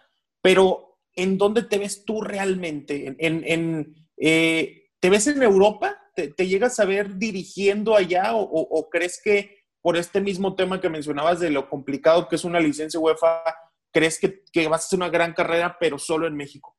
pero 0.43 0.99
¿en 1.15 1.38
dónde 1.38 1.63
te 1.63 1.77
ves 1.77 2.03
tú 2.03 2.21
realmente? 2.21 3.15
¿En, 3.17 3.95
eh, 4.17 4.89
¿Te 4.99 5.09
ves 5.09 5.25
en 5.27 5.41
Europa? 5.41 5.97
¿Te, 6.13 6.47
llegas 6.47 6.81
a 6.81 6.86
ver 6.86 7.15
dirigiendo 7.15 7.95
allá 7.95 8.36
o, 8.36 8.89
crees 8.91 9.21
que 9.23 9.62
por 9.84 9.97
este 9.97 10.21
mismo 10.21 10.55
tema 10.55 10.79
que 10.79 10.89
mencionabas 10.89 11.41
de 11.41 11.51
lo 11.51 11.69
complicado 11.69 12.29
que 12.29 12.38
es 12.38 12.45
una 12.45 12.59
licencia 12.61 12.99
UEFA, 12.99 13.43
crees 13.91 14.17
que, 14.17 14.67
vas 14.69 14.84
a 14.84 14.86
hacer 14.86 14.97
una 14.97 15.09
gran 15.09 15.34
carrera, 15.34 15.75
pero 15.77 15.99
solo 15.99 16.25
en 16.25 16.36
México? 16.36 16.77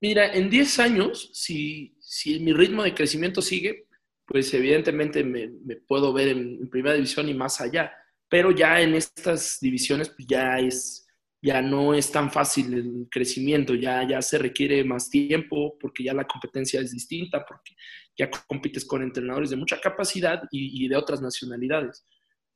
Mira, 0.00 0.32
en 0.32 0.48
10 0.48 0.78
años, 0.78 1.30
si, 1.34 1.98
mi 2.40 2.52
ritmo 2.52 2.84
de 2.84 2.94
crecimiento 2.94 3.42
sigue, 3.42 3.88
pues 4.24 4.54
evidentemente 4.54 5.24
me, 5.24 5.48
puedo 5.88 6.12
ver 6.12 6.28
en, 6.28 6.58
en, 6.60 6.70
primera 6.70 6.94
división 6.94 7.28
y 7.28 7.34
más 7.34 7.60
allá. 7.60 7.92
Pero 8.28 8.52
ya 8.52 8.80
en 8.80 8.94
estas 8.94 9.58
divisiones, 9.60 10.10
pues 10.10 10.28
ya 10.28 10.60
es, 10.60 11.04
ya 11.42 11.60
no 11.60 11.92
es 11.92 12.12
tan 12.12 12.30
fácil 12.30 12.72
el 12.72 13.08
crecimiento, 13.10 13.74
ya, 13.74 14.06
ya 14.08 14.22
se 14.22 14.38
requiere 14.38 14.84
más 14.84 15.10
tiempo 15.10 15.76
porque 15.80 16.04
ya 16.04 16.14
la 16.14 16.26
competencia 16.26 16.80
es 16.80 16.92
distinta, 16.92 17.44
porque 17.44 17.74
ya 18.16 18.30
compites 18.46 18.84
con 18.84 19.02
entrenadores 19.02 19.50
de 19.50 19.56
mucha 19.56 19.80
capacidad 19.80 20.42
y, 20.50 20.86
de 20.88 20.96
otras 20.96 21.20
nacionalidades. 21.20 22.04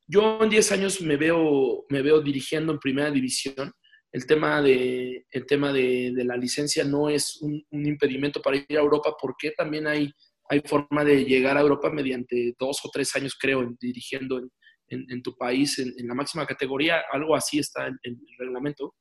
Yo 0.06 0.42
en 0.42 0.48
10 0.50 0.72
años 0.72 1.00
me 1.00 1.16
veo, 1.16 1.84
me 1.88 2.02
veo 2.02 2.20
dirigiendo 2.20 2.72
en 2.72 2.78
primera 2.78 3.10
división. 3.10 3.72
El 4.10 4.26
tema 4.26 4.62
de, 4.62 5.26
el 5.30 5.46
tema 5.46 5.72
de, 5.72 6.12
la 6.24 6.36
licencia 6.36 6.84
no 6.84 7.10
es 7.10 7.38
un, 7.42 7.62
impedimento 7.70 8.40
para 8.40 8.56
ir 8.56 8.66
a 8.70 8.80
Europa 8.80 9.14
porque 9.20 9.50
también 9.50 9.86
hay, 9.86 10.10
hay 10.48 10.60
forma 10.64 11.04
de 11.04 11.24
llegar 11.24 11.58
a 11.58 11.60
Europa 11.60 11.90
mediante 11.90 12.54
dos 12.58 12.80
o 12.84 12.90
tres 12.90 13.14
años, 13.16 13.36
creo, 13.38 13.68
dirigiendo 13.80 14.38
en, 14.38 14.50
en, 14.88 15.22
tu 15.22 15.36
país 15.36 15.78
en, 15.78 16.06
la 16.06 16.14
máxima 16.14 16.46
categoría, 16.46 17.02
algo 17.12 17.34
así 17.36 17.58
está 17.58 17.86
en, 17.86 17.98
el 18.02 18.16
reglamento. 18.38 18.94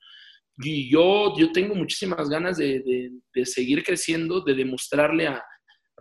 Y 0.58 0.90
yo, 0.90 1.38
yo 1.38 1.52
tengo 1.52 1.76
muchísimas 1.76 2.30
ganas 2.30 2.58
de, 2.58 3.12
de, 3.34 3.46
seguir 3.46 3.84
creciendo, 3.84 4.42
de 4.42 4.56
demostrarle 4.56 5.28
a, 5.28 5.42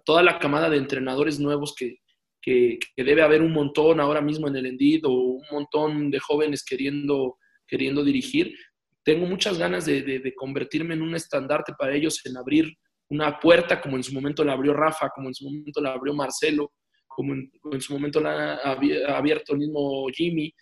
toda 0.07 0.23
la 0.23 0.39
camada 0.39 0.71
de 0.71 0.79
entrenadores 0.79 1.39
nuevos 1.39 1.75
que, 1.77 1.99
que, 2.41 2.79
debe 2.97 3.23
haber 3.23 3.43
un 3.43 3.53
montón 3.53 4.01
ahora 4.01 4.21
mismo 4.21 4.47
en 4.47 4.57
el 4.57 4.67
Endid 4.67 5.05
o 5.05 5.11
un 5.11 5.45
montón 5.51 6.11
de 6.11 6.21
jóvenes 6.21 6.65
queriendo, 6.65 7.37
queriendo 7.67 8.05
dirigir. 8.05 8.55
Tengo 9.03 9.27
muchas 9.27 9.59
ganas 9.59 9.85
de, 9.85 10.33
convertirme 10.37 10.95
en 10.95 11.03
un 11.03 11.15
estandarte 11.17 11.73
para 11.77 11.95
ellos, 11.95 12.25
en 12.25 12.37
abrir 12.37 12.73
una 13.09 13.39
puerta 13.39 13.81
como 13.81 13.97
en 13.97 14.05
su 14.05 14.15
momento 14.15 14.45
la 14.45 14.53
abrió 14.53 14.73
Rafa, 14.73 15.11
como 15.15 15.29
en 15.29 15.35
su 15.35 15.45
momento 15.45 15.81
la 15.81 15.93
abrió 15.93 16.15
Marcelo, 16.15 16.73
como 17.07 17.35
en, 17.35 17.81
su 17.81 17.93
momento 17.93 18.21
la 18.21 18.55
ha 18.55 19.17
abierto 19.17 19.53
el 19.53 19.59
mismo 19.59 20.07
Jimmy, 20.13 20.53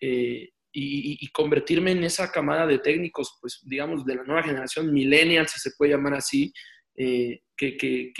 eh, 0.00 0.48
y, 0.72 1.28
convertirme 1.28 1.92
en 1.92 2.04
esa 2.04 2.32
camada 2.32 2.66
de 2.66 2.78
técnicos, 2.78 3.38
pues 3.40 3.60
digamos, 3.64 4.04
de 4.04 4.16
la 4.16 4.24
nueva 4.24 4.42
generación 4.42 4.92
millennial, 4.92 5.46
si 5.46 5.60
se 5.60 5.70
puede 5.76 5.92
llamar 5.92 6.14
así, 6.14 6.52
eh, 6.96 7.40
que, 7.56 7.76
que, 7.76 8.12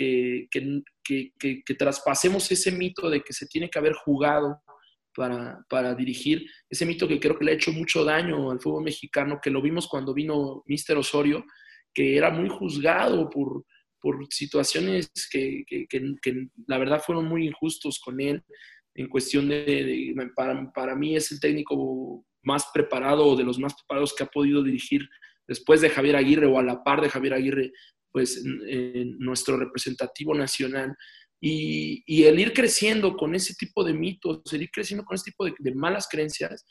que, 0.49 1.33
que, 1.37 1.75
traspasemos 1.75 2.51
ese 2.51 2.71
mito 2.71 3.09
de 3.09 3.21
que 3.21 3.33
se 3.33 3.47
tiene 3.47 3.69
que 3.69 3.79
haber 3.79 3.93
jugado 3.93 4.61
para, 5.15 5.63
para, 5.69 5.95
dirigir, 5.95 6.45
ese 6.69 6.85
mito 6.85 7.07
que 7.07 7.19
creo 7.19 7.37
que 7.37 7.45
le 7.45 7.51
ha 7.51 7.55
hecho 7.55 7.71
mucho 7.71 8.03
daño 8.03 8.51
al 8.51 8.59
fútbol 8.59 8.83
mexicano, 8.83 9.39
que 9.41 9.49
lo 9.49 9.61
vimos 9.61 9.87
cuando 9.87 10.13
vino 10.13 10.63
Mister 10.65 10.97
Osorio, 10.97 11.45
que 11.93 12.17
era 12.17 12.29
muy 12.29 12.49
juzgado 12.49 13.29
por, 13.29 13.65
por 14.05 14.27
situaciones 14.29 15.09
que, 15.31 15.63
la 16.67 16.77
verdad 16.77 17.01
fueron 17.03 17.25
muy 17.25 17.47
injustos 17.47 17.99
con 17.99 18.21
él 18.21 18.43
en 18.93 19.09
cuestión 19.09 19.49
de, 19.49 20.13
para, 20.73 20.95
mí 20.95 21.15
es 21.15 21.31
el 21.31 21.39
técnico 21.39 22.23
más 22.43 22.69
preparado 22.73 23.35
de 23.35 23.43
los 23.43 23.57
más 23.57 23.73
preparados 23.73 24.13
que 24.13 24.23
ha 24.23 24.27
podido 24.27 24.63
dirigir 24.63 25.09
después 25.47 25.81
de 25.81 25.89
Javier 25.89 26.15
Aguirre 26.15 26.45
o 26.45 26.59
a 26.59 26.63
la 26.63 26.83
par 26.83 27.01
de 27.01 27.09
Javier 27.09 27.33
Aguirre, 27.33 27.71
pues 28.15 28.41
nuestro 29.19 29.57
representativo 29.57 30.33
nacional. 30.33 30.95
Y, 31.41 32.23
el 32.23 32.39
ir 32.39 32.53
creciendo 32.53 33.17
con 33.17 33.35
ese 33.35 33.53
tipo 33.55 33.83
de 33.83 33.93
mitos, 33.93 34.41
el 34.53 34.61
ir 34.61 34.69
creciendo 34.71 35.03
con 35.03 35.15
ese 35.15 35.31
tipo 35.31 35.43
de, 35.43 35.53
de 35.59 35.75
malas 35.75 36.07
creencias, 36.09 36.65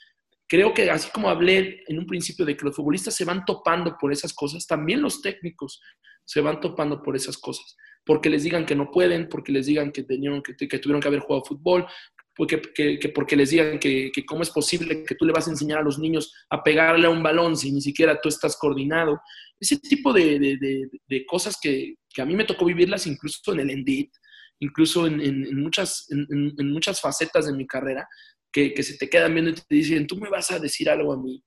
creo 0.49 0.73
que 0.73 0.91
así 0.91 1.11
como 1.13 1.29
hablé 1.29 1.83
en 1.87 1.99
un 1.99 2.07
principio 2.07 2.47
de 2.47 2.57
que 2.57 2.65
los 2.65 2.75
futbolistas 2.75 3.15
se 3.15 3.27
van 3.27 3.45
topando 3.45 3.95
por 4.01 4.11
esas 4.11 4.33
cosas, 4.33 4.67
también 4.67 5.03
los 5.03 5.21
técnicos 5.21 5.83
se 6.25 6.41
van 6.41 6.61
topando 6.61 7.03
por 7.03 7.15
esas 7.15 7.37
cosas. 7.37 7.77
Porque 8.07 8.31
les 8.31 8.43
digan 8.43 8.65
que 8.65 8.75
no 8.75 8.91
pueden, 8.91 9.29
porque 9.29 9.53
les 9.53 9.67
digan 9.67 9.93
que, 9.93 10.03
tenían, 10.03 10.43
que, 10.43 10.79
tuvieron 10.79 11.03
que 11.03 11.09
haber 11.09 11.21
jugado 11.21 11.45
fútbol, 11.45 11.87
porque, 12.35 12.63
que, 12.75 13.09
porque 13.15 13.37
les 13.37 13.51
digan 13.51 13.79
que, 13.79 14.11
cómo 14.27 14.43
es 14.43 14.51
posible 14.51 15.05
que 15.05 15.15
tú 15.15 15.27
le 15.27 15.33
vas 15.35 15.47
a 15.47 15.51
enseñar 15.51 15.81
a 15.81 15.83
los 15.83 15.99
niños 15.99 16.33
a 16.49 16.63
pegarle 16.63 17.07
a 17.07 17.11
un 17.11 17.23
balón 17.23 17.55
si 17.55 17.71
ni 17.71 17.83
siquiera 17.83 18.19
tú 18.19 18.31
estás 18.31 18.57
coordinado. 18.57 19.21
Ese 19.61 19.79
tipo 19.79 20.13
de, 20.13 21.25
cosas 21.27 21.57
que, 21.61 21.95
a 22.19 22.25
mí 22.25 22.35
me 22.35 22.45
tocó 22.45 22.65
vivirlas 22.65 23.07
incluso 23.07 23.53
en 23.53 23.61
el 23.61 23.71
Endit, 23.71 24.13
incluso 24.61 25.07
en, 25.07 25.61
muchas, 25.61 26.07
en, 26.11 26.71
muchas 26.71 27.01
facetas 27.01 27.47
de 27.47 27.53
mi 27.53 27.67
carrera, 27.67 28.07
que, 28.53 28.83
se 28.83 28.97
te 28.97 29.09
quedan 29.09 29.35
viendo 29.35 29.51
y 29.51 29.55
te 29.55 29.75
dicen, 29.75 30.07
tú 30.07 30.17
me 30.17 30.31
vas 30.31 30.51
a 30.51 30.59
decir 30.59 30.89
algo 30.89 31.13
a 31.13 31.21
mí. 31.21 31.43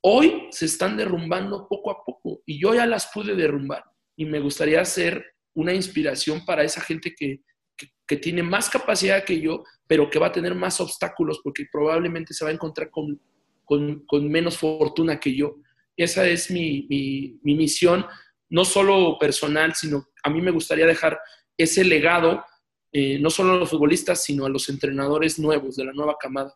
Hoy 0.00 0.48
se 0.50 0.66
están 0.66 0.96
derrumbando 0.96 1.66
poco 1.68 1.90
a 1.90 2.04
poco 2.04 2.42
y 2.46 2.60
yo 2.60 2.74
ya 2.74 2.86
las 2.86 3.10
pude 3.12 3.34
derrumbar 3.34 3.84
y 4.16 4.24
me 4.24 4.40
gustaría 4.40 4.84
ser 4.84 5.24
una 5.54 5.74
inspiración 5.74 6.44
para 6.44 6.62
esa 6.62 6.80
gente 6.80 7.14
que, 7.14 7.40
tiene 8.22 8.42
más 8.42 8.70
capacidad 8.70 9.22
que 9.22 9.38
yo, 9.38 9.62
pero 9.86 10.08
que 10.08 10.18
va 10.18 10.28
a 10.28 10.32
tener 10.32 10.54
más 10.54 10.80
obstáculos 10.80 11.40
porque 11.44 11.66
probablemente 11.70 12.32
se 12.32 12.42
va 12.42 12.50
a 12.50 12.54
encontrar 12.54 12.90
con, 12.90 13.20
con, 13.66 14.28
menos 14.30 14.56
fortuna 14.56 15.20
que 15.20 15.36
yo. 15.36 15.56
Esa 15.98 16.26
es 16.28 16.48
mi, 16.48 16.86
mi, 16.88 17.54
misión, 17.54 18.06
no 18.48 18.64
solo 18.64 19.18
personal, 19.18 19.74
sino 19.74 20.06
a 20.22 20.30
mí 20.30 20.40
me 20.40 20.52
gustaría 20.52 20.86
dejar 20.86 21.18
ese 21.56 21.84
legado, 21.84 22.44
eh, 22.92 23.18
no 23.18 23.30
solo 23.30 23.54
a 23.54 23.56
los 23.56 23.68
futbolistas, 23.68 24.22
sino 24.22 24.46
a 24.46 24.48
los 24.48 24.68
entrenadores 24.68 25.40
nuevos 25.40 25.74
de 25.74 25.84
la 25.84 25.92
nueva 25.92 26.16
camada. 26.16 26.54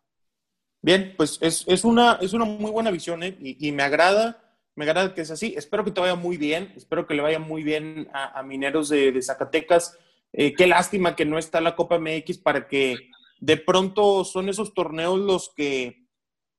Bien, 0.80 1.14
pues 1.16 1.38
es, 1.42 1.64
es, 1.66 1.84
una, 1.84 2.18
es 2.22 2.32
una 2.32 2.44
muy 2.44 2.70
buena 2.70 2.92
visión 2.92 3.24
¿eh? 3.24 3.36
y, 3.40 3.72
me 3.72 3.82
agrada 3.82 4.38
me 4.74 4.84
agrada 4.84 5.12
que 5.12 5.20
es 5.20 5.30
así. 5.30 5.54
Espero 5.56 5.84
que 5.84 5.90
te 5.90 6.00
vaya 6.00 6.14
muy 6.14 6.36
bien. 6.36 6.72
Espero 6.76 7.06
que 7.06 7.14
le 7.14 7.22
vaya 7.22 7.38
muy 7.38 7.62
bien 7.62 8.08
a, 8.12 8.42
Mineros 8.42 8.88
de, 8.88 9.20
Zacatecas. 9.20 9.98
Eh, 10.32 10.54
qué 10.54 10.66
lástima 10.66 11.14
que 11.14 11.26
no 11.26 11.36
está 11.36 11.60
la 11.60 11.76
Copa 11.76 11.98
MX 11.98 12.38
para 12.38 12.68
que 12.68 12.96
de 13.40 13.56
pronto 13.58 14.24
son 14.24 14.48
esos 14.48 14.72
torneos 14.72 15.18
los 15.18 15.52
que, 15.54 16.01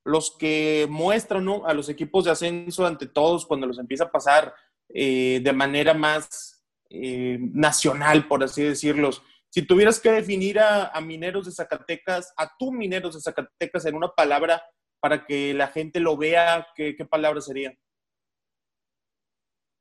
los 0.04 0.36
que 0.38 0.88
muestran 0.89 1.47
a 1.66 1.74
los 1.74 1.89
equipos 1.89 2.26
de 2.26 2.32
ascenso 2.32 2.86
ante 2.86 3.08
todos 3.08 3.45
cuando 3.45 3.68
los 3.68 3.80
empieza 3.80 4.06
a 4.06 4.12
pasar 4.12 4.54
eh, 4.89 5.39
de 5.43 5.54
manera 5.54 5.93
más 5.93 6.66
eh, 6.89 7.38
nacional, 7.39 8.28
por 8.28 8.43
así 8.43 8.64
decirlo. 8.64 9.12
Si 9.49 9.62
tuvieras 9.62 9.99
que 9.99 10.12
definir 10.12 10.60
a, 10.60 10.88
a 10.88 11.01
Mineros 11.01 11.45
de 11.45 11.51
Zacatecas, 11.51 12.34
a 12.38 12.51
tu 12.58 12.72
Mineros 12.72 13.16
de 13.16 13.22
Zacatecas 13.22 13.86
en 13.86 13.95
una 13.95 14.10
palabra, 14.10 14.62
para 14.99 15.26
que 15.26 15.54
la 15.54 15.68
gente 15.68 15.99
lo 15.99 16.16
vea, 16.16 16.66
¿qué, 16.76 16.95
qué 16.95 17.06
palabra 17.06 17.41
sería? 17.41 17.78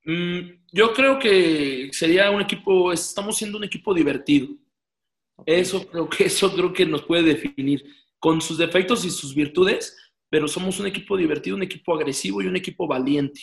Mm, 0.04 0.64
yo 0.72 0.92
creo 0.92 1.18
que 1.18 1.90
sería 1.92 2.28
un 2.30 2.42
equipo, 2.42 2.92
estamos 2.92 3.36
siendo 3.36 3.56
un 3.56 3.62
equipo 3.64 3.94
divertido. 3.94 4.48
Eso 5.46 5.86
creo 5.86 6.08
que 6.08 6.24
eso 6.24 6.52
creo 6.52 6.72
que 6.72 6.86
nos 6.86 7.04
puede 7.04 7.22
definir 7.22 7.84
con 8.18 8.40
sus 8.40 8.58
defectos 8.58 9.04
y 9.04 9.10
sus 9.10 9.34
virtudes, 9.34 9.96
pero 10.32 10.48
somos 10.48 10.80
un 10.80 10.86
equipo 10.86 11.14
divertido, 11.14 11.56
un 11.56 11.62
equipo 11.62 11.94
agresivo 11.94 12.40
y 12.40 12.46
un 12.46 12.56
equipo 12.56 12.86
valiente. 12.86 13.38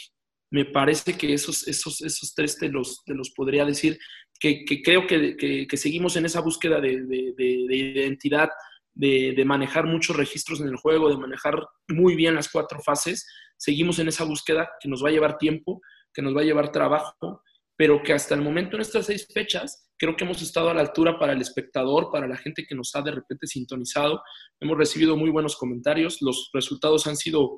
Me 0.49 0.65
parece 0.65 1.15
que 1.15 1.31
esos, 1.31 1.67
esos, 1.67 2.01
esos 2.01 2.33
tres 2.33 2.57
te 2.57 2.67
los, 2.67 3.03
te 3.05 3.13
los 3.13 3.29
podría 3.29 3.63
decir, 3.63 3.99
que, 4.39 4.65
que 4.65 4.81
creo 4.81 5.05
que, 5.05 5.67
que, 5.67 5.77
seguimos 5.77 6.15
en 6.15 6.25
esa 6.25 6.41
búsqueda 6.41 6.81
de, 6.81 7.03
de, 7.03 7.35
de 7.37 7.75
identidad, 7.75 8.49
de, 8.95 9.43
manejar 9.45 9.85
muchos 9.85 10.15
registros 10.15 10.61
en 10.61 10.69
el 10.69 10.77
juego, 10.77 11.09
de 11.09 11.17
manejar 11.17 11.63
muy 11.89 12.15
bien 12.15 12.33
las 12.33 12.49
cuatro 12.49 12.79
fases. 12.81 13.27
Seguimos 13.55 13.99
en 13.99 14.07
esa 14.07 14.23
búsqueda 14.23 14.71
que 14.81 14.89
nos 14.89 15.03
va 15.03 15.09
a 15.09 15.11
llevar 15.11 15.37
tiempo, 15.37 15.81
que 16.11 16.23
nos 16.23 16.35
va 16.35 16.41
a 16.41 16.45
llevar 16.45 16.71
trabajo, 16.71 17.43
pero 17.80 18.03
que 18.03 18.11
hasta 18.11 18.36
el 18.36 18.41
momento 18.41 18.75
en 18.75 18.82
estas 18.82 19.05
seis 19.05 19.25
fechas 19.34 19.89
creo 19.97 20.17
que 20.17 20.25
hemos 20.25 20.41
estado 20.41 20.69
a 20.69 20.73
la 20.73 20.82
altura 20.82 21.17
para 21.17 21.32
el 21.32 21.39
espectador, 21.39 22.11
para 22.11 22.27
la 22.27 22.36
gente 22.36 22.65
que 22.67 22.75
nos 22.75 22.93
ha 22.93 23.01
de 23.01 23.11
repente 23.11 23.47
sintonizado. 23.47 24.21
Hemos 24.59 24.77
recibido 24.77 25.15
muy 25.15 25.30
buenos 25.30 25.55
comentarios, 25.55 26.21
los 26.21 26.49
resultados 26.53 27.07
han 27.07 27.15
sido, 27.15 27.57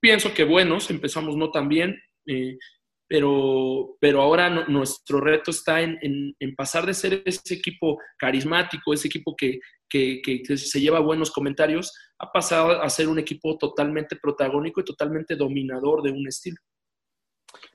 pienso 0.00 0.34
que 0.34 0.42
buenos, 0.42 0.90
empezamos 0.90 1.36
no 1.36 1.52
tan 1.52 1.68
bien, 1.68 1.96
eh, 2.26 2.58
pero, 3.08 3.96
pero 4.00 4.22
ahora 4.22 4.50
nuestro 4.66 5.20
reto 5.20 5.52
está 5.52 5.80
en, 5.82 6.34
pasar 6.56 6.84
de 6.84 6.94
ser 6.94 7.22
ese 7.24 7.54
equipo 7.54 7.96
carismático, 8.18 8.92
ese 8.92 9.06
equipo 9.06 9.36
que, 9.36 9.60
que, 9.88 10.20
que, 10.20 10.56
se 10.56 10.80
lleva 10.80 10.98
buenos 10.98 11.30
comentarios, 11.30 11.92
a 12.18 12.32
pasar 12.32 12.80
a 12.82 12.90
ser 12.90 13.06
un 13.06 13.20
equipo 13.20 13.56
totalmente 13.56 14.16
protagónico 14.16 14.80
y 14.80 14.84
totalmente 14.84 15.36
dominador 15.36 16.02
de 16.02 16.10
un 16.10 16.26
estilo. 16.26 16.56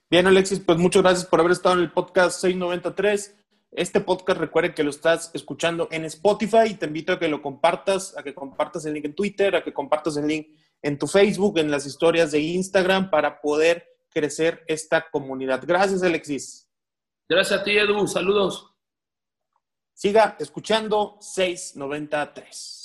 Bien, 0.08 0.28
Alexis, 0.28 0.60
pues 0.60 0.78
muchas 0.78 1.02
gracias 1.02 1.26
por 1.26 1.40
haber 1.40 1.54
estado 1.54 1.76
en 1.76 1.82
el 1.82 1.92
podcast 1.92 2.40
693. 2.40 3.36
Este 3.72 4.00
podcast 4.00 4.40
recuerde 4.40 4.76
que 4.76 4.84
lo 4.84 4.92
estás 4.92 5.32
escuchando 5.34 5.88
en 5.90 6.06
Spotify 6.06 6.70
y 6.70 6.74
te 6.76 6.86
invito 6.86 7.14
a 7.14 7.20
que 7.20 7.28
lo 7.28 7.42
compartas, 7.42 8.16
a 8.16 8.22
que 8.22 8.36
compartas 8.36 8.86
el 8.86 8.94
link 8.94 9.06
en 9.06 9.16
Twitter, 9.16 9.56
a 9.56 9.64
que 9.64 9.74
compartas 9.74 10.16
el 10.18 10.28
link 10.28 10.48
en 10.84 11.00
tu 11.00 11.08
Facebook, 11.08 11.58
en 11.58 11.72
las 11.72 11.88
historias 11.88 12.32
de 12.32 12.40
Instagram 12.40 13.10
para 13.10 13.42
poder 13.42 13.88
crecer 14.10 14.64
esta 14.68 15.10
comunidad. 15.10 15.64
Gracias, 15.66 16.04
Alexis. 16.04 16.70
Gracias 17.28 17.60
a 17.60 17.64
ti, 17.64 17.76
Edu. 17.76 18.08
Saludos. 18.08 18.76
Siga 19.92 20.38
escuchando 20.40 21.18
693. 21.20 22.85